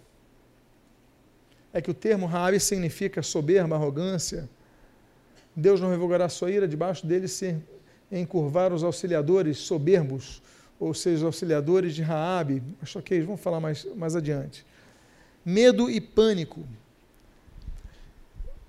É 1.72 1.82
que 1.82 1.92
o 1.92 1.94
termo 1.94 2.26
Raabe 2.26 2.60
significa 2.60 3.22
soberba, 3.22 3.76
arrogância. 3.76 4.50
Deus 5.56 5.82
não 5.82 5.90
revogará 5.90 6.30
sua 6.30 6.52
ira, 6.52 6.68
debaixo 6.68 7.06
dele 7.06 7.28
se 7.28 7.58
encurvar 8.12 8.72
os 8.74 8.84
auxiliadores 8.84 9.58
soberbos, 9.58 10.42
ou 10.80 10.94
seja, 10.94 11.18
os 11.18 11.24
auxiliadores 11.24 11.96
de 11.96 12.02
Raabe. 12.02 12.64
Que 13.04 13.22
vamos 13.22 13.42
falar 13.42 13.60
mais, 13.60 13.86
mais 13.96 14.16
adiante. 14.16 14.66
Medo 15.44 15.90
e 15.90 16.00
pânico. 16.00 16.66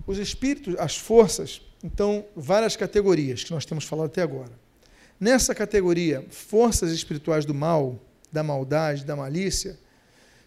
Os 0.05 0.17
espíritos, 0.17 0.75
as 0.77 0.97
forças, 0.97 1.61
então, 1.83 2.25
várias 2.35 2.75
categorias 2.75 3.43
que 3.43 3.51
nós 3.51 3.65
temos 3.65 3.85
falado 3.85 4.07
até 4.07 4.21
agora. 4.21 4.51
Nessa 5.19 5.55
categoria, 5.55 6.25
forças 6.29 6.91
espirituais 6.91 7.45
do 7.45 7.53
mal, 7.53 7.99
da 8.31 8.43
maldade, 8.43 9.05
da 9.05 9.15
malícia, 9.15 9.79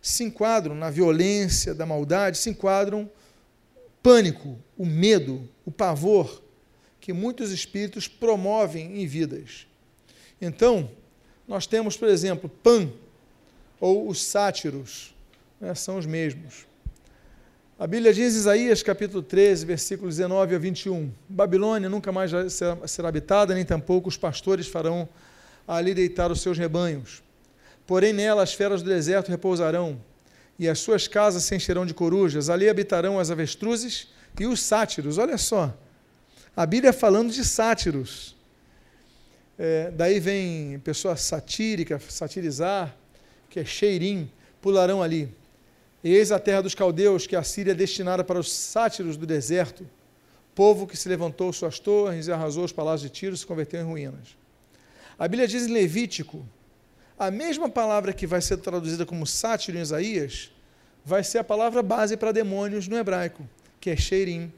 se 0.03 0.25
enquadram 0.25 0.75
na 0.75 0.91
violência 0.91 1.75
da 1.75 1.87
maldade, 1.87 2.39
se 2.39 2.51
enquadram 2.51 3.11
pânico, 4.03 4.59
o 4.77 4.87
medo, 4.87 5.49
o 5.65 5.71
pavor 5.71 6.43
que 7.01 7.13
muitos 7.13 7.51
espíritos 7.51 8.07
promovem 8.07 9.01
em 9.03 9.07
vidas. 9.07 9.67
Então, 10.41 10.91
nós 11.47 11.67
temos, 11.67 11.97
por 11.97 12.09
exemplo, 12.09 12.49
Pan, 12.49 12.93
ou 13.81 14.09
os 14.09 14.23
sátiros, 14.23 15.15
né, 15.61 15.75
são 15.75 15.97
os 15.97 16.05
mesmos. 16.05 16.68
A 17.81 17.87
Bíblia 17.87 18.13
diz 18.13 18.35
Isaías 18.35 18.83
capítulo 18.83 19.23
13, 19.23 19.65
versículos 19.65 20.17
19 20.17 20.53
a 20.53 20.59
21, 20.59 21.13
Babilônia 21.29 21.89
nunca 21.89 22.11
mais 22.11 22.33
será 22.89 23.09
habitada, 23.09 23.55
nem 23.55 23.65
tampouco 23.65 24.09
os 24.09 24.17
pastores 24.17 24.67
farão 24.67 25.09
ali 25.65 25.95
deitar 25.95 26.33
os 26.33 26.41
seus 26.41 26.59
rebanhos. 26.59 27.23
Porém, 27.87 28.13
nela 28.13 28.43
as 28.43 28.53
feras 28.53 28.83
do 28.83 28.91
deserto 28.91 29.29
repousarão, 29.29 29.97
e 30.59 30.69
as 30.69 30.81
suas 30.81 31.07
casas 31.07 31.45
se 31.45 31.55
encherão 31.55 31.87
de 31.87 31.95
corujas. 31.95 32.51
Ali 32.51 32.69
habitarão 32.69 33.17
as 33.17 33.31
avestruzes 33.31 34.09
e 34.41 34.45
os 34.45 34.61
sátiros. 34.61 35.17
Olha 35.17 35.39
só, 35.39 35.73
a 36.57 36.67
Bíblia 36.67 36.93
falando 36.93 37.31
de 37.31 37.45
sátiros. 37.45 38.35
É, 39.57 39.93
daí 39.93 40.19
vem 40.19 40.81
pessoa 40.81 41.15
satírica, 41.15 42.01
satirizar, 42.09 42.93
que 43.49 43.61
é 43.61 43.65
cheirim, 43.65 44.29
pularão 44.61 45.01
ali. 45.01 45.33
Eis 46.15 46.33
a 46.33 46.39
terra 46.39 46.63
dos 46.63 46.75
caldeus, 46.75 47.27
que 47.27 47.37
a 47.37 47.43
Síria 47.43 47.73
é 47.73 47.75
destinada 47.75 48.23
para 48.25 48.39
os 48.39 48.53
sátiros 48.53 49.17
do 49.17 49.27
deserto, 49.27 49.87
povo 50.55 50.87
que 50.87 50.97
se 50.97 51.09
levantou 51.09 51.53
suas 51.53 51.79
torres 51.79 52.27
e 52.27 52.33
arrasou 52.33 52.65
os 52.65 52.73
palácios 52.73 53.03
de 53.03 53.17
Tiro, 53.17 53.37
se 53.37 53.47
converteu 53.47 53.81
em 53.81 53.85
ruínas. 53.85 54.37
A 55.19 55.27
Bíblia 55.27 55.47
diz 55.47 55.67
em 55.67 55.73
Levítico 55.73 56.45
a 57.19 57.31
mesma 57.31 57.69
palavra 57.69 58.13
que 58.13 58.27
vai 58.27 58.41
ser 58.41 58.59
traduzida 58.59 59.05
como 59.05 59.27
sátiro 59.27 59.77
em 59.77 59.81
Isaías, 59.81 60.53
vai 61.05 61.25
ser 61.25 61.39
a 61.39 61.45
palavra 61.45 61.83
base 61.83 62.17
para 62.17 62.31
demônios 62.31 62.87
no 62.87 62.97
hebraico, 62.97 63.49
que 63.81 63.91
é 63.91 63.97
Sheirim. 63.97 64.53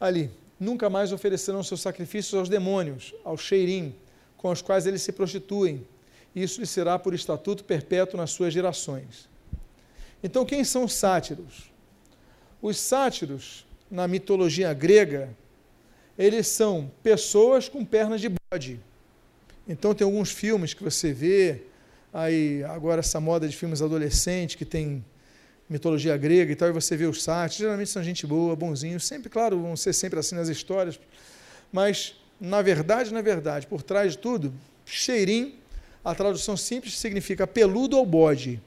Ali, 0.00 0.30
nunca 0.58 0.88
mais 0.88 1.12
oferecerão 1.12 1.62
seus 1.62 1.82
sacrifícios 1.82 2.32
aos 2.32 2.48
demônios, 2.48 3.14
ao 3.22 3.36
Sheirim, 3.36 3.94
com 4.38 4.50
os 4.50 4.62
quais 4.62 4.86
eles 4.86 5.02
se 5.02 5.12
prostituem. 5.12 5.86
Isso 6.34 6.60
lhe 6.60 6.66
será 6.66 6.98
por 6.98 7.12
estatuto 7.12 7.62
perpétuo 7.62 8.16
nas 8.16 8.30
suas 8.30 8.54
gerações. 8.54 9.28
Então, 10.22 10.44
quem 10.44 10.64
são 10.64 10.84
os 10.84 10.92
sátiros? 10.92 11.70
Os 12.60 12.78
sátiros, 12.78 13.66
na 13.90 14.08
mitologia 14.08 14.72
grega, 14.72 15.34
eles 16.18 16.46
são 16.46 16.90
pessoas 17.02 17.68
com 17.68 17.84
pernas 17.84 18.20
de 18.20 18.28
bode. 18.28 18.80
Então 19.68 19.94
tem 19.94 20.04
alguns 20.04 20.30
filmes 20.30 20.72
que 20.72 20.82
você 20.82 21.12
vê, 21.12 21.62
aí 22.12 22.62
agora 22.64 23.00
essa 23.00 23.20
moda 23.20 23.48
de 23.48 23.56
filmes 23.56 23.82
adolescentes 23.82 24.54
que 24.54 24.64
tem 24.64 25.04
mitologia 25.68 26.16
grega 26.16 26.52
e 26.52 26.56
tal, 26.56 26.68
e 26.68 26.72
você 26.72 26.96
vê 26.96 27.06
os 27.06 27.22
sites, 27.22 27.56
geralmente 27.58 27.90
são 27.90 28.02
gente 28.02 28.24
boa, 28.26 28.54
bonzinhos, 28.54 29.04
sempre, 29.04 29.28
claro, 29.28 29.60
vão 29.60 29.76
ser 29.76 29.92
sempre 29.92 30.18
assim 30.20 30.36
nas 30.36 30.48
histórias, 30.48 31.00
mas 31.72 32.14
na 32.40 32.62
verdade, 32.62 33.12
na 33.12 33.20
verdade, 33.20 33.66
por 33.66 33.82
trás 33.82 34.12
de 34.12 34.18
tudo, 34.18 34.54
cheirim, 34.84 35.58
a 36.04 36.14
tradução 36.14 36.56
simples 36.56 36.96
significa 36.96 37.46
peludo 37.46 37.98
ou 37.98 38.06
bode. 38.06 38.62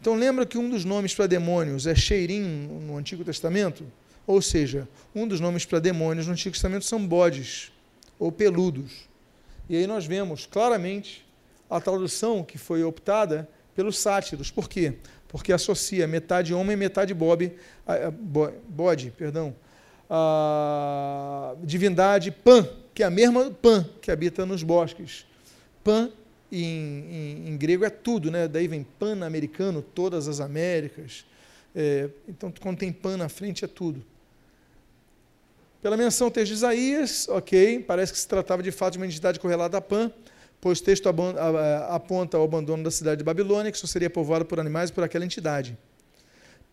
Então 0.00 0.14
lembra 0.14 0.46
que 0.46 0.56
um 0.56 0.68
dos 0.70 0.84
nomes 0.84 1.14
para 1.14 1.26
demônios 1.26 1.86
é 1.86 1.94
cheirim 1.94 2.42
no 2.86 2.96
Antigo 2.96 3.24
Testamento? 3.24 3.84
Ou 4.26 4.40
seja, 4.42 4.86
um 5.14 5.26
dos 5.26 5.40
nomes 5.40 5.64
para 5.64 5.78
demônios 5.78 6.26
no 6.26 6.32
Antigo 6.32 6.52
Testamento 6.52 6.84
são 6.84 7.04
bodes 7.06 7.72
ou 8.18 8.30
peludos. 8.30 9.08
E 9.68 9.76
aí 9.76 9.86
nós 9.86 10.06
vemos 10.06 10.46
claramente 10.46 11.26
a 11.68 11.80
tradução 11.80 12.42
que 12.42 12.58
foi 12.58 12.82
optada 12.82 13.48
pelos 13.74 13.98
sátiros. 13.98 14.50
Por 14.50 14.68
quê? 14.68 14.94
Porque 15.28 15.52
associa 15.52 16.06
metade 16.06 16.54
homem 16.54 16.74
e 16.74 16.76
metade 16.76 17.12
bob, 17.12 17.52
bode, 18.68 19.12
perdão, 19.16 19.54
a 20.08 21.54
divindade 21.62 22.30
Pan, 22.30 22.68
que 22.94 23.02
é 23.02 23.06
a 23.06 23.10
mesma 23.10 23.50
Pan 23.50 23.86
que 24.00 24.10
habita 24.10 24.46
nos 24.46 24.62
bosques. 24.62 25.26
Pan 25.84 26.10
em, 26.50 26.64
em, 26.66 27.48
em 27.48 27.56
grego 27.56 27.84
é 27.84 27.90
tudo, 27.90 28.30
né? 28.30 28.48
daí 28.48 28.66
vem 28.66 28.82
pan-americano, 28.82 29.82
todas 29.82 30.28
as 30.28 30.40
Américas. 30.40 31.24
É, 31.74 32.08
então, 32.28 32.52
quando 32.60 32.78
tem 32.78 32.92
pan 32.92 33.16
na 33.16 33.28
frente, 33.28 33.64
é 33.64 33.68
tudo. 33.68 34.04
Pela 35.80 35.96
menção 35.96 36.30
texto 36.30 36.48
de 36.48 36.54
Isaías, 36.54 37.28
ok, 37.28 37.84
parece 37.86 38.12
que 38.12 38.18
se 38.18 38.26
tratava 38.26 38.62
de 38.62 38.72
fato 38.72 38.94
de 38.94 38.98
uma 38.98 39.06
entidade 39.06 39.38
correlata 39.38 39.76
a 39.76 39.80
Pan, 39.80 40.10
pois 40.60 40.80
o 40.80 40.82
texto 40.82 41.08
aponta 41.88 42.36
ao 42.36 42.42
abandono 42.42 42.82
da 42.82 42.90
cidade 42.90 43.18
de 43.18 43.24
Babilônia, 43.24 43.70
que 43.70 43.78
só 43.78 43.86
seria 43.86 44.10
povoada 44.10 44.44
por 44.44 44.58
animais 44.58 44.90
por 44.90 45.04
aquela 45.04 45.24
entidade. 45.24 45.78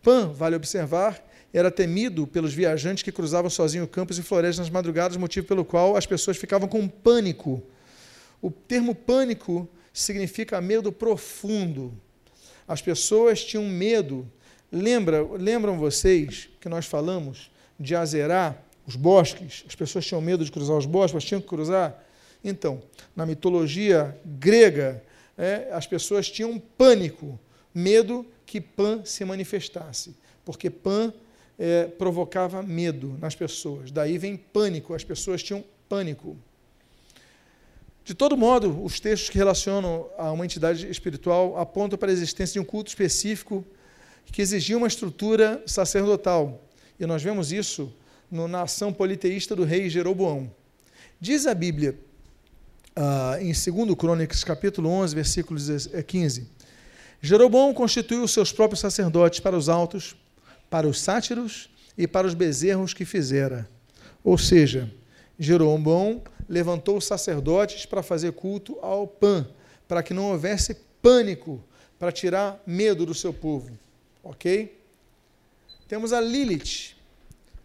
Pan, 0.02 0.32
vale 0.32 0.56
observar, 0.56 1.24
era 1.52 1.70
temido 1.70 2.26
pelos 2.26 2.52
viajantes 2.52 3.04
que 3.04 3.12
cruzavam 3.12 3.48
sozinhos 3.48 3.88
campos 3.90 4.18
e 4.18 4.22
florestas 4.22 4.66
nas 4.66 4.70
madrugadas, 4.70 5.16
motivo 5.16 5.46
pelo 5.46 5.64
qual 5.64 5.96
as 5.96 6.04
pessoas 6.04 6.36
ficavam 6.36 6.68
com 6.68 6.88
pânico. 6.88 7.62
O 8.40 8.50
termo 8.50 8.94
pânico 8.94 9.68
significa 9.92 10.60
medo 10.60 10.92
profundo. 10.92 11.92
As 12.66 12.82
pessoas 12.82 13.44
tinham 13.44 13.64
medo. 13.64 14.30
Lembra, 14.70 15.22
lembram 15.22 15.78
vocês 15.78 16.48
que 16.60 16.68
nós 16.68 16.86
falamos 16.86 17.50
de 17.78 17.94
azerar 17.94 18.62
os 18.86 18.96
bosques? 18.96 19.64
As 19.66 19.74
pessoas 19.74 20.04
tinham 20.04 20.20
medo 20.20 20.44
de 20.44 20.52
cruzar 20.52 20.76
os 20.76 20.86
bosques, 20.86 21.14
mas 21.14 21.24
tinham 21.24 21.40
que 21.40 21.46
cruzar. 21.46 22.02
Então, 22.42 22.82
na 23.14 23.24
mitologia 23.24 24.18
grega, 24.24 25.02
é, 25.36 25.68
as 25.72 25.86
pessoas 25.86 26.30
tinham 26.30 26.58
pânico, 26.58 27.38
medo 27.74 28.26
que 28.44 28.60
Pan 28.60 29.04
se 29.04 29.24
manifestasse, 29.24 30.14
porque 30.44 30.70
Pan 30.70 31.12
é, 31.58 31.84
provocava 31.84 32.62
medo 32.62 33.16
nas 33.20 33.34
pessoas. 33.34 33.90
Daí 33.90 34.18
vem 34.18 34.36
pânico, 34.36 34.94
as 34.94 35.04
pessoas 35.04 35.42
tinham 35.42 35.64
pânico. 35.88 36.36
De 38.06 38.14
todo 38.14 38.36
modo, 38.36 38.84
os 38.84 39.00
textos 39.00 39.28
que 39.28 39.36
relacionam 39.36 40.08
a 40.16 40.30
uma 40.30 40.44
entidade 40.44 40.88
espiritual 40.88 41.58
apontam 41.58 41.98
para 41.98 42.08
a 42.08 42.12
existência 42.12 42.52
de 42.52 42.60
um 42.60 42.64
culto 42.64 42.88
específico 42.88 43.66
que 44.26 44.40
exigia 44.40 44.78
uma 44.78 44.86
estrutura 44.86 45.60
sacerdotal. 45.66 46.62
E 47.00 47.04
nós 47.04 47.20
vemos 47.20 47.50
isso 47.50 47.92
no, 48.30 48.46
na 48.46 48.62
ação 48.62 48.92
politeísta 48.92 49.56
do 49.56 49.64
rei 49.64 49.90
Jeroboão. 49.90 50.48
Diz 51.20 51.48
a 51.48 51.54
Bíblia, 51.54 51.98
ah, 52.94 53.38
em 53.40 53.46
2 53.46 53.98
Crônicas, 53.98 54.44
capítulo 54.44 54.88
11, 54.88 55.12
versículo 55.12 55.58
15, 56.06 56.40
é, 56.40 56.46
Jeroboão 57.20 57.74
constituiu 57.74 58.28
seus 58.28 58.52
próprios 58.52 58.78
sacerdotes 58.78 59.40
para 59.40 59.58
os 59.58 59.68
altos, 59.68 60.14
para 60.70 60.86
os 60.86 61.00
sátiros 61.00 61.68
e 61.98 62.06
para 62.06 62.24
os 62.24 62.34
bezerros 62.34 62.94
que 62.94 63.04
fizera. 63.04 63.68
Ou 64.22 64.38
seja, 64.38 64.88
Jeroboão 65.36 66.22
levantou 66.48 66.96
os 66.96 67.04
sacerdotes 67.04 67.86
para 67.86 68.02
fazer 68.02 68.32
culto 68.32 68.78
ao 68.80 69.06
Pan, 69.06 69.48
para 69.88 70.02
que 70.02 70.14
não 70.14 70.30
houvesse 70.30 70.74
pânico, 71.02 71.62
para 71.98 72.12
tirar 72.12 72.62
medo 72.66 73.06
do 73.06 73.14
seu 73.14 73.32
povo. 73.32 73.76
Ok? 74.22 74.78
Temos 75.88 76.12
a 76.12 76.20
Lilith, 76.20 76.94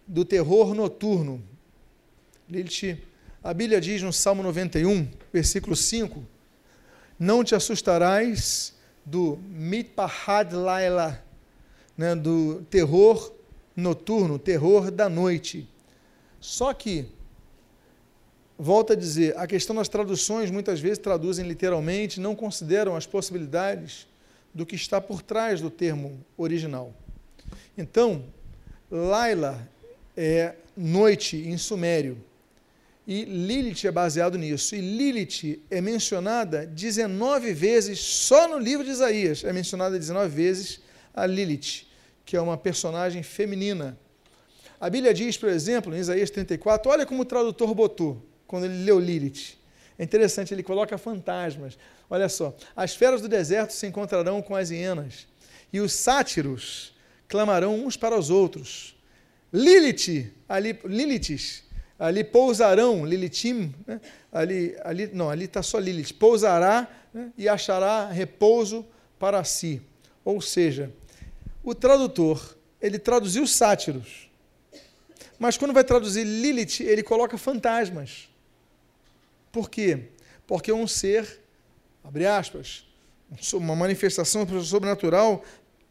do 0.07 0.23
terror 0.23 0.73
noturno. 0.73 1.43
Lilith, 2.49 2.97
a 3.43 3.53
Bíblia 3.53 3.81
diz 3.81 4.01
no 4.01 4.13
Salmo 4.13 4.43
91, 4.43 5.07
versículo 5.33 5.75
5: 5.75 6.23
Não 7.19 7.43
te 7.43 7.55
assustarás 7.55 8.75
do 9.05 9.39
mitpahad 9.49 10.53
laila, 10.53 11.23
né, 11.97 12.15
do 12.15 12.61
terror 12.69 13.33
noturno, 13.75 14.37
terror 14.37 14.91
da 14.91 15.09
noite. 15.09 15.67
Só 16.39 16.73
que 16.73 17.07
volta 18.61 18.93
a 18.93 18.95
dizer, 18.95 19.35
a 19.37 19.47
questão 19.47 19.75
das 19.75 19.89
traduções 19.89 20.51
muitas 20.51 20.79
vezes 20.79 20.99
traduzem 20.99 21.47
literalmente, 21.47 22.19
não 22.19 22.35
consideram 22.35 22.95
as 22.95 23.07
possibilidades 23.07 24.05
do 24.53 24.67
que 24.67 24.75
está 24.75 25.01
por 25.01 25.23
trás 25.23 25.59
do 25.59 25.71
termo 25.71 26.23
original. 26.37 26.93
Então, 27.75 28.23
Laila 28.91 29.67
é 30.15 30.53
noite 30.77 31.37
em 31.37 31.57
sumério. 31.57 32.23
E 33.07 33.25
Lilith 33.25 33.87
é 33.87 33.91
baseado 33.91 34.37
nisso. 34.37 34.75
E 34.75 34.79
Lilith 34.79 35.59
é 35.71 35.81
mencionada 35.81 36.63
19 36.63 37.53
vezes, 37.53 37.99
só 37.99 38.47
no 38.47 38.59
livro 38.59 38.85
de 38.85 38.91
Isaías 38.91 39.43
é 39.43 39.51
mencionada 39.51 39.97
19 39.97 40.29
vezes 40.29 40.81
a 41.15 41.25
Lilith, 41.25 41.87
que 42.23 42.37
é 42.37 42.41
uma 42.41 42.57
personagem 42.57 43.23
feminina. 43.23 43.97
A 44.79 44.87
Bíblia 44.87 45.15
diz, 45.15 45.35
por 45.35 45.49
exemplo, 45.49 45.95
em 45.95 45.99
Isaías 45.99 46.29
34, 46.29 46.91
olha 46.91 47.07
como 47.07 47.23
o 47.23 47.25
tradutor 47.25 47.73
botou 47.73 48.29
quando 48.51 48.65
ele 48.65 48.83
leu 48.83 48.99
Lilith. 48.99 49.57
É 49.97 50.03
interessante, 50.03 50.53
ele 50.53 50.61
coloca 50.61 50.97
fantasmas. 50.97 51.77
Olha 52.09 52.27
só, 52.27 52.53
as 52.75 52.93
feras 52.93 53.21
do 53.21 53.29
deserto 53.29 53.71
se 53.71 53.87
encontrarão 53.87 54.41
com 54.41 54.53
as 54.53 54.69
hienas, 54.69 55.25
e 55.71 55.79
os 55.79 55.93
sátiros 55.93 56.93
clamarão 57.29 57.85
uns 57.85 57.95
para 57.95 58.19
os 58.19 58.29
outros. 58.29 58.93
Lilith, 59.53 60.33
ali, 60.49 60.77
Liliths, 60.83 61.63
ali 61.97 62.25
pousarão, 62.25 63.05
Lilitim, 63.05 63.73
né? 63.87 64.01
ali, 64.33 64.75
ali, 64.83 65.07
não, 65.13 65.29
ali 65.29 65.45
está 65.45 65.63
só 65.63 65.79
Lilith, 65.79 66.13
pousará 66.19 66.89
né? 67.13 67.31
e 67.37 67.47
achará 67.47 68.07
repouso 68.07 68.85
para 69.17 69.45
si. 69.45 69.81
Ou 70.25 70.41
seja, 70.41 70.91
o 71.63 71.73
tradutor, 71.73 72.57
ele 72.81 72.99
traduziu 72.99 73.47
sátiros, 73.47 74.29
mas 75.39 75.57
quando 75.57 75.73
vai 75.73 75.85
traduzir 75.85 76.25
Lilith, 76.25 76.81
ele 76.81 77.01
coloca 77.01 77.37
fantasmas. 77.37 78.30
Por 79.51 79.69
quê? 79.69 80.07
Porque 80.47 80.71
um 80.71 80.87
ser, 80.87 81.41
abre 82.03 82.25
aspas, 82.25 82.85
uma 83.53 83.75
manifestação 83.75 84.47
sobrenatural, 84.63 85.43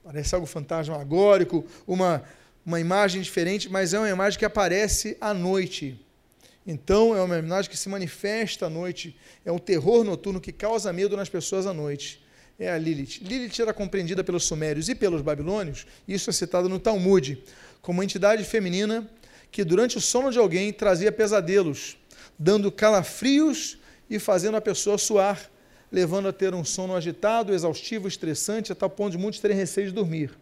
parece 0.04 0.34
algo 0.34 0.46
fantasmagórico, 0.46 1.64
uma, 1.86 2.22
uma 2.64 2.80
imagem 2.80 3.22
diferente, 3.22 3.68
mas 3.68 3.94
é 3.94 3.98
uma 3.98 4.08
imagem 4.08 4.38
que 4.38 4.44
aparece 4.44 5.16
à 5.20 5.32
noite. 5.32 5.98
Então, 6.66 7.16
é 7.16 7.22
uma 7.22 7.38
imagem 7.38 7.70
que 7.70 7.76
se 7.76 7.88
manifesta 7.88 8.66
à 8.66 8.70
noite, 8.70 9.16
é 9.44 9.50
um 9.50 9.58
terror 9.58 10.04
noturno 10.04 10.40
que 10.40 10.52
causa 10.52 10.92
medo 10.92 11.16
nas 11.16 11.28
pessoas 11.28 11.66
à 11.66 11.72
noite. 11.72 12.22
É 12.58 12.70
a 12.70 12.76
Lilith. 12.76 13.20
Lilith 13.22 13.58
era 13.60 13.72
compreendida 13.72 14.22
pelos 14.22 14.44
sumérios 14.44 14.88
e 14.88 14.94
pelos 14.94 15.22
babilônios, 15.22 15.86
isso 16.06 16.28
é 16.28 16.32
citado 16.32 16.68
no 16.68 16.78
Talmud, 16.78 17.42
como 17.80 17.98
uma 17.98 18.04
entidade 18.04 18.44
feminina 18.44 19.08
que, 19.50 19.64
durante 19.64 19.96
o 19.96 20.00
sono 20.00 20.30
de 20.30 20.38
alguém, 20.38 20.70
trazia 20.72 21.10
pesadelos, 21.10 21.96
dando 22.42 22.72
calafrios 22.72 23.76
e 24.08 24.18
fazendo 24.18 24.56
a 24.56 24.62
pessoa 24.62 24.96
suar, 24.96 25.50
levando 25.92 26.28
a 26.28 26.32
ter 26.32 26.54
um 26.54 26.64
sono 26.64 26.96
agitado, 26.96 27.52
exaustivo, 27.52 28.08
estressante, 28.08 28.72
a 28.72 28.74
tal 28.74 28.88
ponto 28.88 29.12
de 29.12 29.18
muitos 29.18 29.40
terem 29.40 29.54
receio 29.54 29.88
de 29.88 29.92
dormir. 29.92 30.32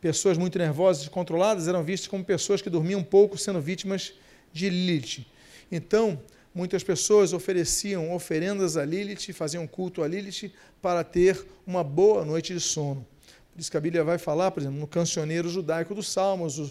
Pessoas 0.00 0.38
muito 0.38 0.58
nervosas 0.58 1.04
e 1.04 1.10
controladas 1.10 1.68
eram 1.68 1.84
vistas 1.84 2.08
como 2.08 2.24
pessoas 2.24 2.62
que 2.62 2.70
dormiam 2.70 3.02
pouco, 3.02 3.36
sendo 3.36 3.60
vítimas 3.60 4.14
de 4.54 4.70
Lilith. 4.70 5.26
Então, 5.70 6.18
muitas 6.54 6.82
pessoas 6.82 7.34
ofereciam 7.34 8.14
oferendas 8.14 8.78
a 8.78 8.84
Lilith, 8.84 9.32
faziam 9.34 9.66
culto 9.66 10.02
a 10.02 10.08
Lilith 10.08 10.50
para 10.80 11.04
ter 11.04 11.44
uma 11.66 11.84
boa 11.84 12.24
noite 12.24 12.54
de 12.54 12.60
sono. 12.60 13.06
Por 13.52 13.60
isso 13.60 13.70
que 13.70 13.76
a 13.76 13.80
Bíblia 13.80 14.02
vai 14.02 14.16
falar, 14.16 14.50
por 14.50 14.62
exemplo, 14.62 14.78
no 14.78 14.86
cancioneiro 14.86 15.50
judaico 15.50 15.94
dos 15.94 16.08
Salmos, 16.08 16.58
o, 16.58 16.64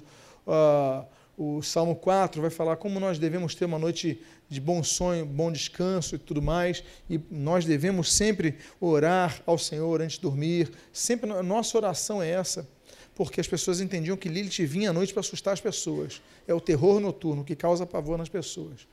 uh, 0.48 1.06
o 1.38 1.62
Salmo 1.62 1.96
4 1.96 2.42
vai 2.42 2.50
falar 2.50 2.78
como 2.78 3.00
nós 3.00 3.20
devemos 3.20 3.54
ter 3.54 3.66
uma 3.66 3.78
noite 3.78 4.20
de 4.50 4.60
bom 4.60 4.84
sonho, 4.84 5.24
bom 5.24 5.52
descanso 5.52 6.16
e 6.16 6.18
tudo 6.18 6.42
mais, 6.42 6.84
e 7.08 7.20
nós 7.30 7.64
devemos 7.64 8.12
sempre 8.12 8.56
orar 8.82 9.40
ao 9.46 9.58
Senhor 9.58 10.02
antes 10.02 10.16
de 10.16 10.24
dormir, 10.24 10.72
sempre 10.92 11.32
a 11.32 11.44
nossa 11.44 11.78
oração 11.78 12.24
é 12.24 12.32
essa, 12.32 12.68
porque 13.14 13.40
as 13.40 13.48
pessoas 13.48 13.80
entendiam 13.80 14.18
que 14.18 14.28
Lilith 14.28 14.66
vinha 14.66 14.90
à 14.90 14.94
noite 14.94 15.14
para 15.14 15.20
assustar 15.20 15.54
as 15.54 15.62
pessoas, 15.62 16.22
é 16.48 16.54
o 16.56 16.60
terror 16.60 17.00
noturno 17.00 17.44
que 17.44 17.56
causa 17.56 17.86
pavor 17.86 18.18
nas 18.18 18.30
pessoas. 18.30 18.88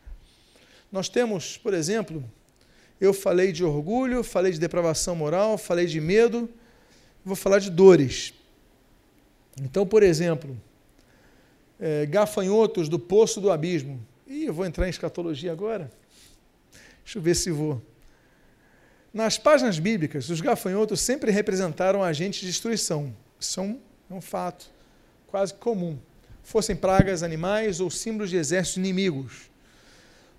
Nós 0.92 1.08
temos, 1.08 1.56
por 1.56 1.72
exemplo, 1.72 2.22
eu 3.00 3.14
falei 3.14 3.52
de 3.52 3.64
orgulho, 3.64 4.22
falei 4.22 4.52
de 4.52 4.60
depravação 4.60 5.16
moral, 5.16 5.56
falei 5.56 5.86
de 5.86 6.00
medo, 6.00 6.48
vou 7.24 7.34
falar 7.34 7.58
de 7.58 7.70
dores. 7.70 8.34
Então, 9.62 9.86
por 9.86 10.02
exemplo, 10.02 10.54
é, 11.78 12.06
gafanhotos 12.06 12.88
do 12.88 12.98
poço 12.98 13.40
do 13.40 13.50
abismo. 13.50 14.00
Ih, 14.26 14.44
eu 14.44 14.54
vou 14.54 14.64
entrar 14.64 14.86
em 14.86 14.90
escatologia 14.90 15.52
agora? 15.52 15.90
Deixa 17.04 17.18
eu 17.18 17.22
ver 17.22 17.34
se 17.34 17.50
vou. 17.50 17.82
Nas 19.12 19.38
páginas 19.38 19.78
bíblicas, 19.78 20.28
os 20.28 20.40
gafanhotos 20.40 21.00
sempre 21.00 21.30
representaram 21.30 22.02
agentes 22.02 22.40
de 22.40 22.46
destruição. 22.46 23.14
Isso 23.38 23.60
é 23.60 23.62
um, 23.62 23.80
é 24.10 24.14
um 24.14 24.20
fato 24.20 24.66
quase 25.28 25.54
comum. 25.54 25.98
Fossem 26.42 26.74
pragas 26.74 27.22
animais 27.22 27.80
ou 27.80 27.90
símbolos 27.90 28.30
de 28.30 28.36
exércitos 28.36 28.76
inimigos. 28.76 29.50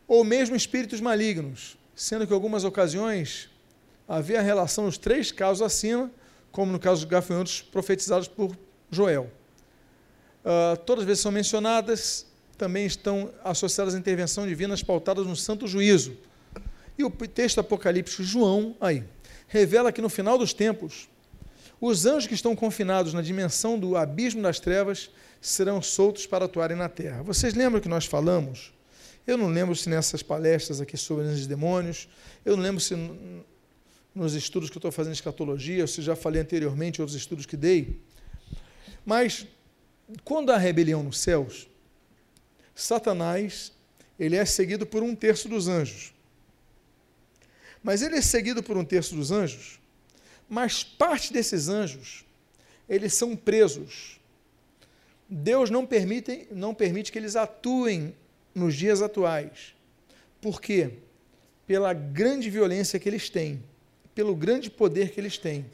Ou 0.07 0.23
mesmo 0.23 0.55
espíritos 0.55 0.99
malignos, 0.99 1.77
sendo 1.95 2.27
que 2.27 2.33
em 2.33 2.35
algumas 2.35 2.63
ocasiões 2.63 3.49
havia 4.07 4.41
relação 4.41 4.85
nos 4.85 4.97
três 4.97 5.31
casos 5.31 5.61
acima, 5.61 6.11
como 6.51 6.71
no 6.71 6.79
caso 6.79 7.01
dos 7.01 7.09
gafanhotos 7.09 7.61
profetizados 7.61 8.27
por 8.27 8.57
Joel. 8.91 9.31
Uh, 10.45 10.77
todas 10.85 11.01
as 11.01 11.07
vezes 11.07 11.23
são 11.23 11.31
mencionadas, 11.31 12.27
também 12.55 12.85
estão 12.85 13.33
associadas 13.43 13.95
à 13.95 13.97
intervenção 13.97 14.47
divina 14.47 14.75
pautadas 14.85 15.25
no 15.25 15.35
santo 15.35 15.67
juízo. 15.67 16.15
E 16.97 17.03
o 17.03 17.09
texto 17.09 17.59
apocalíptico 17.59 18.23
João, 18.23 18.75
aí, 18.79 19.03
revela 19.47 19.91
que 19.91 20.01
no 20.01 20.07
final 20.07 20.37
dos 20.37 20.53
tempos, 20.53 21.09
os 21.81 22.05
anjos 22.05 22.27
que 22.27 22.35
estão 22.35 22.55
confinados 22.55 23.11
na 23.11 23.23
dimensão 23.23 23.77
do 23.77 23.97
abismo 23.97 24.41
das 24.41 24.59
trevas 24.59 25.09
serão 25.41 25.81
soltos 25.81 26.27
para 26.27 26.45
atuarem 26.45 26.77
na 26.77 26.87
terra. 26.87 27.23
Vocês 27.23 27.55
lembram 27.55 27.81
que 27.81 27.89
nós 27.89 28.05
falamos? 28.05 28.71
Eu 29.25 29.37
não 29.37 29.47
lembro 29.47 29.75
se 29.75 29.89
nessas 29.89 30.21
palestras 30.21 30.79
aqui 30.79 30.95
sobre 30.95 31.25
e 31.25 31.47
demônios, 31.47 32.07
eu 32.45 32.55
não 32.55 32.63
lembro 32.63 32.79
se 32.79 32.95
nos 34.13 34.35
estudos 34.35 34.69
que 34.69 34.77
eu 34.77 34.79
estou 34.79 34.91
fazendo 34.91 35.13
de 35.13 35.17
escatologia, 35.17 35.87
se 35.87 36.01
já 36.01 36.15
falei 36.15 36.41
anteriormente 36.41 37.01
outros 37.01 37.17
estudos 37.17 37.45
que 37.45 37.57
dei, 37.57 37.99
mas 39.03 39.45
quando 40.23 40.51
há 40.51 40.57
rebelião 40.57 41.03
nos 41.03 41.19
céus, 41.19 41.67
Satanás 42.73 43.71
ele 44.19 44.35
é 44.35 44.45
seguido 44.45 44.85
por 44.85 45.03
um 45.03 45.15
terço 45.15 45.49
dos 45.49 45.67
anjos. 45.67 46.13
Mas 47.83 48.01
ele 48.01 48.15
é 48.15 48.21
seguido 48.21 48.63
por 48.63 48.77
um 48.77 48.85
terço 48.85 49.15
dos 49.15 49.31
anjos, 49.31 49.79
mas 50.49 50.83
parte 50.83 51.31
desses 51.31 51.67
anjos, 51.67 52.25
eles 52.87 53.13
são 53.13 53.35
presos. 53.35 54.19
Deus 55.29 55.69
não 55.69 55.85
permite, 55.85 56.47
não 56.51 56.73
permite 56.73 57.11
que 57.11 57.17
eles 57.17 57.35
atuem 57.35 58.15
nos 58.53 58.75
dias 58.75 59.01
atuais. 59.01 59.75
Por 60.39 60.61
quê? 60.61 60.93
Pela 61.65 61.93
grande 61.93 62.49
violência 62.49 62.99
que 62.99 63.09
eles 63.09 63.29
têm, 63.29 63.63
pelo 64.13 64.35
grande 64.35 64.69
poder 64.69 65.11
que 65.11 65.19
eles 65.19 65.37
têm. 65.37 65.65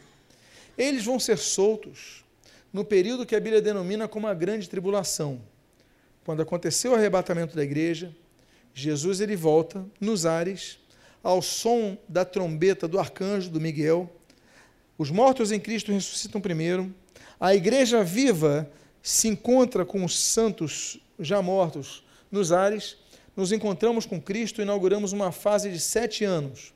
Eles 0.77 1.03
vão 1.03 1.19
ser 1.19 1.37
soltos 1.37 2.23
no 2.71 2.85
período 2.85 3.25
que 3.25 3.35
a 3.35 3.39
Bíblia 3.39 3.61
denomina 3.61 4.07
como 4.07 4.27
a 4.27 4.33
grande 4.33 4.69
tribulação. 4.69 5.41
Quando 6.23 6.41
aconteceu 6.41 6.91
o 6.91 6.95
arrebatamento 6.95 7.55
da 7.55 7.63
igreja, 7.63 8.15
Jesus 8.73 9.19
ele 9.19 9.35
volta 9.35 9.85
nos 9.99 10.25
ares, 10.25 10.79
ao 11.23 11.41
som 11.41 11.97
da 12.07 12.25
trombeta 12.25 12.87
do 12.87 12.99
arcanjo 12.99 13.49
do 13.49 13.59
Miguel. 13.59 14.09
Os 14.97 15.11
mortos 15.11 15.51
em 15.51 15.59
Cristo 15.59 15.91
ressuscitam 15.91 16.41
primeiro. 16.41 16.93
A 17.39 17.53
igreja 17.53 18.03
viva 18.03 18.69
se 19.03 19.27
encontra 19.27 19.85
com 19.85 20.03
os 20.05 20.17
santos 20.17 20.99
já 21.19 21.41
mortos 21.41 22.03
nos 22.31 22.51
ares. 22.51 22.97
Nos 23.35 23.51
encontramos 23.51 24.05
com 24.05 24.21
Cristo 24.21 24.61
e 24.61 24.63
inauguramos 24.63 25.11
uma 25.11 25.31
fase 25.31 25.71
de 25.71 25.79
sete 25.79 26.23
anos. 26.23 26.73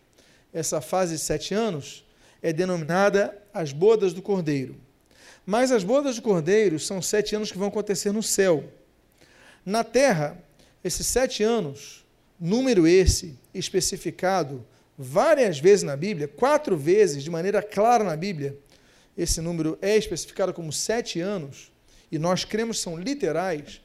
Essa 0.53 0.79
fase 0.81 1.15
de 1.15 1.21
sete 1.21 1.53
anos 1.53 2.03
é 2.41 2.53
denominada 2.53 3.37
as 3.53 3.71
bodas 3.71 4.13
do 4.13 4.21
Cordeiro. 4.21 4.84
Mas 5.45 5.71
as 5.71 5.83
bodas 5.83 6.15
do 6.15 6.21
Cordeiro 6.21 6.79
são 6.79 7.01
sete 7.01 7.35
anos 7.35 7.51
que 7.51 7.57
vão 7.57 7.67
acontecer 7.67 8.11
no 8.11 8.23
céu. 8.23 8.63
Na 9.65 9.83
terra, 9.83 10.37
esses 10.83 11.05
sete 11.05 11.43
anos, 11.43 12.03
número 12.39 12.87
esse 12.87 13.37
especificado 13.53 14.65
várias 14.97 15.59
vezes 15.59 15.83
na 15.83 15.95
Bíblia, 15.95 16.27
quatro 16.27 16.77
vezes 16.77 17.23
de 17.23 17.29
maneira 17.29 17.61
clara 17.61 18.03
na 18.03 18.15
Bíblia, 18.15 18.57
esse 19.17 19.39
número 19.39 19.77
é 19.81 19.95
especificado 19.95 20.53
como 20.53 20.71
sete 20.73 21.19
anos, 21.19 21.71
e 22.11 22.17
nós 22.17 22.43
cremos 22.43 22.79
são 22.79 22.97
literais. 22.97 23.81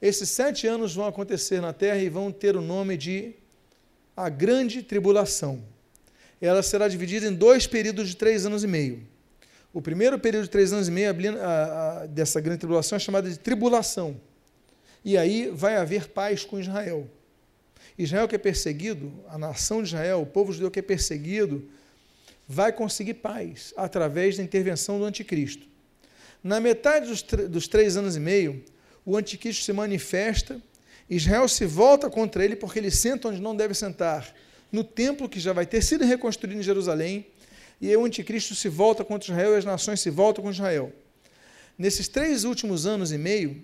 Esses 0.00 0.28
sete 0.28 0.66
anos 0.66 0.94
vão 0.94 1.06
acontecer 1.06 1.60
na 1.60 1.72
terra 1.72 1.98
e 1.98 2.08
vão 2.08 2.30
ter 2.32 2.56
o 2.56 2.60
nome 2.60 2.96
de 2.96 3.34
a 4.16 4.28
grande 4.28 4.82
tribulação. 4.82 5.62
Ela 6.40 6.62
será 6.62 6.88
dividida 6.88 7.26
em 7.26 7.34
dois 7.34 7.66
períodos 7.66 8.08
de 8.08 8.16
três 8.16 8.46
anos 8.46 8.64
e 8.64 8.66
meio. 8.66 9.06
O 9.72 9.80
primeiro 9.80 10.18
período 10.18 10.44
de 10.44 10.50
três 10.50 10.72
anos 10.72 10.88
e 10.88 10.90
meio 10.90 11.10
a, 11.10 12.02
a, 12.02 12.06
dessa 12.06 12.40
grande 12.40 12.58
tribulação 12.58 12.96
é 12.96 12.98
chamada 12.98 13.30
de 13.30 13.38
tribulação. 13.38 14.20
E 15.04 15.16
aí 15.16 15.48
vai 15.52 15.76
haver 15.76 16.08
paz 16.08 16.44
com 16.44 16.58
Israel. 16.58 17.08
Israel 17.96 18.26
que 18.26 18.34
é 18.34 18.38
perseguido, 18.38 19.12
a 19.28 19.38
nação 19.38 19.82
de 19.82 19.88
Israel, 19.88 20.22
o 20.22 20.26
povo 20.26 20.52
judeu 20.52 20.70
que 20.70 20.80
é 20.80 20.82
perseguido, 20.82 21.68
vai 22.48 22.72
conseguir 22.72 23.14
paz 23.14 23.72
através 23.76 24.36
da 24.36 24.42
intervenção 24.42 24.98
do 24.98 25.04
anticristo. 25.04 25.68
Na 26.42 26.58
metade 26.58 27.06
dos, 27.06 27.22
dos 27.22 27.68
três 27.68 27.96
anos 27.96 28.16
e 28.16 28.20
meio, 28.20 28.64
o 29.04 29.16
anticristo 29.16 29.64
se 29.64 29.72
manifesta, 29.72 30.60
Israel 31.08 31.46
se 31.46 31.64
volta 31.64 32.10
contra 32.10 32.44
ele 32.44 32.56
porque 32.56 32.78
ele 32.78 32.90
senta 32.90 33.28
onde 33.28 33.40
não 33.40 33.54
deve 33.54 33.74
sentar, 33.74 34.34
no 34.72 34.82
templo 34.82 35.28
que 35.28 35.38
já 35.38 35.52
vai 35.52 35.66
ter 35.66 35.82
sido 35.82 36.04
reconstruído 36.04 36.58
em 36.58 36.62
Jerusalém, 36.62 37.26
e 37.80 37.96
o 37.96 38.04
anticristo 38.04 38.54
se 38.54 38.68
volta 38.68 39.04
contra 39.04 39.32
Israel 39.32 39.54
e 39.54 39.56
as 39.56 39.64
nações 39.64 40.00
se 40.00 40.10
voltam 40.10 40.44
contra 40.44 40.56
Israel. 40.56 40.92
Nesses 41.78 42.08
três 42.08 42.44
últimos 42.44 42.84
anos 42.86 43.10
e 43.10 43.16
meio, 43.16 43.62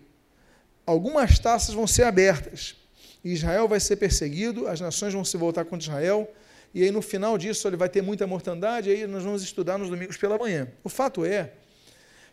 algumas 0.87 1.39
taças 1.39 1.75
vão 1.75 1.87
ser 1.87 2.05
abertas. 2.05 2.77
Israel 3.23 3.69
vai 3.69 3.81
ser 3.81 3.97
perseguido, 3.97 4.67
as 4.69 4.81
nações 4.81 5.13
vão 5.13 5.25
se 5.25 5.37
voltar 5.37 5.65
contra 5.65 5.87
Israel, 5.87 6.33
e 6.73 6.83
aí 6.83 6.91
no 6.91 7.03
final 7.03 7.37
disso 7.37 7.67
ele 7.69 7.77
vai 7.77 7.89
ter 7.89 8.03
muita 8.03 8.27
mortandade, 8.27 8.89
aí 8.89 9.07
nós 9.07 9.23
vamos 9.23 9.43
estudar 9.43 9.77
nos 9.77 9.91
domingos 9.91 10.17
pela 10.17 10.39
manhã. 10.39 10.69
O 10.85 10.89
fato 10.89 11.25
é 11.25 11.53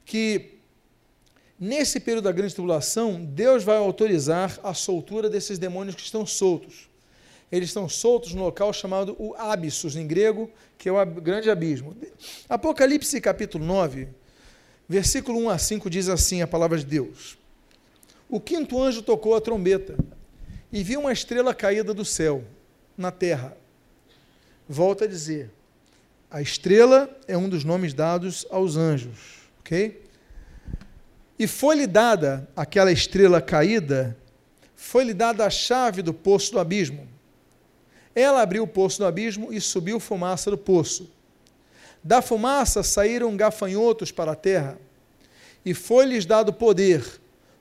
que 0.05 0.59
nesse 1.59 1.99
período 1.99 2.25
da 2.25 2.31
grande 2.31 2.53
tribulação, 2.53 3.23
Deus 3.23 3.63
vai 3.63 3.77
autorizar 3.77 4.59
a 4.63 4.73
soltura 4.73 5.29
desses 5.29 5.57
demônios 5.57 5.95
que 5.95 6.01
estão 6.01 6.25
soltos. 6.25 6.92
Eles 7.53 7.69
estão 7.69 7.87
soltos 7.87 8.33
no 8.33 8.45
local 8.45 8.73
chamado 8.73 9.15
o 9.19 9.35
Abyssos, 9.35 9.95
em 9.95 10.07
grego, 10.07 10.49
que 10.75 10.89
é 10.89 10.91
o 10.91 11.05
grande 11.05 11.51
abismo. 11.51 11.95
Apocalipse 12.49 13.21
capítulo 13.21 13.63
9, 13.63 14.07
versículo 14.89 15.37
1 15.37 15.49
a 15.51 15.57
5 15.59 15.87
diz 15.87 16.09
assim 16.09 16.41
a 16.41 16.47
palavra 16.47 16.79
de 16.79 16.85
Deus. 16.85 17.37
O 18.27 18.39
quinto 18.39 18.81
anjo 18.81 19.03
tocou 19.03 19.35
a 19.35 19.39
trombeta 19.39 19.95
e 20.71 20.83
viu 20.83 21.01
uma 21.01 21.13
estrela 21.13 21.53
caída 21.53 21.93
do 21.93 22.03
céu, 22.03 22.43
na 22.97 23.11
terra. 23.11 23.55
Volta 24.67 25.05
a 25.05 25.07
dizer, 25.07 25.51
a 26.31 26.41
estrela 26.41 27.07
é 27.27 27.37
um 27.37 27.47
dos 27.47 27.63
nomes 27.63 27.93
dados 27.93 28.47
aos 28.49 28.77
anjos, 28.77 29.47
ok? 29.59 30.01
E 31.37 31.45
foi-lhe 31.45 31.85
dada 31.85 32.49
aquela 32.55 32.91
estrela 32.91 33.39
caída, 33.39 34.17
foi-lhe 34.75 35.13
dada 35.13 35.45
a 35.45 35.51
chave 35.51 36.01
do 36.01 36.15
poço 36.15 36.51
do 36.51 36.59
abismo. 36.59 37.12
Ela 38.15 38.41
abriu 38.41 38.63
o 38.63 38.67
poço 38.67 38.99
do 38.99 39.05
abismo 39.05 39.51
e 39.51 39.59
subiu 39.59 39.99
fumaça 39.99 40.51
do 40.51 40.57
poço. 40.57 41.09
Da 42.03 42.21
fumaça 42.21 42.83
saíram 42.83 43.35
gafanhotos 43.35 44.11
para 44.11 44.33
a 44.33 44.35
terra, 44.35 44.77
e 45.65 45.73
foi-lhes 45.73 46.25
dado 46.25 46.51
poder 46.51 47.03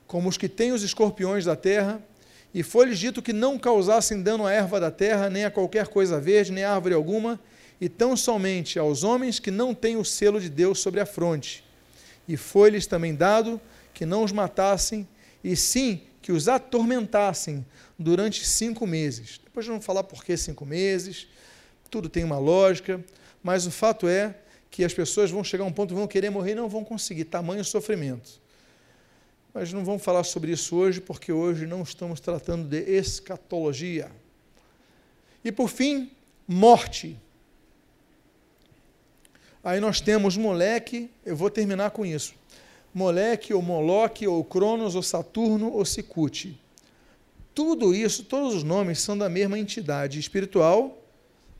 como 0.05 0.29
os 0.29 0.37
que 0.37 0.49
têm 0.49 0.71
os 0.71 0.83
escorpiões 0.83 1.45
da 1.45 1.55
terra, 1.55 2.01
e 2.53 2.61
foi-lhes 2.61 2.99
dito 2.99 3.21
que 3.21 3.33
não 3.33 3.57
causassem 3.57 4.21
dano 4.21 4.45
à 4.45 4.51
erva 4.51 4.79
da 4.79 4.91
terra, 4.91 5.29
nem 5.29 5.43
a 5.43 5.49
qualquer 5.49 5.87
coisa 5.87 6.19
verde, 6.19 6.51
nem 6.51 6.63
a 6.63 6.75
árvore 6.75 6.93
alguma, 6.93 7.39
e 7.81 7.89
tão 7.89 8.15
somente 8.15 8.77
aos 8.77 9.03
homens 9.03 9.39
que 9.39 9.49
não 9.49 9.73
têm 9.73 9.97
o 9.97 10.05
selo 10.05 10.39
de 10.39 10.49
Deus 10.49 10.79
sobre 10.79 10.99
a 10.99 11.05
fronte. 11.05 11.63
E 12.27 12.37
foi-lhes 12.37 12.85
também 12.85 13.15
dado 13.15 13.59
que 13.93 14.05
não 14.05 14.23
os 14.23 14.31
matassem, 14.31 15.07
e 15.43 15.55
sim 15.55 16.01
que 16.23 16.31
os 16.31 16.47
atormentassem 16.47 17.65
durante 17.99 18.47
cinco 18.47 18.87
meses. 18.87 19.41
Depois 19.43 19.67
vamos 19.67 19.85
falar 19.85 20.03
por 20.05 20.23
que 20.23 20.35
cinco 20.37 20.65
meses, 20.65 21.27
tudo 21.91 22.07
tem 22.07 22.23
uma 22.23 22.39
lógica, 22.39 23.03
mas 23.43 23.67
o 23.67 23.71
fato 23.71 24.07
é 24.07 24.33
que 24.71 24.85
as 24.85 24.93
pessoas 24.93 25.29
vão 25.29 25.43
chegar 25.43 25.65
a 25.65 25.67
um 25.67 25.71
ponto 25.71 25.93
vão 25.93 26.07
querer 26.07 26.29
morrer 26.29 26.53
e 26.53 26.55
não 26.55 26.69
vão 26.69 26.83
conseguir, 26.83 27.25
tamanho 27.25 27.63
sofrimento. 27.63 28.41
Mas 29.53 29.71
não 29.73 29.83
vamos 29.83 30.01
falar 30.01 30.23
sobre 30.23 30.53
isso 30.53 30.75
hoje, 30.77 31.01
porque 31.01 31.31
hoje 31.31 31.67
não 31.67 31.83
estamos 31.83 32.21
tratando 32.21 32.67
de 32.67 32.79
escatologia. 32.79 34.09
E 35.43 35.51
por 35.51 35.67
fim, 35.67 36.09
morte. 36.47 37.19
Aí 39.61 39.79
nós 39.81 39.99
temos 39.99 40.37
moleque, 40.37 41.11
eu 41.25 41.35
vou 41.35 41.49
terminar 41.49 41.91
com 41.91 42.05
isso. 42.05 42.33
Moleque, 42.93 43.53
ou 43.53 43.61
Moloque, 43.61 44.27
ou 44.27 44.43
Cronos, 44.43 44.95
ou 44.95 45.01
Saturno, 45.01 45.71
ou 45.71 45.83
Sicute. 45.83 46.59
Tudo 47.55 47.93
isso, 47.93 48.23
todos 48.23 48.53
os 48.55 48.63
nomes 48.63 48.99
são 48.99 49.17
da 49.17 49.29
mesma 49.29 49.57
entidade 49.57 50.19
espiritual, 50.19 51.01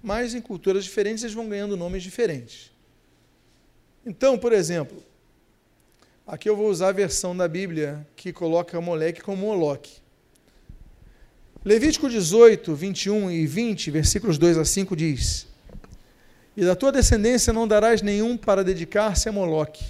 mas 0.01 0.33
em 0.33 0.41
culturas 0.41 0.83
diferentes 0.83 1.23
eles 1.23 1.35
vão 1.35 1.47
ganhando 1.47 1.77
nomes 1.77 2.03
diferentes. 2.03 2.71
Então, 4.05 4.37
por 4.37 4.51
exemplo, 4.51 5.01
Aqui 6.25 6.47
eu 6.47 6.55
vou 6.55 6.69
usar 6.69 6.87
a 6.87 6.93
versão 6.93 7.35
da 7.35 7.49
Bíblia 7.49 8.07
que 8.15 8.31
coloca 8.31 8.79
Moleque 8.79 9.21
como 9.21 9.45
Moloque. 9.45 9.97
Levítico 11.65 12.09
18, 12.09 12.73
21 12.73 13.29
e 13.29 13.45
20, 13.45 13.91
versículos 13.91 14.37
2 14.37 14.57
a 14.57 14.63
5 14.63 14.95
diz: 14.95 15.45
E 16.55 16.63
da 16.63 16.77
tua 16.77 16.93
descendência 16.93 17.51
não 17.51 17.67
darás 17.67 18.01
nenhum 18.01 18.37
para 18.37 18.63
dedicar-se 18.63 19.27
a 19.27 19.33
Moloque. 19.33 19.83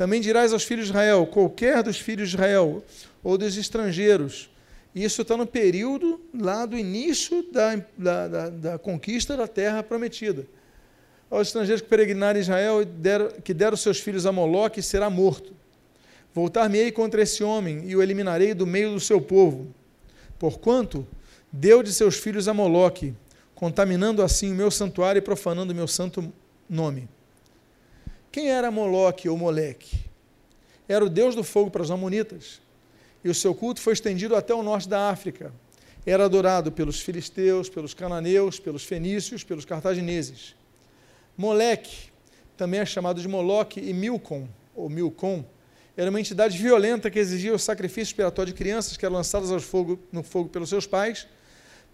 Também 0.00 0.18
dirás 0.18 0.54
aos 0.54 0.64
filhos 0.64 0.86
de 0.86 0.92
Israel: 0.92 1.26
qualquer 1.26 1.82
dos 1.82 1.98
filhos 1.98 2.30
de 2.30 2.34
Israel 2.34 2.82
ou 3.22 3.36
dos 3.36 3.58
estrangeiros. 3.58 4.48
Isso 4.94 5.20
está 5.20 5.36
no 5.36 5.46
período 5.46 6.18
lá 6.32 6.64
do 6.64 6.74
início 6.78 7.44
da, 7.52 7.76
da, 7.98 8.26
da, 8.26 8.48
da 8.48 8.78
conquista 8.78 9.36
da 9.36 9.46
terra 9.46 9.82
prometida 9.82 10.46
aos 11.28 11.48
estrangeiros 11.48 11.82
que 11.82 11.88
peregrinarem 11.88 12.40
em 12.40 12.42
Israel, 12.42 12.82
deram, 12.82 13.28
que 13.44 13.52
deram 13.52 13.76
seus 13.76 14.00
filhos 14.00 14.24
a 14.24 14.32
Moloque, 14.32 14.80
será 14.80 15.10
morto. 15.10 15.52
Voltar-me-ei 16.32 16.90
contra 16.90 17.20
esse 17.20 17.44
homem 17.44 17.82
e 17.84 17.94
o 17.94 18.02
eliminarei 18.02 18.54
do 18.54 18.66
meio 18.66 18.94
do 18.94 19.00
seu 19.00 19.20
povo. 19.20 19.66
Porquanto 20.38 21.06
deu 21.52 21.82
de 21.82 21.92
seus 21.92 22.16
filhos 22.16 22.48
a 22.48 22.54
Moloque, 22.54 23.12
contaminando 23.54 24.22
assim 24.22 24.50
o 24.50 24.54
meu 24.54 24.70
santuário 24.70 25.18
e 25.18 25.22
profanando 25.22 25.74
o 25.74 25.76
meu 25.76 25.86
santo 25.86 26.32
nome. 26.70 27.06
Quem 28.32 28.48
era 28.48 28.70
Moloque 28.70 29.28
ou 29.28 29.36
Moleque? 29.36 30.04
Era 30.88 31.04
o 31.04 31.08
deus 31.08 31.34
do 31.34 31.42
fogo 31.42 31.70
para 31.70 31.82
os 31.82 31.90
amonitas. 31.90 32.60
E 33.24 33.28
o 33.28 33.34
seu 33.34 33.54
culto 33.54 33.80
foi 33.80 33.92
estendido 33.92 34.36
até 34.36 34.54
o 34.54 34.62
norte 34.62 34.88
da 34.88 35.10
África. 35.10 35.52
Era 36.06 36.24
adorado 36.24 36.70
pelos 36.70 37.00
filisteus, 37.00 37.68
pelos 37.68 37.92
cananeus, 37.92 38.58
pelos 38.58 38.84
fenícios, 38.84 39.42
pelos 39.42 39.64
cartagineses. 39.64 40.54
Moleque, 41.36 42.10
também 42.56 42.80
é 42.80 42.86
chamado 42.86 43.20
de 43.20 43.26
Moloque, 43.26 43.80
e 43.80 43.92
Milcom, 43.92 44.48
ou 44.74 44.88
Milcom, 44.88 45.44
era 45.96 46.08
uma 46.08 46.20
entidade 46.20 46.56
violenta 46.56 47.10
que 47.10 47.18
exigia 47.18 47.52
o 47.52 47.58
sacrifício 47.58 48.12
expiatório 48.12 48.52
de 48.52 48.58
crianças 48.58 48.96
que 48.96 49.04
eram 49.04 49.16
lançadas 49.16 49.50
ao 49.50 49.60
fogo, 49.60 49.98
no 50.10 50.22
fogo 50.22 50.48
pelos 50.48 50.68
seus 50.68 50.86
pais, 50.86 51.26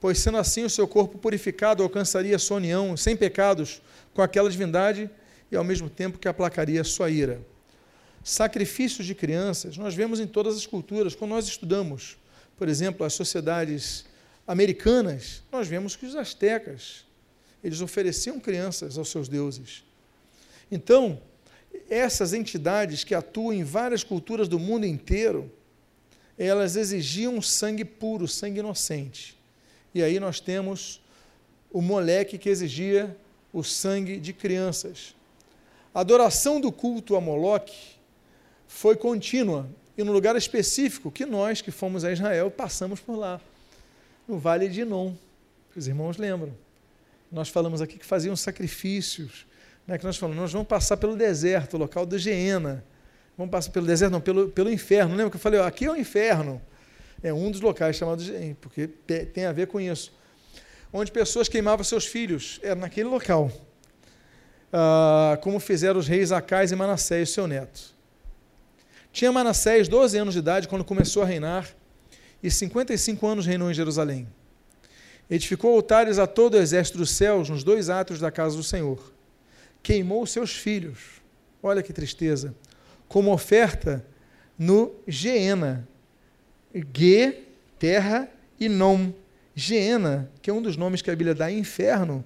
pois 0.01 0.19
sendo 0.19 0.39
assim 0.39 0.65
o 0.65 0.71
seu 0.71 0.87
corpo 0.87 1.19
purificado 1.19 1.83
alcançaria 1.83 2.39
sua 2.39 2.59
união 2.59 2.97
sem 2.97 3.17
pecados 3.17 3.81
com 4.15 4.23
aquela 4.23 4.51
divindade 4.51 5.11
e 5.51 5.57
ao 5.57 5.65
mesmo 5.65 5.89
tempo 5.89 6.19
que 6.19 6.29
aplacaria 6.29 6.83
sua 6.85 7.11
ira. 7.11 7.41
Sacrifícios 8.23 9.07
de 9.07 9.15
crianças 9.15 9.77
nós 9.77 9.95
vemos 9.95 10.19
em 10.19 10.27
todas 10.27 10.57
as 10.57 10.67
culturas. 10.67 11.15
Quando 11.15 11.31
nós 11.31 11.47
estudamos, 11.47 12.17
por 12.57 12.69
exemplo, 12.69 13.07
as 13.07 13.15
sociedades 13.15 14.05
americanas, 14.47 15.43
nós 15.51 15.69
vemos 15.69 15.97
que 15.97 16.07
os 16.07 16.15
astecas, 16.15 17.05
eles 17.63 17.81
ofereciam 17.81 18.41
crianças 18.41 18.97
aos 18.99 19.09
seus 19.09 19.29
deuses. 19.29 19.85
Então, 20.71 21.21
essas 21.89 22.33
entidades 22.33 23.05
que 23.05 23.15
atuam 23.15 23.53
em 23.53 23.65
várias 23.65 24.03
culturas 24.03 24.49
do 24.49 24.59
mundo 24.59 24.87
inteiro, 24.87 25.51
elas 26.39 26.77
exigiam 26.77 27.41
sangue 27.41 27.85
puro, 27.85 28.27
sangue 28.27 28.61
inocente. 28.61 29.37
E 29.95 30.03
aí 30.03 30.21
nós 30.21 30.41
temos 30.41 31.01
o 31.71 31.81
moleque 31.81 32.39
que 32.39 32.49
exigia 32.49 33.17
o 33.53 33.63
sangue 33.63 34.19
de 34.19 34.33
crianças. 34.33 35.15
A 35.97 36.01
adoração 36.01 36.61
do 36.61 36.71
culto 36.71 37.17
a 37.17 37.23
Moloque 37.23 37.75
foi 38.69 38.97
contínua 38.97 39.67
e 39.97 40.05
no 40.05 40.13
lugar 40.13 40.37
específico 40.37 41.11
que 41.11 41.25
nós 41.25 41.63
que 41.63 41.71
fomos 41.71 42.05
a 42.05 42.13
Israel 42.13 42.51
passamos 42.51 43.01
por 43.01 43.17
lá, 43.17 43.41
no 44.29 44.39
Vale 44.39 44.69
de 44.69 44.83
Inon. 44.83 45.15
Os 45.75 45.89
irmãos 45.89 46.19
lembram. 46.19 46.53
Nós 47.33 47.49
falamos 47.49 47.81
aqui 47.81 47.97
que 47.99 48.05
faziam 48.05 48.37
sacrifícios, 48.37 49.47
né, 49.87 49.97
que 49.97 50.05
nós 50.05 50.19
falamos, 50.19 50.39
nós 50.39 50.53
vamos 50.53 50.69
passar 50.69 50.99
pelo 50.99 51.17
deserto, 51.17 51.77
o 51.77 51.79
local 51.79 52.05
da 52.05 52.19
Geena. 52.19 52.85
Vamos 53.35 53.51
passar 53.51 53.71
pelo 53.71 53.87
deserto, 53.87 54.13
não, 54.13 54.21
pelo, 54.21 54.51
pelo 54.51 54.71
inferno. 54.71 55.17
Lembra 55.17 55.31
que 55.31 55.37
eu 55.37 55.41
falei, 55.41 55.61
ó, 55.61 55.67
aqui 55.67 55.87
é 55.87 55.91
o 55.91 55.97
inferno. 55.97 56.61
É 57.23 57.33
um 57.33 57.51
dos 57.51 57.63
locais 57.63 57.97
chamados, 57.97 58.31
porque 58.61 58.87
tem 58.87 59.47
a 59.47 59.53
ver 59.53 59.67
com 59.67 59.81
isso. 59.81 60.13
Onde 60.93 61.11
pessoas 61.11 61.49
queimavam 61.49 61.83
seus 61.83 62.05
filhos, 62.05 62.61
era 62.63 62.75
naquele 62.75 63.09
local. 63.09 63.51
Ah, 64.79 65.39
como 65.41 65.59
fizeram 65.59 65.99
os 65.99 66.07
reis 66.07 66.31
Acais 66.31 66.71
e 66.71 66.77
Manassés, 66.77 67.31
seu 67.31 67.47
neto. 67.47 67.95
Tinha 69.11 69.33
Manassés 69.33 69.89
12 69.89 70.19
anos 70.19 70.35
de 70.35 70.41
idade 70.41 70.69
quando 70.69 70.85
começou 70.85 71.23
a 71.23 71.27
reinar, 71.27 71.67
e 72.43 72.51
55 72.51 73.27
anos 73.27 73.47
reinou 73.47 73.71
em 73.71 73.75
Jerusalém. 73.75 74.29
Edificou 75.31 75.75
altares 75.75 76.19
a 76.19 76.27
todo 76.27 76.55
o 76.55 76.59
exército 76.59 76.99
dos 76.99 77.09
céus 77.09 77.49
nos 77.49 77.65
dois 77.65 77.89
atos 77.89 78.21
da 78.21 78.31
casa 78.31 78.55
do 78.55 78.63
Senhor. 78.63 79.15
Queimou 79.83 80.27
seus 80.27 80.55
filhos, 80.55 81.23
olha 81.63 81.83
que 81.83 81.91
tristeza, 81.91 82.55
como 83.09 83.33
oferta 83.33 84.05
no 84.59 84.95
Geena. 85.09 85.89
Ge, 86.95 87.45
terra, 87.79 88.29
e 88.61 88.69
Nom. 88.69 89.11
Geena, 89.55 90.31
que 90.43 90.51
é 90.51 90.53
um 90.53 90.61
dos 90.61 90.77
nomes 90.77 91.01
que 91.01 91.11
a 91.11 91.17
Bíblia 91.17 91.35
dá 91.35 91.51
inferno. 91.51 92.23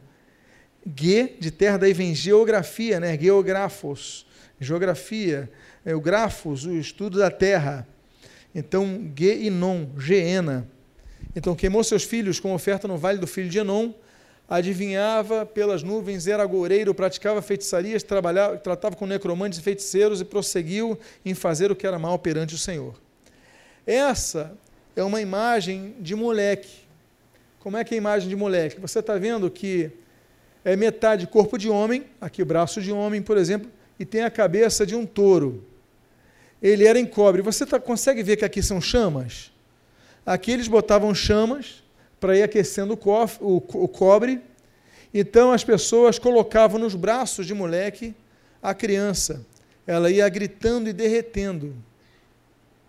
Ge, 0.96 1.36
de 1.38 1.50
terra, 1.50 1.78
daí 1.78 1.92
vem 1.92 2.14
geografia, 2.14 2.98
né? 2.98 3.18
geografos, 3.18 4.26
geografia 4.58 5.50
é, 5.84 5.94
o 5.94 6.00
grafos, 6.00 6.64
o 6.64 6.72
estudo 6.72 7.18
da 7.18 7.30
terra. 7.30 7.86
Então, 8.54 9.10
Ge 9.16 9.34
e 9.42 9.50
Non, 9.50 9.88
Geena. 9.98 10.68
Então, 11.34 11.54
queimou 11.54 11.84
seus 11.84 12.02
filhos 12.02 12.40
com 12.40 12.52
oferta 12.54 12.88
no 12.88 12.96
vale 12.96 13.18
do 13.18 13.26
filho 13.26 13.48
de 13.48 13.58
Enon, 13.58 13.92
adivinhava 14.48 15.46
pelas 15.46 15.82
nuvens, 15.82 16.26
era 16.26 16.42
agoureiro, 16.42 16.92
praticava 16.92 17.40
feitiçarias, 17.40 18.02
trabalhava, 18.02 18.56
tratava 18.56 18.96
com 18.96 19.06
necromantes 19.06 19.60
e 19.60 19.62
feiticeiros 19.62 20.20
e 20.20 20.24
prosseguiu 20.24 20.98
em 21.24 21.34
fazer 21.34 21.70
o 21.70 21.76
que 21.76 21.86
era 21.86 21.98
mal 21.98 22.18
perante 22.18 22.54
o 22.54 22.58
Senhor. 22.58 22.94
Essa 23.86 24.52
é 24.96 25.04
uma 25.04 25.20
imagem 25.20 25.94
de 26.00 26.16
moleque. 26.16 26.80
Como 27.60 27.76
é 27.76 27.84
que 27.84 27.94
é 27.94 27.96
a 27.96 27.98
imagem 27.98 28.28
de 28.28 28.34
moleque? 28.34 28.80
Você 28.80 28.98
está 28.98 29.16
vendo 29.16 29.48
que 29.50 29.92
é 30.64 30.76
metade 30.76 31.26
corpo 31.26 31.56
de 31.56 31.68
homem, 31.68 32.04
aqui 32.20 32.44
braço 32.44 32.80
de 32.80 32.92
homem, 32.92 33.22
por 33.22 33.36
exemplo, 33.36 33.70
e 33.98 34.04
tem 34.04 34.22
a 34.22 34.30
cabeça 34.30 34.86
de 34.86 34.94
um 34.94 35.06
touro 35.06 35.64
ele 36.62 36.86
era 36.86 36.98
em 36.98 37.06
cobre. 37.06 37.42
Você 37.42 37.64
tá, 37.64 37.80
consegue 37.80 38.22
ver 38.22 38.36
que 38.36 38.44
aqui 38.44 38.62
são 38.62 38.80
chamas? 38.80 39.50
Aqui 40.24 40.52
eles 40.52 40.68
botavam 40.68 41.14
chamas 41.14 41.82
para 42.18 42.36
ir 42.36 42.42
aquecendo 42.42 42.94
o, 42.94 42.96
cof, 42.96 43.38
o, 43.40 43.56
o 43.56 43.88
cobre. 43.88 44.40
Então 45.12 45.52
as 45.52 45.64
pessoas 45.64 46.18
colocavam 46.18 46.78
nos 46.78 46.94
braços 46.94 47.46
de 47.46 47.54
moleque 47.54 48.14
a 48.62 48.74
criança. 48.74 49.44
Ela 49.86 50.10
ia 50.10 50.28
gritando 50.28 50.88
e 50.88 50.92
derretendo. 50.92 51.74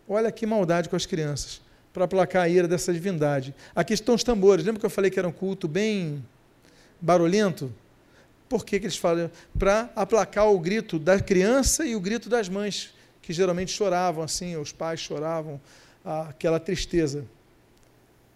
Olha 0.08 0.32
que 0.32 0.46
maldade 0.46 0.90
com 0.90 0.96
as 0.96 1.06
crianças, 1.06 1.62
para 1.94 2.04
aplacar 2.04 2.44
a 2.44 2.50
ira 2.50 2.68
dessa 2.68 2.92
divindade. 2.92 3.56
Aqui 3.74 3.94
estão 3.94 4.14
os 4.14 4.24
tambores. 4.24 4.66
Lembra 4.66 4.82
que 4.82 4.86
eu 4.86 4.90
falei 4.90 5.10
que 5.10 5.18
era 5.18 5.28
um 5.28 5.32
culto 5.32 5.70
bem 5.70 6.22
barulhento? 7.02 7.74
Por 8.48 8.66
que, 8.66 8.80
que 8.80 8.86
eles 8.86 8.98
falam? 8.98 9.32
Para 9.58 9.90
aplacar 9.96 10.52
o 10.52 10.60
grito 10.60 11.00
da 11.00 11.20
criança 11.20 11.86
e 11.86 11.96
o 11.96 12.00
grito 12.00 12.30
das 12.30 12.50
mães 12.50 12.94
que 13.22 13.32
geralmente 13.32 13.72
choravam 13.72 14.24
assim, 14.24 14.58
os 14.58 14.72
pais 14.72 15.00
choravam, 15.00 15.60
aquela 16.04 16.60
tristeza. 16.60 17.26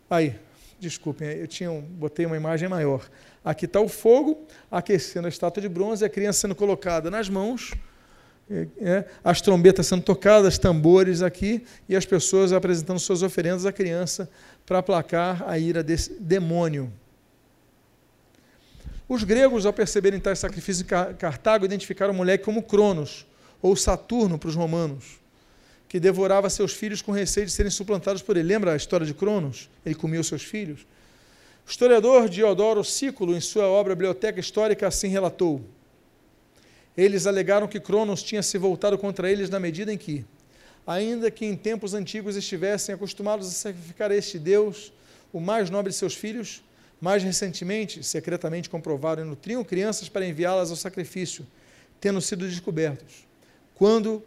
Aí, 0.09 0.35
desculpem, 0.79 1.27
eu 1.29 1.47
tinha 1.47 1.71
um, 1.71 1.81
botei 1.81 2.25
uma 2.25 2.37
imagem 2.37 2.69
maior. 2.69 3.09
Aqui 3.43 3.65
está 3.65 3.79
o 3.79 3.89
fogo 3.89 4.45
aquecendo 4.71 5.25
a 5.25 5.29
estátua 5.29 5.61
de 5.61 5.69
bronze, 5.69 6.05
a 6.05 6.09
criança 6.09 6.41
sendo 6.41 6.55
colocada 6.55 7.09
nas 7.09 7.27
mãos, 7.27 7.73
é, 8.49 8.67
é, 8.79 9.05
as 9.23 9.41
trombetas 9.41 9.87
sendo 9.87 10.03
tocadas, 10.03 10.57
tambores 10.57 11.21
aqui, 11.21 11.65
e 11.89 11.95
as 11.95 12.05
pessoas 12.05 12.53
apresentando 12.53 12.99
suas 12.99 13.23
oferendas 13.23 13.65
à 13.65 13.71
criança 13.71 14.29
para 14.65 14.79
aplacar 14.79 15.43
a 15.47 15.57
ira 15.57 15.83
desse 15.83 16.13
demônio. 16.13 16.91
Os 19.07 19.23
gregos, 19.23 19.65
ao 19.65 19.73
perceberem 19.73 20.19
tais 20.19 20.39
sacrifícios 20.39 20.81
em 20.81 21.15
Cartago, 21.15 21.65
identificaram 21.65 22.13
o 22.13 22.17
moleque 22.17 22.43
como 22.43 22.63
Cronos, 22.63 23.25
ou 23.61 23.75
Saturno 23.75 24.37
para 24.39 24.49
os 24.49 24.55
romanos, 24.55 25.19
que 25.87 25.99
devorava 25.99 26.49
seus 26.49 26.73
filhos 26.73 27.01
com 27.01 27.11
receio 27.11 27.45
de 27.45 27.51
serem 27.51 27.71
suplantados 27.71 28.21
por 28.21 28.35
ele. 28.35 28.47
Lembra 28.47 28.73
a 28.73 28.75
história 28.75 29.05
de 29.05 29.13
Cronos? 29.13 29.69
Ele 29.85 29.95
comia 29.95 30.19
os 30.19 30.27
seus 30.27 30.43
filhos. 30.43 30.81
O 31.65 31.69
historiador 31.69 32.29
Diodoro 32.29 32.83
Sículo, 32.83 33.35
em 33.35 33.41
sua 33.41 33.67
obra 33.67 33.95
Biblioteca 33.95 34.39
Histórica, 34.39 34.87
assim 34.87 35.07
relatou: 35.07 35.61
Eles 36.97 37.27
alegaram 37.27 37.67
que 37.67 37.79
Cronos 37.79 38.23
tinha 38.23 38.41
se 38.41 38.57
voltado 38.57 38.97
contra 38.97 39.31
eles 39.31 39.49
na 39.49 39.59
medida 39.59 39.93
em 39.93 39.97
que, 39.97 40.25
ainda 40.85 41.29
que 41.29 41.45
em 41.45 41.55
tempos 41.55 41.93
antigos 41.93 42.35
estivessem 42.35 42.93
acostumados 42.93 43.47
a 43.47 43.51
sacrificar 43.51 44.11
a 44.11 44.15
este 44.15 44.39
Deus, 44.39 44.91
o 45.31 45.39
mais 45.39 45.69
nobre 45.69 45.91
de 45.91 45.97
seus 45.97 46.13
filhos, 46.15 46.63
mais 47.05 47.21
recentemente, 47.21 48.03
secretamente 48.03 48.67
comprovaram 48.67 49.23
e 49.23 49.27
nutriam 49.27 49.63
crianças 49.63 50.09
para 50.09 50.25
enviá-las 50.25 50.71
ao 50.71 50.75
sacrifício, 50.75 51.45
tendo 52.01 52.19
sido 52.19 52.47
descobertos. 52.49 53.27
Quando 53.75 54.23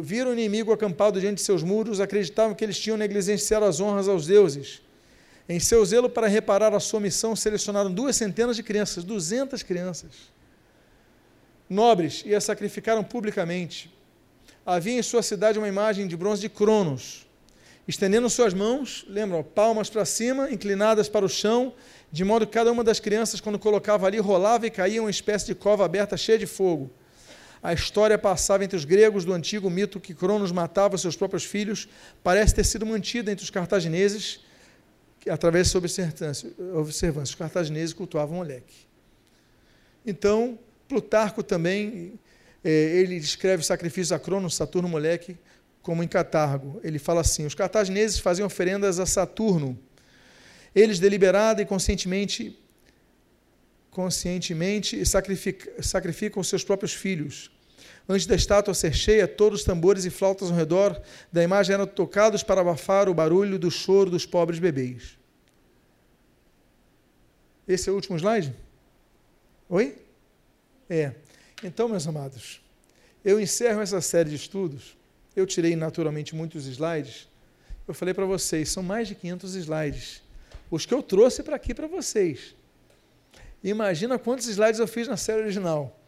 viram 0.00 0.30
o 0.30 0.32
inimigo 0.32 0.72
acampado 0.72 1.20
diante 1.20 1.38
de 1.38 1.42
seus 1.42 1.64
muros, 1.64 1.98
acreditavam 1.98 2.54
que 2.54 2.62
eles 2.62 2.78
tinham 2.78 2.96
negligenciado 2.96 3.64
as 3.64 3.80
honras 3.80 4.06
aos 4.06 4.24
deuses. 4.24 4.80
Em 5.48 5.58
seu 5.58 5.84
zelo 5.84 6.08
para 6.08 6.28
reparar 6.28 6.72
a 6.72 6.78
sua 6.78 7.00
missão, 7.00 7.34
selecionaram 7.34 7.92
duas 7.92 8.14
centenas 8.14 8.54
de 8.54 8.62
crianças, 8.62 9.02
duzentas 9.02 9.64
crianças, 9.64 10.12
nobres, 11.68 12.22
e 12.24 12.36
as 12.36 12.44
sacrificaram 12.44 13.02
publicamente. 13.02 13.92
Havia 14.64 14.96
em 14.96 15.02
sua 15.02 15.24
cidade 15.24 15.58
uma 15.58 15.66
imagem 15.66 16.06
de 16.06 16.16
bronze 16.16 16.40
de 16.40 16.48
Cronos, 16.48 17.26
estendendo 17.86 18.28
suas 18.30 18.54
mãos, 18.54 19.04
lembram, 19.08 19.42
palmas 19.42 19.90
para 19.90 20.04
cima, 20.04 20.50
inclinadas 20.50 21.08
para 21.08 21.24
o 21.24 21.28
chão, 21.28 21.74
de 22.10 22.24
modo 22.24 22.46
que 22.46 22.52
cada 22.52 22.70
uma 22.70 22.84
das 22.84 23.00
crianças, 23.00 23.40
quando 23.40 23.58
colocava 23.58 24.06
ali, 24.06 24.18
rolava 24.18 24.66
e 24.66 24.70
caía 24.70 25.00
uma 25.00 25.10
espécie 25.10 25.46
de 25.46 25.54
cova 25.54 25.84
aberta 25.84 26.16
cheia 26.16 26.38
de 26.38 26.46
fogo. 26.46 26.90
A 27.62 27.72
história 27.72 28.18
passava 28.18 28.64
entre 28.64 28.76
os 28.76 28.84
gregos 28.84 29.24
do 29.24 29.32
antigo 29.32 29.70
mito 29.70 30.00
que 30.00 30.14
Cronos 30.14 30.50
matava 30.50 30.98
seus 30.98 31.14
próprios 31.14 31.44
filhos, 31.44 31.88
parece 32.22 32.54
ter 32.54 32.64
sido 32.64 32.84
mantida 32.84 33.30
entre 33.30 33.44
os 33.44 33.50
cartagineses 33.50 34.40
através 35.30 35.72
dessa 35.72 35.78
observância. 36.74 37.22
Os 37.22 37.34
cartagineses 37.36 37.92
cultuavam 37.92 38.38
Moleque. 38.38 38.74
Então, 40.04 40.58
Plutarco 40.88 41.42
também, 41.42 42.18
é, 42.64 42.70
ele 42.70 43.20
descreve 43.20 43.62
sacrifícios 43.62 44.10
a 44.10 44.18
Cronos, 44.18 44.56
Saturno, 44.56 44.88
Moleque, 44.88 45.38
como 45.82 46.02
em 46.02 46.08
Catargo. 46.08 46.80
Ele 46.82 46.98
fala 46.98 47.20
assim: 47.20 47.44
os 47.44 47.54
cartagineses 47.54 48.18
faziam 48.18 48.46
oferendas 48.46 48.98
a 48.98 49.06
Saturno. 49.06 49.78
Eles 50.74 50.98
deliberada 50.98 51.60
e 51.60 51.66
conscientemente 51.66 52.58
conscientemente 53.90 55.04
sacrificam, 55.04 55.82
sacrificam 55.82 56.42
seus 56.42 56.64
próprios 56.64 56.94
filhos. 56.94 57.50
Antes 58.08 58.26
da 58.26 58.34
estátua 58.34 58.72
ser 58.72 58.94
cheia, 58.94 59.28
todos 59.28 59.60
os 59.60 59.64
tambores 59.64 60.06
e 60.06 60.10
flautas 60.10 60.50
ao 60.50 60.56
redor 60.56 61.00
da 61.30 61.42
imagem 61.42 61.74
eram 61.74 61.86
tocados 61.86 62.42
para 62.42 62.62
abafar 62.62 63.08
o 63.08 63.14
barulho 63.14 63.58
do 63.58 63.70
choro 63.70 64.10
dos 64.10 64.24
pobres 64.24 64.58
bebês. 64.58 65.18
Esse 67.68 67.88
é 67.88 67.92
o 67.92 67.94
último 67.94 68.16
slide? 68.16 68.54
Oi? 69.68 69.96
É. 70.88 71.12
Então, 71.62 71.88
meus 71.88 72.06
amados, 72.06 72.60
eu 73.24 73.38
encerro 73.38 73.80
essa 73.80 74.00
série 74.00 74.30
de 74.30 74.36
estudos. 74.36 74.96
Eu 75.34 75.46
tirei 75.46 75.76
naturalmente 75.76 76.34
muitos 76.34 76.66
slides. 76.66 77.28
Eu 77.86 77.94
falei 77.94 78.14
para 78.14 78.26
vocês, 78.26 78.70
são 78.70 78.82
mais 78.82 79.08
de 79.08 79.14
500 79.14 79.54
slides 79.54 80.22
os 80.72 80.86
que 80.86 80.94
eu 80.94 81.02
trouxe 81.02 81.42
para 81.42 81.54
aqui 81.54 81.74
para 81.74 81.86
vocês. 81.86 82.54
Imagina 83.62 84.18
quantos 84.18 84.46
slides 84.46 84.80
eu 84.80 84.88
fiz 84.88 85.06
na 85.06 85.18
série 85.18 85.42
original. 85.42 86.00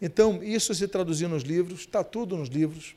Então, 0.00 0.42
isso 0.42 0.74
se 0.74 0.88
traduziu 0.88 1.28
nos 1.28 1.42
livros, 1.42 1.80
está 1.80 2.02
tudo 2.02 2.34
nos 2.34 2.48
livros. 2.48 2.96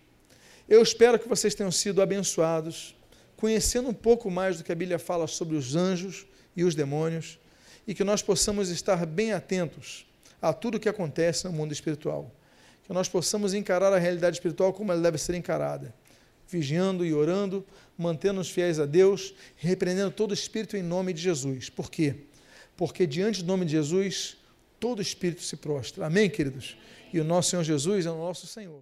Eu 0.68 0.82
espero 0.82 1.20
que 1.20 1.28
vocês 1.28 1.53
tenham 1.53 1.74
sido 1.74 2.01
abençoados, 2.01 2.95
conhecendo 3.36 3.89
um 3.89 3.93
pouco 3.93 4.32
mais 4.32 4.57
do 4.57 4.64
que 4.64 4.72
a 4.72 4.76
Bíblia 4.76 4.97
fala 4.97 5.28
sobre 5.28 5.57
os 5.57 5.76
anjos 5.76 6.26
e 6.55 6.64
os 6.64 6.74
demônios, 6.74 7.38
e 7.86 7.93
que 7.93 8.05
nós 8.05 8.22
possamos 8.22 8.70
estar 8.70 9.05
bem 9.05 9.34
atentos 9.34 10.05
a 10.41 10.53
tudo 10.53 10.78
o 10.78 10.80
que 10.80 10.88
acontece 10.88 11.43
no 11.43 11.51
mundo 11.51 11.74
espiritual. 11.74 12.32
Que 12.86 12.94
nós 12.94 13.08
possamos 13.08 13.54
encarar 13.54 13.94
a 13.94 13.98
realidade 13.98 14.38
espiritual 14.38 14.74
como 14.74 14.92
ela 14.92 15.02
deve 15.02 15.18
ser 15.18 15.36
encarada, 15.36 15.94
vigiando 16.48 17.06
e 17.06 17.14
orando, 17.14 17.66
mantendo-nos 17.98 18.50
fiéis 18.50 18.80
a 18.80 18.86
Deus, 18.86 19.34
repreendendo 19.56 20.12
todo 20.12 20.34
espírito 20.34 20.76
em 20.76 20.84
nome 20.84 21.14
de 21.14 21.22
Jesus. 21.22 21.70
Por 21.70 21.90
quê? 21.90 22.16
Porque 22.76 23.06
diante 23.06 23.42
do 23.42 23.48
nome 23.48 23.66
de 23.66 23.72
Jesus, 23.72 24.38
todo 24.80 25.02
espírito 25.02 25.42
se 25.44 25.56
prostra. 25.56 26.06
Amém, 26.06 26.30
queridos? 26.30 26.76
E 27.14 27.20
o 27.20 27.24
nosso 27.24 27.52
Senhor 27.52 27.64
Jesus 27.64 28.06
é 28.06 28.12
o 28.12 28.18
nosso 28.18 28.48
Senhor. 28.48 28.82